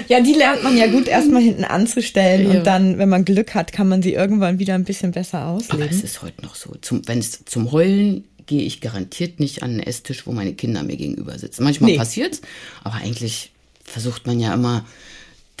Ja, 0.08 0.20
die 0.20 0.34
lernt 0.34 0.62
man 0.62 0.76
ja 0.76 0.88
gut 0.88 1.08
erstmal 1.08 1.40
hinten 1.40 1.64
anzustellen 1.64 2.50
Ja. 2.52 2.58
und 2.58 2.66
dann, 2.66 2.98
wenn 2.98 3.08
man 3.08 3.24
Glück 3.24 3.54
hat, 3.54 3.72
kann 3.72 3.88
man 3.88 4.02
sie 4.02 4.12
irgendwann 4.12 4.58
wieder 4.58 4.74
ein 4.74 4.84
bisschen 4.84 5.12
besser 5.12 5.38
Aber 5.38 5.56
ausleben. 5.56 5.88
es 5.88 6.02
ist 6.02 6.20
heute 6.20 6.42
noch 6.42 6.54
so. 6.54 6.76
Wenn 7.06 7.18
es 7.18 7.42
zum 7.46 7.72
Heulen 7.72 8.24
gehe 8.44 8.60
ich 8.62 8.82
garantiert 8.82 9.40
nicht 9.40 9.62
an 9.62 9.70
den 9.78 9.80
Esstisch, 9.80 10.26
wo 10.26 10.32
meine 10.32 10.52
Kinder 10.52 10.82
mir 10.82 10.96
gegenüber 10.98 11.38
sitzen. 11.38 11.64
Manchmal 11.64 11.92
Nee. 11.92 11.96
passiert's, 11.96 12.42
aber 12.84 12.96
eigentlich 12.96 13.52
versucht 13.84 14.26
man 14.26 14.38
ja 14.38 14.52
immer 14.52 14.84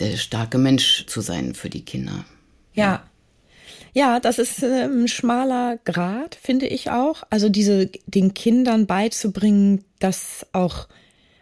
der 0.00 0.18
starke 0.18 0.58
Mensch 0.58 1.06
zu 1.06 1.22
sein 1.22 1.54
für 1.54 1.70
die 1.70 1.80
Kinder. 1.82 2.26
Ja. 2.74 3.04
Ja, 3.92 4.20
das 4.20 4.38
ist 4.38 4.62
äh, 4.62 4.84
ein 4.84 5.08
schmaler 5.08 5.78
Grad, 5.84 6.36
finde 6.40 6.66
ich 6.66 6.90
auch. 6.90 7.24
Also 7.30 7.48
diese 7.48 7.90
den 8.06 8.34
Kindern 8.34 8.86
beizubringen, 8.86 9.84
dass 9.98 10.46
auch 10.52 10.86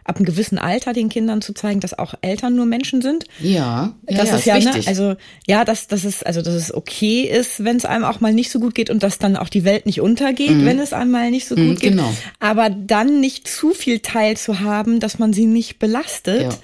ab 0.09 0.17
einem 0.17 0.25
gewissen 0.25 0.57
Alter 0.59 0.95
den 0.95 1.11
Kindern 1.11 1.43
zu 1.43 1.53
zeigen, 1.53 1.81
dass 1.81 1.99
auch 1.99 2.15
Eltern 2.23 2.57
nur 2.57 2.65
Menschen 2.65 3.03
sind. 3.03 3.25
Ja, 3.41 3.95
ja, 4.09 4.17
das 4.17 4.31
ja, 4.31 4.37
ist 4.37 4.65
ja, 4.65 4.73
ne, 4.73 4.83
also 4.87 5.17
ja, 5.47 5.67
dass, 5.67 5.87
dass 5.87 6.05
es 6.05 6.23
also 6.23 6.41
dass 6.41 6.55
es 6.55 6.73
okay 6.73 7.25
ist, 7.25 7.63
wenn 7.63 7.77
es 7.77 7.85
einem 7.85 8.05
auch 8.05 8.21
mal 8.21 8.33
nicht 8.33 8.51
so 8.51 8.59
gut 8.59 8.75
geht 8.75 8.89
und 8.89 9.03
dass 9.03 9.19
dann 9.19 9.37
auch 9.37 9.51
die 9.51 9.65
Welt 9.65 9.85
nicht 9.85 10.01
untergeht, 10.01 10.65
wenn 10.65 10.79
es 10.79 10.95
einem 10.95 11.11
mal 11.11 11.31
nicht 11.31 11.47
so 11.47 11.55
gut 11.55 11.81
geht. 11.81 11.91
genau. 11.91 12.11
Aber 12.41 12.71
dann 12.71 13.21
nicht 13.21 13.47
zu 13.47 13.75
viel 13.75 14.01
Teil 14.01 14.39
zu 14.39 14.61
haben, 14.61 14.99
dass 14.99 15.19
man 15.19 15.35
sie 15.35 15.47
nicht 15.47 15.79
belastet. 15.79 16.43
Ja. 16.43 16.59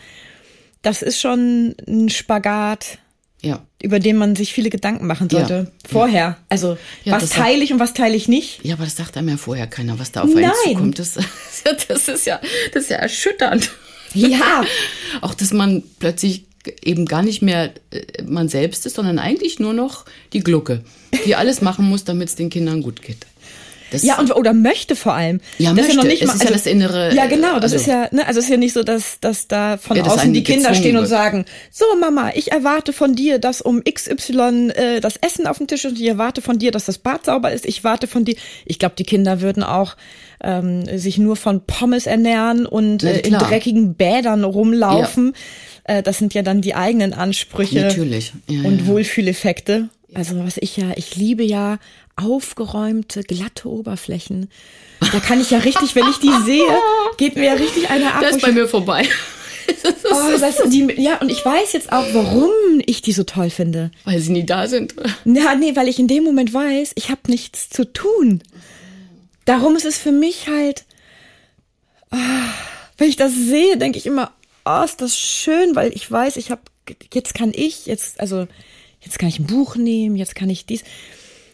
Das 0.80 1.02
ist 1.02 1.20
schon 1.20 1.74
ein 1.86 2.08
Spagat, 2.08 2.98
ja. 3.44 3.62
über 3.82 4.00
den 4.00 4.16
man 4.16 4.34
sich 4.36 4.52
viele 4.52 4.70
Gedanken 4.70 5.06
machen 5.06 5.28
Ja. 5.30 5.38
sollte. 5.40 5.72
Vorher. 5.88 6.38
Also, 6.48 6.76
Ja, 7.04 7.12
was 7.12 7.30
teile 7.30 7.62
ich 7.62 7.72
und 7.72 7.78
was 7.80 7.94
teile 7.94 8.16
ich 8.16 8.28
nicht? 8.28 8.64
Ja, 8.64 8.74
aber 8.74 8.84
das 8.84 8.96
sagt 8.96 9.16
einem 9.16 9.28
ja 9.28 9.36
vorher 9.36 9.66
keiner, 9.66 9.98
was 9.98 10.10
da 10.12 10.22
auf 10.22 10.30
einen 10.30 10.40
Nein. 10.42 10.52
zukommt. 10.64 10.98
Das, 10.98 11.14
das, 11.88 12.08
ist 12.08 12.26
ja, 12.26 12.40
das 12.72 12.84
ist 12.84 12.90
ja 12.90 12.96
erschütternd. 12.96 13.70
Ja. 14.14 14.64
Auch, 15.20 15.34
dass 15.34 15.52
man 15.52 15.82
plötzlich 15.98 16.44
eben 16.82 17.04
gar 17.06 17.22
nicht 17.22 17.42
mehr 17.42 17.72
äh, 17.90 18.22
man 18.24 18.48
selbst 18.48 18.86
ist, 18.86 18.96
sondern 18.96 19.18
eigentlich 19.18 19.58
nur 19.58 19.74
noch 19.74 20.04
die 20.32 20.40
Glucke, 20.40 20.82
die 21.26 21.34
alles 21.36 21.60
machen 21.60 21.84
muss, 21.86 22.04
damit 22.04 22.28
es 22.28 22.36
den 22.36 22.48
Kindern 22.50 22.82
gut 22.82 23.02
geht. 23.02 23.26
Das, 23.90 24.02
Ja, 24.02 24.18
und, 24.18 24.34
oder 24.34 24.52
möchte 24.52 24.96
vor 24.96 25.14
allem. 25.14 25.40
Ja, 25.58 25.72
das 25.72 25.86
Ist 25.86 25.88
ja 25.90 25.96
noch 25.96 26.04
möchte. 26.04 26.18
nicht 26.24 26.26
mal, 26.26 26.34
ist 26.34 26.44
ja 26.44 26.50
das 26.50 26.66
innere, 26.66 27.14
Ja, 27.14 27.26
genau. 27.26 27.54
Das 27.60 27.72
also- 27.72 27.76
ist 27.76 27.86
ja, 27.86 28.08
ne, 28.10 28.26
also 28.26 28.38
es 28.40 28.46
ist 28.46 28.50
ja 28.50 28.56
nicht 28.56 28.72
so, 28.72 28.82
dass, 28.82 29.20
dass 29.20 29.46
da 29.48 29.76
von 29.76 29.96
Ja, 29.96 30.02
dass 30.02 30.14
außen 30.14 30.32
die 30.32 30.42
Kinder 30.42 30.74
stehen 30.74 30.96
und 30.96 31.02
wird. 31.02 31.10
sagen, 31.10 31.44
so 31.70 31.84
Mama, 32.00 32.30
ich 32.34 32.50
erwarte 32.52 32.92
von 32.92 33.14
dir, 33.14 33.38
dass 33.38 33.60
um 33.60 33.82
XY 33.84 34.70
äh, 34.74 35.00
das 35.00 35.16
Essen 35.16 35.46
auf 35.46 35.58
dem 35.58 35.66
Tisch 35.66 35.84
ist 35.84 35.92
und 35.92 36.00
ich 36.00 36.06
erwarte 36.08 36.40
von 36.42 36.58
dir, 36.58 36.70
dass 36.70 36.86
das 36.86 36.98
Bad 36.98 37.24
sauber 37.26 37.52
ist. 37.52 37.66
Ich 37.66 37.84
warte 37.84 38.06
von 38.06 38.24
dir. 38.24 38.34
Ich 38.64 38.78
glaube, 38.78 38.94
die 38.98 39.04
Kinder 39.04 39.40
würden 39.40 39.62
auch 39.62 39.96
ähm, 40.42 40.84
sich 40.98 41.18
nur 41.18 41.36
von 41.36 41.64
Pommes 41.66 42.06
ernähren 42.06 42.66
und 42.66 43.02
äh, 43.02 43.20
in 43.20 43.34
dreckigen 43.34 43.94
Bädern 43.94 44.44
rumlaufen. 44.44 45.34
Äh, 45.84 46.02
das 46.02 46.18
sind 46.18 46.34
ja 46.34 46.42
dann 46.42 46.60
die 46.60 46.74
eigenen 46.74 47.12
Ansprüche 47.14 47.80
Natürlich. 47.82 48.32
Ja, 48.48 48.62
und 48.62 48.80
ja. 48.80 48.86
Wohlfühleffekte. 48.86 49.88
Also 50.14 50.38
was 50.44 50.56
ich 50.58 50.76
ja, 50.76 50.92
ich 50.96 51.16
liebe 51.16 51.42
ja 51.42 51.78
aufgeräumte, 52.16 53.22
glatte 53.22 53.68
Oberflächen. 53.68 54.48
Da 55.00 55.20
kann 55.20 55.40
ich 55.40 55.50
ja 55.50 55.58
richtig, 55.58 55.94
wenn 55.94 56.08
ich 56.08 56.18
die 56.18 56.32
sehe, 56.44 56.78
geht 57.16 57.36
mir 57.36 57.46
ja 57.46 57.54
richtig 57.54 57.90
eine 57.90 58.14
ab. 58.14 58.20
Das 58.22 58.36
ist 58.36 58.42
bei 58.42 58.52
mir 58.52 58.68
vorbei. 58.68 59.06
oh, 60.10 60.38
das, 60.38 60.56
die, 60.66 60.86
ja, 60.98 61.20
und 61.20 61.30
ich 61.30 61.44
weiß 61.44 61.72
jetzt 61.72 61.92
auch, 61.92 62.04
warum 62.12 62.50
ich 62.86 63.02
die 63.02 63.12
so 63.12 63.24
toll 63.24 63.50
finde. 63.50 63.90
Weil 64.04 64.20
sie 64.20 64.32
nie 64.32 64.46
da 64.46 64.66
sind. 64.66 64.94
Ja, 65.24 65.54
nee, 65.54 65.74
weil 65.74 65.88
ich 65.88 65.98
in 65.98 66.08
dem 66.08 66.24
Moment 66.24 66.52
weiß, 66.52 66.92
ich 66.94 67.10
habe 67.10 67.20
nichts 67.28 67.70
zu 67.70 67.90
tun. 67.90 68.42
Darum 69.44 69.76
ist 69.76 69.84
es 69.84 69.98
für 69.98 70.12
mich 70.12 70.48
halt, 70.48 70.84
ah, 72.10 72.16
wenn 72.98 73.08
ich 73.08 73.16
das 73.16 73.32
sehe, 73.34 73.76
denke 73.76 73.98
ich 73.98 74.06
immer, 74.06 74.32
oh, 74.64 74.82
ist 74.84 75.00
das 75.00 75.18
schön, 75.18 75.74
weil 75.74 75.92
ich 75.94 76.10
weiß, 76.10 76.36
ich 76.36 76.50
habe, 76.50 76.62
jetzt 77.12 77.34
kann 77.34 77.52
ich, 77.54 77.86
jetzt, 77.86 78.20
also, 78.20 78.46
jetzt 79.04 79.18
kann 79.18 79.28
ich 79.28 79.38
ein 79.38 79.46
Buch 79.46 79.76
nehmen, 79.76 80.16
jetzt 80.16 80.34
kann 80.34 80.50
ich 80.50 80.66
dies. 80.66 80.82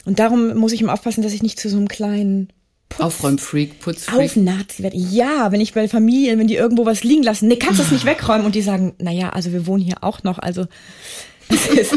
Und 0.04 0.18
darum 0.18 0.54
muss 0.56 0.72
ich 0.72 0.80
immer 0.80 0.92
aufpassen, 0.92 1.22
dass 1.22 1.32
ich 1.32 1.42
nicht 1.42 1.58
zu 1.60 1.68
so 1.68 1.76
einem 1.76 1.88
kleinen 1.88 2.48
Putz 2.88 3.00
Aufräumfreak, 3.04 3.78
Putzfreak. 3.80 4.30
Aufnazi 4.30 4.82
werde. 4.82 4.96
Ja, 4.96 5.52
wenn 5.52 5.60
ich 5.60 5.74
bei 5.74 5.86
Familien, 5.88 6.38
wenn 6.38 6.48
die 6.48 6.56
irgendwo 6.56 6.86
was 6.86 7.04
liegen 7.04 7.22
lassen, 7.22 7.46
nee, 7.48 7.56
kannst 7.56 7.78
du 7.78 7.84
es 7.84 7.92
nicht 7.92 8.04
wegräumen 8.04 8.44
und 8.46 8.54
die 8.54 8.62
sagen, 8.62 8.94
naja, 8.98 9.30
also 9.30 9.52
wir 9.52 9.66
wohnen 9.66 9.82
hier 9.84 10.02
auch 10.02 10.22
noch, 10.24 10.38
also 10.38 10.66
es 11.48 11.66
ist, 11.68 11.92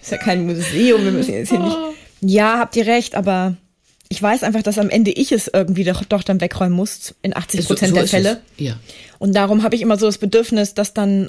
ist 0.00 0.10
ja 0.10 0.16
kein 0.18 0.46
Museum, 0.46 1.04
wir 1.04 1.12
müssen 1.12 1.34
jetzt 1.34 1.50
hier 1.50 1.58
nicht. 1.58 1.76
Ja, 2.22 2.58
habt 2.58 2.74
ihr 2.76 2.86
recht, 2.86 3.14
aber 3.16 3.56
ich 4.08 4.22
weiß 4.22 4.44
einfach, 4.44 4.62
dass 4.62 4.78
am 4.78 4.88
Ende 4.88 5.10
ich 5.10 5.32
es 5.32 5.50
irgendwie 5.52 5.84
doch, 5.84 6.04
doch 6.04 6.22
dann 6.22 6.40
wegräumen 6.40 6.74
muss, 6.74 7.14
in 7.20 7.36
80 7.36 7.60
So- 7.62 7.66
Prozent 7.68 7.88
so 7.90 7.94
der 7.96 8.04
ist 8.04 8.10
Fälle. 8.10 8.40
Ja. 8.56 8.78
Und 9.18 9.34
darum 9.34 9.62
habe 9.62 9.74
ich 9.76 9.82
immer 9.82 9.98
so 9.98 10.06
das 10.06 10.18
Bedürfnis, 10.18 10.72
dass 10.72 10.94
dann 10.94 11.28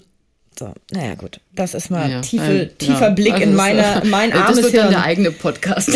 So, 0.57 0.73
naja, 0.91 1.15
gut. 1.15 1.41
Das 1.53 1.73
ist 1.73 1.89
mal 1.89 2.09
Ja, 2.09 2.21
tiefe, 2.21 2.61
äh, 2.61 2.67
tiefer 2.67 3.01
ja. 3.01 3.09
Blick 3.09 3.33
Also 3.33 3.43
in 3.43 3.49
das- 3.51 3.57
meine, 3.57 4.01
mein 4.05 4.31
Das 4.31 4.39
armes 4.39 4.57
wird 4.63 4.73
dann 4.73 4.81
Hirn. 4.83 4.91
der 4.93 5.03
eigene 5.03 5.31
Podcast. 5.31 5.87
das 5.89 5.95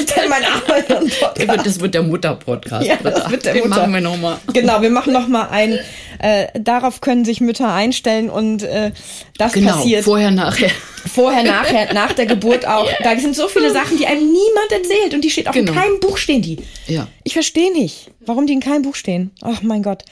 ist 0.00 0.16
dann 0.16 0.28
mein 0.30 0.42
armer 0.44 0.82
Hirn. 0.86 1.12
Das 1.34 1.46
wird, 1.48 1.66
das 1.66 1.80
wird 1.80 1.94
der 1.94 2.02
Mutter-Podcast. 2.04 2.86
Ja, 2.86 2.96
das 3.02 3.30
wird 3.30 3.44
der 3.44 3.52
Den 3.52 3.64
Mutter. 3.68 3.80
machen 3.80 3.92
wir 3.94 4.00
nochmal. 4.00 4.38
Genau, 4.54 4.80
wir 4.80 4.88
machen 4.90 5.12
noch 5.12 5.28
mal 5.28 5.48
ein. 5.50 5.78
Äh, 6.20 6.46
darauf 6.58 7.02
können 7.02 7.24
sich 7.26 7.40
Mütter 7.42 7.70
einstellen 7.72 8.30
und 8.30 8.62
äh, 8.62 8.92
das 9.36 9.52
Genau, 9.52 9.72
passiert 9.74 10.04
vorher, 10.04 10.30
nachher. 10.30 10.70
vorher, 11.06 11.42
nachher, 11.44 11.92
nach 11.92 12.12
der 12.14 12.24
Geburt 12.26 12.66
auch. 12.66 12.90
Da 13.04 13.14
sind 13.18 13.36
so 13.36 13.46
viele 13.48 13.70
Sachen, 13.72 13.98
die 13.98 14.06
einem 14.06 14.22
niemand 14.26 14.72
erzählt 14.72 15.12
und 15.14 15.20
die 15.22 15.30
steht 15.30 15.48
auch 15.48 15.52
Genau. 15.52 15.72
in 15.72 15.78
keinem 15.78 16.00
Buch 16.00 16.16
stehen 16.16 16.40
die. 16.40 16.58
Ja. 16.86 17.06
Ich 17.24 17.34
verstehe 17.34 17.72
nicht, 17.72 18.10
warum 18.20 18.46
die 18.46 18.54
in 18.54 18.60
keinem 18.60 18.82
Buch 18.82 18.94
stehen. 18.94 19.32
Ach 19.42 19.60
mein 19.62 19.82
Gott. 19.82 20.04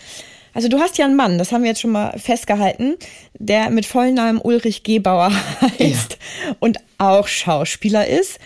Also 0.56 0.68
du 0.68 0.78
hast 0.80 0.96
ja 0.96 1.04
einen 1.04 1.16
Mann, 1.16 1.36
das 1.36 1.52
haben 1.52 1.64
wir 1.64 1.68
jetzt 1.68 1.82
schon 1.82 1.90
mal 1.92 2.18
festgehalten, 2.18 2.96
der 3.38 3.68
mit 3.68 3.84
vollen 3.84 4.14
Namen 4.14 4.40
Ulrich 4.42 4.84
Gebauer 4.84 5.30
heißt 5.78 6.16
und 6.60 6.78
auch 6.96 7.28
Schauspieler 7.28 8.06
ist. 8.06 8.38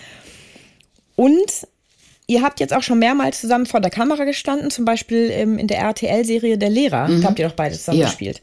Und 1.14 1.68
ihr 2.26 2.42
habt 2.42 2.58
jetzt 2.58 2.74
auch 2.74 2.82
schon 2.82 2.98
mehrmals 2.98 3.40
zusammen 3.40 3.64
vor 3.64 3.78
der 3.78 3.92
Kamera 3.92 4.24
gestanden, 4.24 4.72
zum 4.72 4.84
Beispiel 4.84 5.26
in 5.30 5.68
der 5.68 5.78
RTL-Serie 5.78 6.58
Der 6.58 6.70
Lehrer. 6.70 7.08
Da 7.08 7.28
habt 7.28 7.38
ihr 7.38 7.46
doch 7.48 7.54
beide 7.54 7.76
zusammen 7.76 8.00
Ja. 8.00 8.06
gespielt. 8.06 8.42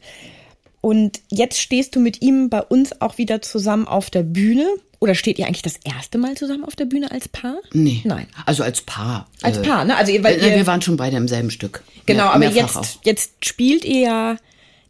Und 0.80 1.20
jetzt 1.28 1.58
stehst 1.60 1.94
du 1.94 2.00
mit 2.00 2.22
ihm 2.22 2.48
bei 2.48 2.62
uns 2.62 3.02
auch 3.02 3.18
wieder 3.18 3.42
zusammen 3.42 3.86
auf 3.86 4.08
der 4.08 4.22
Bühne. 4.22 4.66
Oder 5.00 5.14
steht 5.14 5.38
ihr 5.38 5.46
eigentlich 5.46 5.62
das 5.62 5.76
erste 5.84 6.18
Mal 6.18 6.36
zusammen 6.36 6.64
auf 6.64 6.74
der 6.74 6.84
Bühne 6.86 7.10
als 7.12 7.28
Paar? 7.28 7.56
Nee. 7.72 8.00
Nein. 8.04 8.26
Also 8.46 8.64
als 8.64 8.80
Paar. 8.80 9.28
Als 9.42 9.62
Paar, 9.62 9.84
ne? 9.84 9.96
Also 9.96 10.12
weil 10.24 10.40
äh, 10.40 10.48
ihr- 10.50 10.56
wir 10.56 10.66
waren 10.66 10.82
schon 10.82 10.96
beide 10.96 11.16
im 11.16 11.28
selben 11.28 11.50
Stück. 11.52 11.84
Genau, 12.06 12.24
Mehr- 12.24 12.48
aber 12.48 12.56
jetzt, 12.56 12.76
auch. 12.76 12.84
jetzt 13.04 13.44
spielt 13.44 13.84
ihr 13.84 14.00
ja 14.00 14.36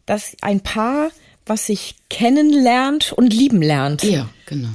das 0.07 0.35
ein 0.41 0.61
Paar, 0.61 1.11
was 1.45 1.67
sich 1.67 1.97
kennenlernt 2.09 3.13
und 3.13 3.33
lieben 3.35 3.61
lernt. 3.61 4.03
Ja, 4.03 4.29
genau. 4.47 4.69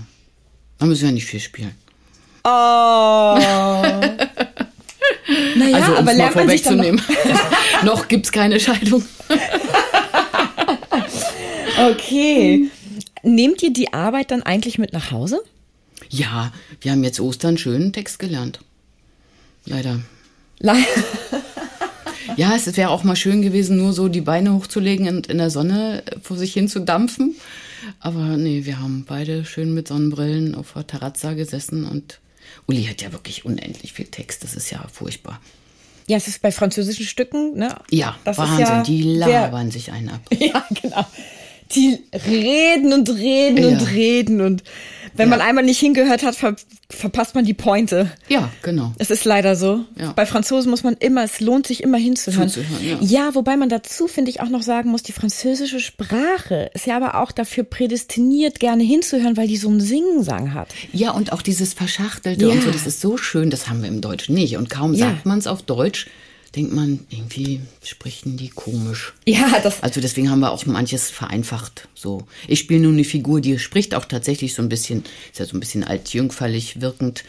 Da 0.78 0.86
müssen 0.86 1.06
wir 1.06 1.12
nicht 1.14 1.26
viel 1.26 1.40
spielen. 1.40 1.74
Oh. 2.44 2.50
naja, 5.56 5.76
also, 5.76 5.96
aber 5.96 6.14
lernt 6.14 6.36
man 6.36 6.50
sich 6.50 6.62
dann 6.62 6.78
noch, 6.78 7.04
noch 7.84 8.08
gibt's 8.08 8.32
keine 8.32 8.60
Scheidung. 8.60 9.04
Okay. 11.90 12.70
Nehmt 13.24 13.64
ihr 13.64 13.74
die 13.74 13.94
Arbeit 13.94 14.32
dann 14.32 14.44
eigentlich 14.44 14.78
mit 14.78 14.94
nach 14.94 15.12
Hause? 15.12 15.42
Ja, 16.10 16.52
wir 16.82 16.92
haben 16.92 17.04
jetzt 17.04 17.20
Ostern 17.20 17.58
schönen 17.58 17.94
Text 17.94 18.20
gelernt. 18.20 18.60
Leider. 19.66 20.00
Le- 20.60 20.76
Ja, 22.38 22.56
es 22.56 22.76
wäre 22.78 22.90
auch 22.90 23.04
mal 23.04 23.16
schön 23.16 23.42
gewesen, 23.42 23.78
nur 23.78 23.94
so 23.94 24.08
die 24.08 24.22
Beine 24.22 24.54
hochzulegen 24.54 25.08
und 25.08 25.28
in 25.28 25.38
der 25.38 25.50
Sonne 25.52 26.04
vor 26.24 26.36
sich 26.38 26.54
hin 26.54 26.68
zu 26.68 26.80
dampfen. 26.80 27.36
Aber 28.00 28.38
nee, 28.38 28.66
wir 28.66 28.80
haben 28.80 29.06
beide 29.08 29.46
schön 29.46 29.74
mit 29.74 29.88
Sonnenbrillen 29.90 30.56
auf 30.56 30.74
der 30.74 30.88
Terrazza 30.88 31.34
gesessen 31.34 31.86
und 31.86 32.20
Uli 32.66 32.86
hat 32.86 33.02
ja 33.02 33.12
wirklich 33.12 33.46
unendlich 33.46 33.94
viel 33.94 34.06
Text. 34.06 34.44
Das 34.44 34.56
ist 34.56 34.72
ja 34.72 34.84
furchtbar. 34.92 35.40
Ja, 36.08 36.18
es 36.18 36.28
ist 36.28 36.42
bei 36.42 36.52
französischen 36.52 37.06
Stücken, 37.06 37.56
ne? 37.56 37.76
Ja, 37.92 38.18
Das 38.24 38.38
ist 38.38 38.44
Wahnsinn. 38.44 38.66
ja 38.66 38.84
die 38.84 39.04
labern 39.04 39.70
sich 39.70 39.92
einen 39.92 40.10
ab. 40.10 40.22
Ja, 40.40 40.66
genau. 40.82 41.06
Die 41.72 42.00
reden 42.28 42.94
und 42.94 43.10
reden 43.10 43.66
und 43.66 43.82
Ja. 43.82 43.88
reden 43.88 44.42
und 44.42 44.64
wenn 45.16 45.30
man 45.30 45.42
einmal 45.42 45.64
nicht 45.64 45.80
hingehört 45.80 46.24
hat, 46.24 46.36
ver 46.36 46.56
verpasst 46.90 47.34
man 47.36 47.44
die 47.46 47.54
Pointe. 47.56 48.12
Ja, 48.30 48.52
genau. 48.62 48.94
Es 49.00 49.10
ist 49.10 49.26
leider 49.26 49.56
so. 49.56 49.84
Ja. 50.00 50.12
Bei 50.14 50.26
Franzosen 50.28 50.70
muss 50.70 50.84
man 50.84 50.96
immer, 51.00 51.24
es 51.24 51.40
lohnt 51.40 51.66
sich 51.68 51.82
immer 51.82 51.98
hinzuhören. 51.98 52.50
Zuzuhören, 52.50 53.00
ja. 53.02 53.34
wobei 53.34 53.58
man 53.58 53.70
dazu, 53.70 54.08
finde 54.08 54.30
ich, 54.32 54.42
auch 54.42 54.50
noch 54.50 54.62
sagen 54.62 54.90
muss, 54.92 55.02
die 55.02 55.12
französische 55.12 55.80
Sprache 55.80 56.70
ist 56.74 56.86
ja 56.86 56.96
aber 56.98 57.20
auch 57.20 57.32
dafür 57.32 57.64
prädestiniert, 57.64 58.60
gerne 58.60 58.84
hinzuhören, 58.84 59.38
weil 59.38 59.48
die 59.48 59.58
so 59.58 59.70
einen 59.70 59.82
Singsang 59.82 60.54
hat. 60.54 60.70
Ja, 60.92 61.12
und 61.12 61.32
auch 61.32 61.42
dieses 61.42 61.74
Verschachtelte 61.74 62.48
und 62.50 62.56
Ja. 62.56 62.62
so, 62.62 62.72
das 62.72 62.86
ist 62.86 63.02
so 63.02 63.18
schön, 63.18 63.50
das 63.50 63.70
haben 63.70 63.82
wir 63.82 63.90
im 63.90 64.02
Deutschen 64.02 64.36
nicht. 64.36 64.58
Und 64.58 64.70
kaum 64.70 64.94
Ja. 64.94 65.08
sagt 65.10 65.26
man 65.26 65.40
es 65.40 65.48
auf 65.48 65.62
Deutsch, 65.64 66.08
denkt 66.56 66.74
man, 66.74 67.00
irgendwie 67.10 67.62
sprechen 67.84 68.38
die 68.38 68.50
komisch. 68.50 69.14
Ja, 69.26 69.60
das, 69.62 69.82
Also 69.82 70.02
deswegen 70.02 70.30
haben 70.30 70.40
wir 70.40 70.52
auch 70.52 70.66
manches 70.66 71.10
vereinfacht. 71.10 71.88
So, 71.96 72.28
ich 72.48 72.60
spiele 72.60 72.82
nun 72.82 72.94
eine 72.94 73.04
Figur, 73.04 73.42
die 73.42 73.58
spricht 73.60 73.96
auch 73.96 74.06
tatsächlich 74.06 74.54
so 74.54 74.62
ein 74.62 74.70
bisschen, 74.70 75.04
ist 75.32 75.40
ja 75.40 75.46
so 75.46 75.58
ein 75.58 75.60
bisschen 75.60 75.84
altjüngferlich 75.84 76.82
wirkend. 76.82 77.24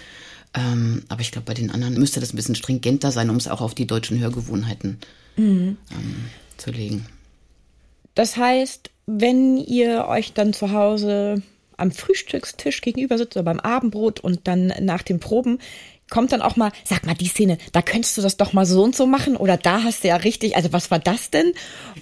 Ähm, 0.55 1.05
aber 1.09 1.23
ich 1.23 1.33
glaube, 1.33 1.47
bei 1.47 1.55
den 1.55 1.71
anderen 1.71 1.95
müsste 1.95 2.21
das 2.21 2.33
ein 2.33 2.37
bisschen 2.37 2.55
stringenter 2.55 3.11
sein, 3.11 3.31
um 3.31 3.37
es 3.37 3.49
auch 3.49 3.61
auf 3.61 3.75
die 3.75 3.87
deutschen 3.87 4.21
Hörgewohnheiten 4.21 4.99
ähm, 5.37 5.77
zu 6.59 6.71
legen. 6.71 7.07
das 8.15 8.37
heißt, 8.37 8.91
wenn 9.07 9.57
ihr 9.59 10.07
euch 10.07 10.33
dann 10.33 10.53
zu 10.53 10.71
Hause 10.73 11.43
am 11.77 11.91
Frühstückstisch 11.91 12.81
gegenüber 12.83 13.19
sitzt 13.19 13.37
oder 13.37 13.43
beim 13.43 13.59
Abendbrot 13.61 14.21
und 14.21 14.47
dann 14.47 14.73
nach 14.81 15.03
den 15.03 15.19
Proben, 15.19 15.59
kommt 16.15 16.31
dann 16.31 16.43
auch 16.43 16.55
mal, 16.55 16.71
sag 16.85 17.05
mal, 17.05 17.15
die 17.15 17.27
Szene, 17.27 17.59
da 17.73 17.83
könntest 17.83 18.17
du 18.17 18.23
das 18.23 18.37
doch 18.37 18.53
mal 18.53 18.67
so 18.67 18.85
und 18.85 18.95
so 18.95 19.05
machen 19.05 19.37
oder 19.37 19.57
da 19.57 19.83
hast 19.83 20.05
du 20.05 20.09
ja 20.09 20.15
richtig, 20.15 20.55
also 20.55 20.73
was 20.73 20.93
war 20.93 21.01
das 21.01 21.31
denn? 21.31 21.53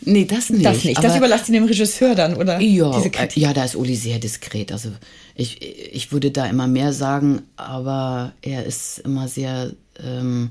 Nee, 0.03 0.27
das 0.27 0.51
nicht. 0.51 0.67
Das 0.67 0.85
nicht, 0.85 1.03
das 1.03 1.17
überlasst 1.17 1.49
ihr 1.49 1.55
dem 1.55 1.65
Regisseur 1.65 2.15
dann, 2.15 2.37
oder? 2.37 2.61
Ja, 2.61 2.91
Diese 2.95 3.09
äh, 3.09 3.29
ja, 3.37 3.55
da 3.55 3.65
ist 3.65 3.75
Uli 3.75 3.97
sehr 3.97 4.19
diskret. 4.19 4.71
Also 4.71 4.91
ich, 5.35 5.63
ich 5.63 6.13
würde 6.13 6.31
da 6.31 6.45
immer 6.45 6.67
mehr 6.67 6.93
sagen, 6.93 7.41
aber 7.57 8.35
er 8.43 8.67
ist 8.67 8.99
immer 8.99 9.29
sehr, 9.29 9.73
ähm, 10.05 10.51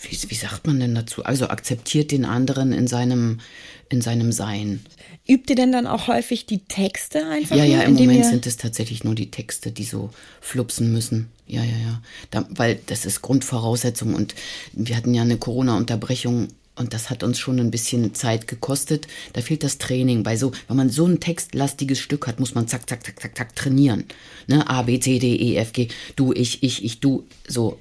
wie, 0.00 0.18
wie 0.28 0.34
sagt 0.34 0.66
man 0.66 0.80
denn 0.80 0.96
dazu? 0.96 1.24
Also 1.24 1.46
akzeptiert 1.46 2.10
den 2.10 2.24
anderen 2.24 2.72
in 2.72 2.88
seinem, 2.88 3.38
in 3.88 4.00
seinem 4.00 4.32
Sein. 4.32 4.84
Übt 5.28 5.52
ihr 5.52 5.56
denn 5.56 5.70
dann 5.70 5.86
auch 5.86 6.08
häufig 6.08 6.46
die 6.46 6.60
Texte 6.60 7.26
einfach? 7.26 7.54
Ja, 7.54 7.64
nur, 7.64 7.74
ja, 7.74 7.82
im 7.82 7.94
Moment 7.94 8.24
sind 8.26 8.46
es 8.46 8.56
tatsächlich 8.56 9.04
nur 9.04 9.14
die 9.14 9.30
Texte, 9.30 9.70
die 9.70 9.84
so 9.84 10.10
flupsen 10.40 10.92
müssen. 10.92 11.30
Ja, 11.46 11.62
ja, 11.62 11.76
ja. 11.76 12.02
Da, 12.30 12.46
weil 12.50 12.80
das 12.86 13.06
ist 13.06 13.22
Grundvoraussetzung 13.22 14.14
und 14.14 14.34
wir 14.72 14.96
hatten 14.96 15.14
ja 15.14 15.22
eine 15.22 15.36
Corona-Unterbrechung 15.36 16.48
und 16.74 16.94
das 16.94 17.10
hat 17.10 17.22
uns 17.22 17.38
schon 17.38 17.60
ein 17.60 17.70
bisschen 17.70 18.14
Zeit 18.14 18.48
gekostet. 18.48 19.06
Da 19.34 19.42
fehlt 19.42 19.62
das 19.62 19.78
Training. 19.78 20.22
Bei 20.22 20.36
so, 20.36 20.52
wenn 20.68 20.76
man 20.76 20.90
so 20.90 21.06
ein 21.06 21.20
textlastiges 21.20 21.98
Stück 21.98 22.26
hat, 22.26 22.40
muss 22.40 22.54
man 22.54 22.66
zack, 22.66 22.88
zack, 22.88 23.04
zack, 23.04 23.20
zack, 23.20 23.36
zack 23.36 23.54
trainieren. 23.54 24.04
Ne? 24.46 24.68
A, 24.68 24.82
B, 24.82 24.98
C, 24.98 25.18
D, 25.18 25.36
E, 25.36 25.56
F, 25.56 25.72
G. 25.72 25.88
Du, 26.16 26.32
ich, 26.32 26.62
ich, 26.62 26.84
ich, 26.84 27.00
du. 27.00 27.26
So. 27.46 27.78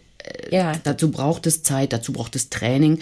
Ja. 0.50 0.74
Dazu 0.84 1.12
braucht 1.12 1.48
es 1.48 1.64
Zeit, 1.64 1.94
dazu 1.94 2.14
braucht 2.14 2.36
es 2.36 2.50
Training. 2.50 3.00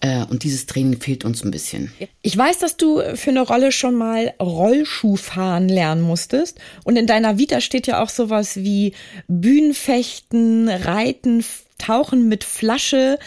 Äh, 0.00 0.24
und 0.24 0.44
dieses 0.44 0.66
Training 0.66 1.00
fehlt 1.00 1.24
uns 1.24 1.42
ein 1.42 1.50
bisschen. 1.50 1.92
Ich 2.22 2.36
weiß, 2.36 2.58
dass 2.58 2.76
du 2.76 3.00
für 3.16 3.30
eine 3.30 3.42
Rolle 3.42 3.72
schon 3.72 3.94
mal 3.94 4.34
Rollschuhfahren 4.40 5.68
lernen 5.68 6.02
musstest. 6.02 6.58
Und 6.84 6.96
in 6.96 7.06
deiner 7.06 7.38
Vita 7.38 7.60
steht 7.60 7.86
ja 7.86 8.02
auch 8.02 8.10
sowas 8.10 8.56
wie 8.56 8.92
Bühnenfechten, 9.28 10.68
Reiten, 10.68 11.44
Tauchen 11.78 12.28
mit 12.28 12.44
Flasche, 12.44 13.18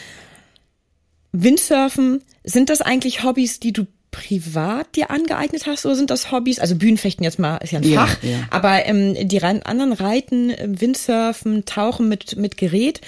Windsurfen. 1.31 2.23
Sind 2.43 2.69
das 2.69 2.81
eigentlich 2.81 3.23
Hobbys, 3.23 3.59
die 3.59 3.73
du 3.73 3.85
privat 4.11 4.95
dir 4.95 5.11
angeeignet 5.11 5.65
hast 5.67 5.85
oder 5.85 5.95
sind 5.95 6.09
das 6.09 6.31
Hobbys, 6.31 6.59
also 6.59 6.75
Bühnenfechten 6.75 7.23
jetzt 7.23 7.39
mal 7.39 7.57
ist 7.57 7.71
ja 7.71 7.79
ein 7.79 7.83
Ja, 7.89 8.05
Fach, 8.07 8.23
ja. 8.23 8.39
aber 8.49 8.85
ähm, 8.85 9.15
die 9.27 9.37
rein- 9.37 9.63
anderen 9.63 9.93
Reiten, 9.93 10.49
äh, 10.49 10.67
Windsurfen, 10.69 11.65
Tauchen 11.65 12.07
mit, 12.09 12.35
mit 12.37 12.57
Gerät, 12.57 13.01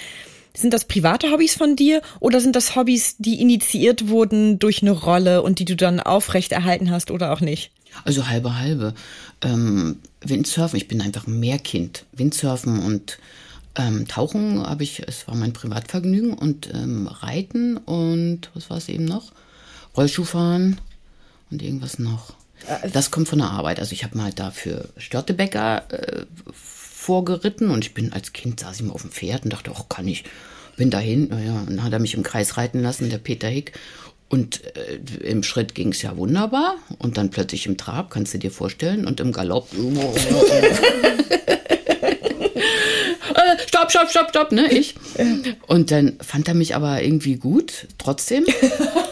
sind 0.54 0.74
das 0.74 0.84
private 0.84 1.30
Hobbys 1.30 1.54
von 1.54 1.76
dir 1.76 2.02
oder 2.20 2.40
sind 2.40 2.54
das 2.56 2.76
Hobbys, 2.76 3.16
die 3.18 3.40
initiiert 3.40 4.08
wurden 4.08 4.58
durch 4.58 4.82
eine 4.82 4.90
Rolle 4.92 5.42
und 5.42 5.58
die 5.58 5.64
du 5.64 5.76
dann 5.76 5.98
aufrechterhalten 5.98 6.90
hast 6.90 7.10
oder 7.10 7.32
auch 7.32 7.40
nicht? 7.40 7.70
Also 8.04 8.28
halbe 8.28 8.58
halbe. 8.58 8.94
Ähm, 9.42 9.98
Windsurfen, 10.20 10.76
ich 10.76 10.88
bin 10.88 11.00
einfach 11.00 11.26
ein 11.26 11.40
Meerkind. 11.40 12.04
Windsurfen 12.12 12.80
und 12.80 13.18
ähm, 13.76 14.06
Tauchen 14.06 14.62
habe 14.66 14.82
ich, 14.84 15.02
es 15.06 15.26
war 15.26 15.34
mein 15.34 15.52
Privatvergnügen 15.54 16.34
und 16.34 16.68
ähm, 16.74 17.06
Reiten 17.06 17.78
und 17.78 18.50
was 18.54 18.68
war 18.70 18.76
es 18.76 18.88
eben 18.90 19.06
noch? 19.06 19.32
Rollschuhfahren 19.96 20.78
und 21.52 21.62
irgendwas 21.62 21.98
noch. 21.98 22.34
Das 22.92 23.10
kommt 23.10 23.28
von 23.28 23.38
der 23.38 23.50
Arbeit. 23.50 23.78
Also 23.80 23.92
ich 23.92 24.04
habe 24.04 24.16
mal 24.16 24.32
dafür 24.32 24.88
Störtebecker 24.96 25.84
äh, 25.90 26.24
vorgeritten 26.52 27.70
und 27.70 27.84
ich 27.84 27.94
bin 27.94 28.12
als 28.12 28.32
Kind 28.32 28.60
saß 28.60 28.76
ich 28.76 28.82
mal 28.82 28.92
auf 28.92 29.02
dem 29.02 29.10
Pferd 29.10 29.44
und 29.44 29.52
dachte, 29.52 29.72
ach 29.74 29.88
kann 29.88 30.08
ich. 30.08 30.24
Bin 30.76 30.90
dahin, 30.90 31.28
naja, 31.28 31.60
und 31.60 31.70
dann 31.70 31.82
hat 31.82 31.92
er 31.92 31.98
mich 31.98 32.14
im 32.14 32.22
Kreis 32.22 32.56
reiten 32.56 32.80
lassen, 32.80 33.10
der 33.10 33.18
Peter 33.18 33.48
Hick. 33.48 33.72
Und 34.30 34.62
äh, 34.76 34.94
im 35.28 35.42
Schritt 35.42 35.74
ging 35.74 35.88
es 35.90 36.00
ja 36.00 36.16
wunderbar. 36.16 36.76
Und 36.98 37.18
dann 37.18 37.28
plötzlich 37.28 37.66
im 37.66 37.76
Trab, 37.76 38.08
kannst 38.10 38.32
du 38.32 38.38
dir 38.38 38.50
vorstellen, 38.50 39.06
und 39.06 39.20
im 39.20 39.32
Galopp. 39.32 39.68
äh, 39.74 39.78
stopp, 43.66 43.90
stopp, 43.90 44.08
stopp, 44.08 44.30
stopp, 44.30 44.52
ne? 44.52 44.72
Ich. 44.72 44.94
Und 45.66 45.90
dann 45.90 46.16
fand 46.22 46.48
er 46.48 46.54
mich 46.54 46.74
aber 46.74 47.02
irgendwie 47.02 47.36
gut, 47.36 47.88
trotzdem. 47.98 48.46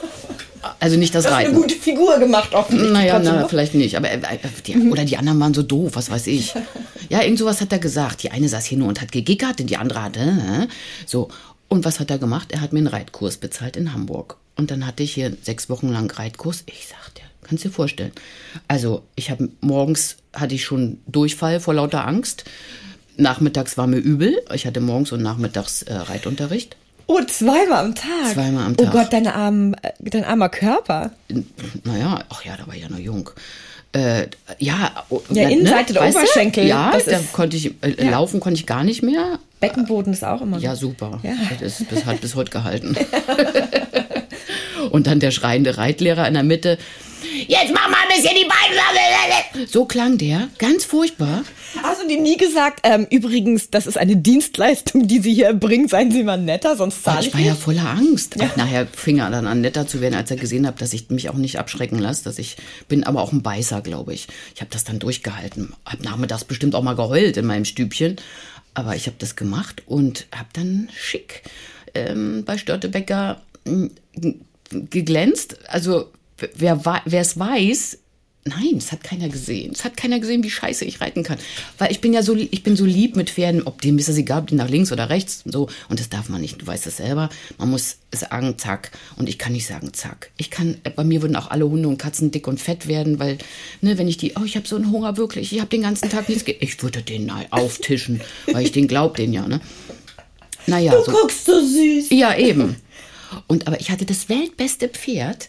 Also 0.80 0.96
nicht 0.96 1.14
das 1.14 1.30
Reiten. 1.30 1.54
gute 1.54 1.74
Figur 1.74 2.18
gemacht, 2.18 2.54
offensichtlich. 2.54 2.92
Naja, 2.92 3.18
na, 3.18 3.46
vielleicht 3.46 3.74
nicht. 3.74 3.96
Aber 3.96 4.10
äh, 4.10 4.18
die, 4.66 4.76
oder 4.78 5.04
die 5.04 5.16
anderen 5.16 5.38
waren 5.38 5.54
so 5.54 5.62
doof, 5.62 5.92
was 5.94 6.10
weiß 6.10 6.26
ich. 6.26 6.54
Ja, 7.08 7.22
irgend 7.22 7.40
sowas 7.40 7.60
hat 7.60 7.72
er 7.72 7.80
gesagt. 7.80 8.22
Die 8.22 8.30
eine 8.30 8.48
saß 8.48 8.64
hier 8.66 8.78
nur 8.78 8.86
und 8.86 9.00
hat 9.00 9.10
gegickert 9.10 9.60
und 9.60 9.68
die 9.68 9.76
andere 9.76 10.00
hatte. 10.00 10.20
Äh, 10.20 10.68
so. 11.06 11.28
Und 11.66 11.84
was 11.84 11.98
hat 11.98 12.08
er 12.08 12.18
gemacht? 12.18 12.52
Er 12.52 12.60
hat 12.60 12.72
mir 12.72 12.78
einen 12.78 12.86
Reitkurs 12.86 13.36
bezahlt 13.36 13.76
in 13.76 13.92
Hamburg. 13.92 14.36
Und 14.54 14.70
dann 14.70 14.86
hatte 14.86 15.02
ich 15.02 15.14
hier 15.14 15.36
sechs 15.42 15.68
Wochen 15.68 15.88
lang 15.88 16.08
Reitkurs. 16.08 16.62
Ich 16.66 16.86
sagte, 16.86 17.22
Kannst 17.50 17.64
dir 17.64 17.70
vorstellen. 17.70 18.12
Also, 18.68 19.02
ich 19.16 19.28
habe 19.32 19.48
morgens 19.60 20.18
hatte 20.32 20.54
ich 20.54 20.64
schon 20.64 20.98
Durchfall 21.08 21.58
vor 21.58 21.74
lauter 21.74 22.06
Angst. 22.06 22.44
Nachmittags 23.16 23.76
war 23.76 23.88
mir 23.88 23.96
übel. 23.98 24.40
Ich 24.54 24.66
hatte 24.66 24.80
morgens 24.80 25.10
und 25.10 25.20
nachmittags 25.20 25.82
äh, 25.82 25.94
Reitunterricht. 25.94 26.76
Oh, 27.12 27.20
zweimal 27.26 27.84
am 27.86 27.94
Tag. 27.96 28.34
Zweimal 28.34 28.66
am 28.66 28.72
Oh 28.78 28.84
Tag. 28.84 28.92
Gott, 28.92 29.12
dein, 29.12 29.26
arm, 29.26 29.74
dein 29.98 30.24
armer 30.24 30.48
Körper. 30.48 31.10
Naja, 31.82 32.20
ach 32.28 32.44
ja, 32.44 32.56
da 32.56 32.66
war 32.68 32.74
ich 32.76 32.82
ja 32.82 32.88
noch 32.88 32.98
jung. 33.00 33.30
Äh, 33.92 34.26
ja, 34.60 34.92
oh, 35.08 35.20
Ja, 35.30 35.48
Innenseite 35.48 35.92
der 35.92 36.02
weißt 36.02 36.14
du? 36.14 36.20
Oberschenkel, 36.20 36.66
Ja, 36.68 36.92
da 36.92 36.98
ist- 36.98 37.32
konnte 37.32 37.56
ich, 37.56 37.74
äh, 37.82 38.08
laufen 38.08 38.38
konnte 38.38 38.60
ich 38.60 38.66
gar 38.66 38.84
nicht 38.84 39.02
mehr. 39.02 39.40
Beckenboden 39.58 40.12
ist 40.12 40.24
auch 40.24 40.40
immer. 40.40 40.58
Ja, 40.58 40.76
super. 40.76 41.18
Ja. 41.24 41.32
Das, 41.60 41.82
das 41.90 42.04
hat 42.06 42.20
bis 42.20 42.36
heute 42.36 42.50
gehalten. 42.52 42.96
Und 44.90 45.06
dann 45.08 45.18
der 45.18 45.32
schreiende 45.32 45.76
Reitlehrer 45.76 46.28
in 46.28 46.34
der 46.34 46.42
Mitte. 46.44 46.78
Jetzt 47.46 47.72
mach 47.72 47.88
mal 47.90 47.98
ein 48.02 48.08
bisschen 48.16 48.34
die 48.36 48.44
Beine. 48.44 49.66
So 49.68 49.84
klang 49.84 50.18
der, 50.18 50.48
ganz 50.58 50.84
furchtbar. 50.84 51.44
Hast 51.82 52.02
du 52.02 52.08
dir 52.08 52.20
nie 52.20 52.36
gesagt, 52.36 52.80
ähm, 52.82 53.06
übrigens, 53.10 53.70
das 53.70 53.86
ist 53.86 53.96
eine 53.96 54.16
Dienstleistung, 54.16 55.06
die 55.06 55.20
Sie 55.20 55.32
hier 55.34 55.46
erbringen, 55.46 55.86
seien 55.88 56.10
Sie 56.10 56.22
mal 56.24 56.36
netter, 56.38 56.76
sonst 56.76 57.04
zahle 57.04 57.20
Ich 57.20 57.28
ich 57.28 57.34
war 57.34 57.40
ja 57.40 57.54
voller 57.54 57.88
Angst. 57.88 58.34
Ach, 58.40 58.56
nachher 58.56 58.86
fing 58.88 59.18
er 59.18 59.30
dann 59.30 59.46
an, 59.46 59.60
netter 59.60 59.86
zu 59.86 60.00
werden, 60.00 60.14
als 60.14 60.30
er 60.30 60.36
gesehen 60.36 60.66
hat, 60.66 60.80
dass 60.80 60.92
ich 60.92 61.10
mich 61.10 61.28
auch 61.28 61.34
nicht 61.34 61.58
abschrecken 61.58 61.98
lasse. 61.98 62.24
Dass 62.24 62.38
ich 62.38 62.56
bin 62.88 63.04
aber 63.04 63.22
auch 63.22 63.32
ein 63.32 63.42
Beißer, 63.42 63.80
glaube 63.82 64.14
ich. 64.14 64.26
Ich 64.54 64.60
habe 64.60 64.70
das 64.72 64.84
dann 64.84 64.98
durchgehalten. 64.98 65.74
Hab 65.84 66.02
nachmittags 66.02 66.44
bestimmt 66.44 66.74
auch 66.74 66.82
mal 66.82 66.96
geheult 66.96 67.36
in 67.36 67.46
meinem 67.46 67.64
Stübchen. 67.64 68.16
Aber 68.74 68.96
ich 68.96 69.06
habe 69.06 69.16
das 69.18 69.36
gemacht 69.36 69.82
und 69.86 70.26
habe 70.34 70.48
dann 70.52 70.88
schick 70.96 71.42
ähm, 71.94 72.44
bei 72.44 72.56
Störtebecker 72.58 73.40
m, 73.64 73.90
g- 74.14 74.36
geglänzt. 74.70 75.56
Also 75.68 76.10
wer 76.54 76.80
es 77.06 77.38
weiß, 77.38 77.98
nein, 78.44 78.76
es 78.78 78.92
hat 78.92 79.04
keiner 79.04 79.28
gesehen. 79.28 79.72
Es 79.72 79.84
hat 79.84 79.96
keiner 79.96 80.18
gesehen, 80.18 80.42
wie 80.42 80.50
scheiße 80.50 80.84
ich 80.84 81.00
reiten 81.00 81.22
kann. 81.22 81.38
Weil 81.78 81.92
ich 81.92 82.00
bin 82.00 82.12
ja 82.12 82.22
so, 82.22 82.34
ich 82.34 82.62
bin 82.62 82.76
so 82.76 82.84
lieb 82.84 83.16
mit 83.16 83.30
Pferden, 83.30 83.62
ob 83.66 83.82
dem 83.82 83.98
ist 83.98 84.08
das 84.08 84.16
egal, 84.16 84.40
ob 84.40 84.46
die 84.46 84.54
nach 84.54 84.68
links 84.68 84.92
oder 84.92 85.10
rechts 85.10 85.42
und 85.44 85.52
so. 85.52 85.68
Und 85.88 86.00
das 86.00 86.08
darf 86.08 86.28
man 86.28 86.40
nicht. 86.40 86.60
Du 86.60 86.66
weißt 86.66 86.86
das 86.86 86.96
selber. 86.96 87.28
Man 87.58 87.70
muss 87.70 87.98
sagen, 88.12 88.56
zack. 88.58 88.92
Und 89.16 89.28
ich 89.28 89.38
kann 89.38 89.52
nicht 89.52 89.66
sagen, 89.66 89.92
zack. 89.92 90.30
Ich 90.36 90.50
kann, 90.50 90.78
bei 90.96 91.04
mir 91.04 91.22
würden 91.22 91.36
auch 91.36 91.50
alle 91.50 91.68
Hunde 91.68 91.88
und 91.88 91.98
Katzen 91.98 92.30
dick 92.30 92.46
und 92.48 92.60
fett 92.60 92.88
werden, 92.88 93.18
weil, 93.18 93.38
ne, 93.80 93.98
wenn 93.98 94.08
ich 94.08 94.16
die, 94.16 94.32
oh, 94.40 94.44
ich 94.44 94.56
habe 94.56 94.66
so 94.66 94.76
einen 94.76 94.90
Hunger 94.90 95.16
wirklich, 95.16 95.52
ich 95.52 95.60
habe 95.60 95.70
den 95.70 95.82
ganzen 95.82 96.08
Tag 96.08 96.28
nichts 96.28 96.44
ge 96.44 96.56
Ich 96.60 96.82
würde 96.82 97.02
den 97.02 97.30
auftischen, 97.50 98.20
weil 98.46 98.64
ich 98.64 98.72
den 98.72 98.88
glaub 98.88 99.16
den 99.16 99.32
ja, 99.32 99.46
ne? 99.46 99.60
Naja, 100.66 100.92
so. 101.02 101.12
Guckst 101.12 101.48
du 101.48 101.66
süß. 101.66 102.10
Ja, 102.10 102.36
eben. 102.36 102.76
Und 103.46 103.66
aber 103.66 103.80
ich 103.80 103.90
hatte 103.90 104.06
das 104.06 104.28
weltbeste 104.28 104.88
Pferd. 104.88 105.48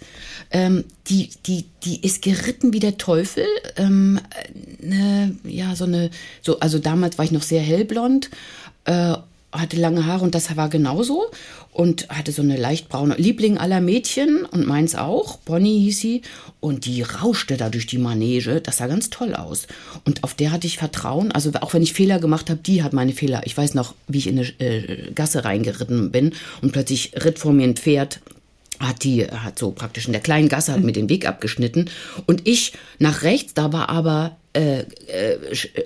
Ähm, 0.52 0.86
die, 1.08 1.30
die, 1.46 1.66
die 1.84 2.02
ist 2.06 2.22
geritten 2.22 2.74
wie 2.74 2.80
der 2.80 2.98
Teufel. 2.98 3.46
Ähm, 3.78 4.20
äh, 4.80 4.86
ne, 4.86 5.36
ja, 5.44 5.76
so 5.76 5.86
eine, 5.86 6.10
so, 6.42 6.60
also 6.60 6.80
damals 6.80 7.18
war 7.18 7.26
ich 7.26 7.32
noch 7.32 7.42
sehr 7.42 7.62
hellblond, 7.62 8.30
äh, 8.86 9.16
hatte 9.52 9.78
lange 9.78 10.06
Haare 10.06 10.24
und 10.24 10.36
das 10.36 10.56
war 10.56 10.70
genauso. 10.70 11.32
Und 11.72 12.10
hatte 12.10 12.32
so 12.32 12.42
eine 12.42 12.58
leicht 12.58 12.90
braune 12.90 13.16
Liebling 13.16 13.58
aller 13.58 13.80
Mädchen 13.80 14.46
und 14.46 14.68
meins 14.68 14.96
auch. 14.96 15.38
Bonnie 15.38 15.80
hieß 15.80 16.00
sie. 16.00 16.22
Und 16.60 16.86
die 16.86 17.02
rauschte 17.02 17.58
da 17.58 17.70
durch 17.70 17.88
die 17.88 17.98
Manege. 17.98 18.60
Das 18.62 18.78
sah 18.78 18.88
ganz 18.88 19.10
toll 19.10 19.36
aus. 19.36 19.68
Und 20.06 20.24
auf 20.24 20.34
der 20.34 20.52
hatte 20.52 20.68
ich 20.68 20.78
Vertrauen. 20.78 21.32
Also 21.32 21.52
auch 21.62 21.74
wenn 21.74 21.82
ich 21.82 21.94
Fehler 21.94 22.20
gemacht 22.20 22.50
habe, 22.50 22.60
die 22.62 22.84
hat 22.84 22.94
meine 22.94 23.14
Fehler. 23.14 23.42
Ich 23.46 23.58
weiß 23.58 23.74
noch, 23.74 23.96
wie 24.08 24.18
ich 24.18 24.28
in 24.28 24.40
eine 24.40 24.48
äh, 24.60 25.12
Gasse 25.14 25.46
reingeritten 25.46 26.12
bin 26.12 26.34
und 26.62 26.74
plötzlich 26.74 27.14
ritt 27.24 27.40
vor 27.40 27.54
mir 27.54 27.64
ein 27.64 27.78
Pferd 27.78 28.20
hat 28.80 29.04
die, 29.04 29.26
hat 29.26 29.60
so 29.60 29.72
praktisch 29.72 30.08
in 30.08 30.12
der 30.12 30.22
kleinen 30.22 30.50
Gasse, 30.50 30.74
hat 30.74 30.82
mir 30.82 30.92
den 30.92 31.10
Weg 31.10 31.28
abgeschnitten. 31.28 31.90
Und 32.26 32.48
ich 32.48 32.74
nach 33.00 33.22
rechts, 33.22 33.54
da 33.54 33.72
war 33.72 33.90
aber 33.90 34.38
äh, 34.54 34.80
äh, 34.80 35.38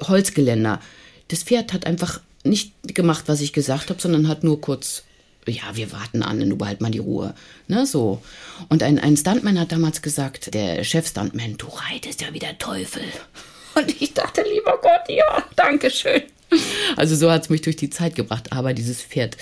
Holzgeländer. 0.03 0.79
Das 1.27 1.43
Pferd 1.43 1.73
hat 1.73 1.85
einfach 1.85 2.21
nicht 2.45 2.73
gemacht, 2.83 3.25
was 3.27 3.41
ich 3.41 3.53
gesagt 3.53 3.89
habe, 3.89 4.01
sondern 4.01 4.27
hat 4.27 4.43
nur 4.43 4.61
kurz, 4.61 5.03
ja, 5.47 5.63
wir 5.73 5.91
warten 5.91 6.23
an, 6.23 6.47
du 6.49 6.55
behalt 6.55 6.81
mal 6.81 6.91
die 6.91 6.99
Ruhe. 6.99 7.33
Ne, 7.67 7.85
so. 7.85 8.21
Und 8.69 8.83
ein, 8.83 8.99
ein 8.99 9.17
Stuntman 9.17 9.59
hat 9.59 9.71
damals 9.71 10.01
gesagt, 10.01 10.53
der 10.53 10.83
Chef-Stuntman, 10.83 11.57
du 11.57 11.67
reitest 11.67 12.21
ja 12.21 12.33
wie 12.33 12.39
der 12.39 12.57
Teufel. 12.57 13.03
Und 13.75 14.01
ich 14.01 14.13
dachte, 14.13 14.41
lieber 14.41 14.79
Gott, 14.81 15.09
ja, 15.09 15.43
danke 15.55 15.91
schön. 15.91 16.23
Also 16.95 17.15
so 17.15 17.31
hat 17.31 17.43
es 17.43 17.49
mich 17.49 17.61
durch 17.61 17.75
die 17.75 17.89
Zeit 17.89 18.15
gebracht. 18.15 18.53
Aber 18.53 18.73
dieses 18.73 19.01
Pferd 19.01 19.37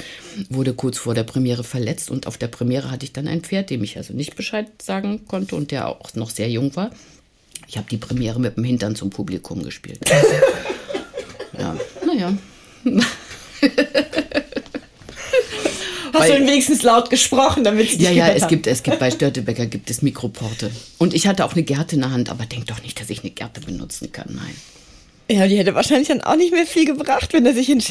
wurde 0.50 0.74
kurz 0.74 0.98
vor 0.98 1.14
der 1.14 1.24
Premiere 1.24 1.64
verletzt 1.64 2.10
und 2.10 2.26
auf 2.26 2.38
der 2.38 2.48
Premiere 2.48 2.90
hatte 2.90 3.06
ich 3.06 3.14
dann 3.14 3.28
ein 3.28 3.42
Pferd, 3.42 3.70
dem 3.70 3.84
ich 3.84 3.98
also 3.98 4.14
nicht 4.14 4.36
Bescheid 4.36 4.68
sagen 4.82 5.28
konnte 5.28 5.56
und 5.56 5.72
der 5.72 5.88
auch 5.88 6.14
noch 6.16 6.32
sehr 6.32 6.50
jung 6.50 6.76
war. 6.76 6.92
Ich 7.68 7.78
habe 7.78 7.88
die 7.90 7.98
Premiere 7.98 8.40
mit 8.40 8.58
dem 8.58 8.64
Hintern 8.64 8.96
zum 8.96 9.10
Publikum 9.10 9.64
gespielt. 9.64 10.00
ja, 11.58 11.78
naja. 12.06 12.34
Hast 16.14 16.14
du 16.14 16.20
Weil- 16.20 16.40
denn 16.40 16.48
wenigstens 16.48 16.84
laut 16.84 17.10
gesprochen, 17.10 17.64
damit 17.64 17.90
sie 17.90 17.98
dich 17.98 18.06
Ja, 18.08 18.12
ja, 18.14 18.28
es 18.30 18.44
haben? 18.44 18.50
gibt, 18.50 18.68
es 18.68 18.84
gibt 18.84 19.00
bei 19.00 19.10
Störtebecker 19.10 19.66
gibt 19.66 19.90
es 19.90 20.02
Mikroporte. 20.04 20.70
Und 21.00 21.14
ich 21.14 21.26
hatte 21.28 21.44
auch 21.44 21.54
eine 21.54 21.64
Gerte 21.64 21.96
in 21.96 22.02
der 22.02 22.12
Hand, 22.12 22.30
aber 22.30 22.46
denk 22.46 22.68
doch 22.68 22.82
nicht, 22.84 23.00
dass 23.00 23.10
ich 23.10 23.22
eine 23.22 23.32
Gerte 23.32 23.62
benutzen 23.62 24.12
kann. 24.12 24.28
Nein. 24.30 24.56
Ja, 25.38 25.48
die 25.48 25.58
hätte 25.58 25.74
wahrscheinlich 25.74 26.10
dann 26.10 26.22
auch 26.22 26.36
nicht 26.36 26.52
mehr 26.54 26.68
viel 26.68 26.86
gebracht, 26.86 27.34
wenn 27.34 27.46
er 27.46 27.54
sich 27.54 27.70
in 27.70 27.82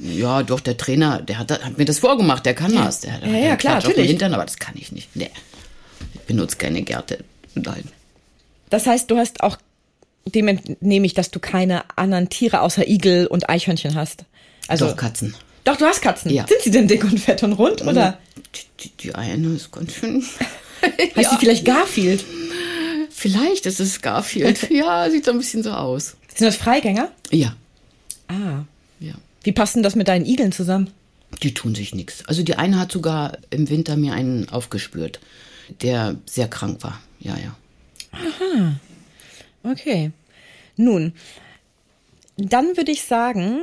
Ja, 0.00 0.42
doch, 0.42 0.60
der 0.60 0.76
Trainer, 0.76 1.22
der 1.22 1.38
hat, 1.38 1.50
hat 1.50 1.78
mir 1.78 1.84
das 1.86 1.98
vorgemacht, 2.00 2.44
der 2.44 2.54
kann 2.54 2.74
das. 2.74 3.00
Der, 3.00 3.18
der 3.18 3.30
Ja, 3.30 3.36
ja, 3.38 3.56
klar, 3.56 3.56
Klatsch 3.56 3.76
auf 3.76 3.82
den 3.84 3.88
natürlich. 3.90 4.10
Hintern, 4.10 4.34
aber 4.34 4.44
das 4.44 4.58
kann 4.58 4.74
ich 4.76 4.92
nicht. 4.92 5.08
Nee. 5.16 5.30
Ich 6.14 6.20
benutze 6.22 6.56
keine 6.58 6.82
Gerte. 6.82 7.24
Nein. 7.54 7.84
Das 8.68 8.86
heißt, 8.86 9.10
du 9.10 9.16
hast 9.16 9.42
auch, 9.42 9.56
dem 10.34 10.48
entnehme 10.48 11.06
ich, 11.06 11.14
dass 11.14 11.30
du 11.30 11.38
keine 11.40 11.82
anderen 11.96 12.28
Tiere 12.28 12.60
außer 12.60 12.86
Igel 12.88 13.26
und 13.26 13.48
Eichhörnchen 13.48 13.94
hast. 13.94 14.24
Also, 14.68 14.86
Doch, 14.86 14.96
Katzen. 14.96 15.34
Doch, 15.64 15.76
du 15.76 15.84
hast 15.84 16.00
Katzen. 16.02 16.30
Ja. 16.32 16.46
Sind 16.46 16.62
sie 16.62 16.70
denn 16.70 16.88
dick 16.88 17.04
und 17.04 17.18
fett 17.20 17.42
und 17.42 17.52
rund? 17.54 17.82
Oder 17.82 18.18
Die, 18.54 18.60
die, 18.84 18.90
die 19.00 19.14
eine 19.14 19.48
ist 19.48 19.70
ganz 19.72 19.92
schön. 19.94 20.24
heißt 21.16 21.30
sie 21.30 21.36
vielleicht 21.38 21.64
Garfield? 21.64 22.24
Vielleicht 23.10 23.66
ist 23.66 23.80
es 23.80 24.00
Garfield. 24.00 24.70
ja, 24.70 25.10
sieht 25.10 25.24
so 25.24 25.32
ein 25.32 25.38
bisschen 25.38 25.62
so 25.62 25.70
aus. 25.72 26.16
Sind 26.34 26.46
das 26.46 26.56
Freigänger? 26.56 27.10
Ja, 27.30 27.54
Ah. 28.28 28.64
ja. 29.00 29.14
Wie 29.42 29.52
passt 29.52 29.74
denn 29.74 29.82
das 29.82 29.94
mit 29.96 30.08
deinen 30.08 30.26
Igeln 30.26 30.52
zusammen? 30.52 30.90
Die 31.42 31.54
tun 31.54 31.74
sich 31.74 31.94
nichts. 31.94 32.24
Also 32.26 32.42
die 32.42 32.56
eine 32.56 32.78
hat 32.78 32.92
sogar 32.92 33.38
im 33.50 33.68
Winter 33.70 33.96
mir 33.96 34.12
einen 34.12 34.48
aufgespürt, 34.50 35.18
der 35.82 36.16
sehr 36.26 36.48
krank 36.48 36.82
war. 36.82 37.00
Ja, 37.20 37.36
ja. 37.36 37.56
Okay. 39.70 40.12
Nun, 40.76 41.12
dann 42.36 42.76
würde 42.76 42.92
ich 42.92 43.02
sagen, 43.02 43.62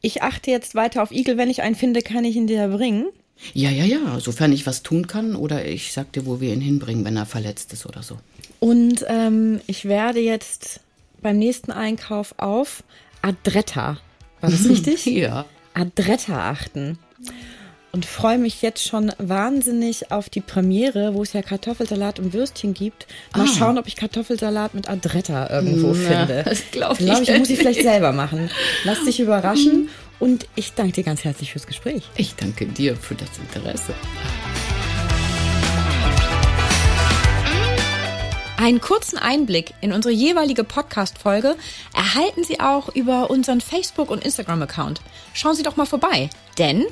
ich 0.00 0.22
achte 0.22 0.50
jetzt 0.50 0.74
weiter 0.74 1.02
auf 1.02 1.12
Igel. 1.12 1.36
Wenn 1.36 1.50
ich 1.50 1.62
einen 1.62 1.76
finde, 1.76 2.02
kann 2.02 2.24
ich 2.24 2.36
ihn 2.36 2.46
dir 2.46 2.68
bringen. 2.68 3.06
Ja, 3.54 3.70
ja, 3.70 3.84
ja. 3.84 4.20
Sofern 4.20 4.52
ich 4.52 4.66
was 4.66 4.82
tun 4.82 5.06
kann 5.06 5.36
oder 5.36 5.64
ich 5.64 5.92
sag 5.92 6.12
dir, 6.12 6.26
wo 6.26 6.40
wir 6.40 6.52
ihn 6.52 6.60
hinbringen, 6.60 7.04
wenn 7.04 7.16
er 7.16 7.26
verletzt 7.26 7.72
ist 7.72 7.86
oder 7.86 8.02
so. 8.02 8.18
Und 8.58 9.04
ähm, 9.08 9.60
ich 9.66 9.86
werde 9.86 10.20
jetzt 10.20 10.80
beim 11.22 11.38
nächsten 11.38 11.72
Einkauf 11.72 12.34
auf 12.38 12.82
Adretta, 13.22 13.98
war 14.40 14.50
das 14.50 14.68
richtig? 14.68 15.06
Ja. 15.06 15.46
Adretta 15.74 16.50
achten. 16.50 16.98
Und 17.92 18.06
freue 18.06 18.38
mich 18.38 18.62
jetzt 18.62 18.86
schon 18.86 19.10
wahnsinnig 19.18 20.12
auf 20.12 20.30
die 20.30 20.40
Premiere, 20.40 21.12
wo 21.14 21.22
es 21.24 21.32
ja 21.32 21.42
Kartoffelsalat 21.42 22.20
und 22.20 22.32
Würstchen 22.32 22.72
gibt. 22.72 23.08
Mal 23.36 23.46
Ah. 23.48 23.52
schauen, 23.58 23.78
ob 23.78 23.88
ich 23.88 23.96
Kartoffelsalat 23.96 24.74
mit 24.74 24.88
Adretta 24.88 25.50
irgendwo 25.50 25.88
Na, 25.88 25.94
finde. 26.24 26.42
das 26.44 26.62
glaub 26.70 26.92
ich. 27.00 27.06
Glaube 27.06 27.22
ich, 27.24 27.36
muss 27.36 27.50
ich 27.50 27.58
vielleicht 27.58 27.82
selber 27.82 28.12
machen. 28.12 28.48
Lass 28.84 29.02
dich 29.04 29.18
überraschen. 29.18 29.88
Und 30.20 30.46
ich 30.54 30.74
danke 30.74 30.92
dir 30.92 31.02
ganz 31.04 31.24
herzlich 31.24 31.50
fürs 31.50 31.66
Gespräch. 31.66 32.02
Ich 32.16 32.36
danke 32.36 32.66
dir 32.66 32.94
für 32.94 33.16
das 33.16 33.28
Interesse. 33.38 33.92
Einen 38.58 38.80
kurzen 38.80 39.16
Einblick 39.18 39.72
in 39.80 39.92
unsere 39.92 40.12
jeweilige 40.12 40.64
Podcast-Folge 40.64 41.56
erhalten 41.94 42.44
Sie 42.44 42.60
auch 42.60 42.94
über 42.94 43.30
unseren 43.30 43.60
Facebook- 43.62 44.10
und 44.10 44.22
Instagram-Account. 44.22 45.00
Schauen 45.32 45.54
Sie 45.54 45.62
doch 45.62 45.76
mal 45.76 45.86
vorbei, 45.86 46.28
denn 46.58 46.84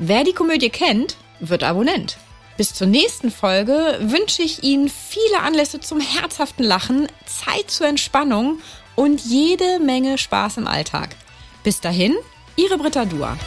wer 0.00 0.24
die 0.24 0.32
Komödie 0.32 0.70
kennt, 0.70 1.16
wird 1.38 1.62
Abonnent. 1.62 2.16
Bis 2.56 2.74
zur 2.74 2.88
nächsten 2.88 3.30
Folge 3.30 3.98
wünsche 4.00 4.42
ich 4.42 4.62
Ihnen 4.62 4.90
viele 4.90 5.40
Anlässe 5.40 5.80
zum 5.80 6.00
herzhaften 6.00 6.64
Lachen, 6.64 7.06
Zeit 7.24 7.70
zur 7.70 7.86
Entspannung 7.86 8.58
und 8.96 9.20
jede 9.20 9.78
Menge 9.78 10.18
Spaß 10.18 10.56
im 10.56 10.66
Alltag. 10.66 11.16
Bis 11.62 11.80
dahin, 11.80 12.16
Ihre 12.56 12.76
Britta 12.76 13.04
Dua. 13.04 13.38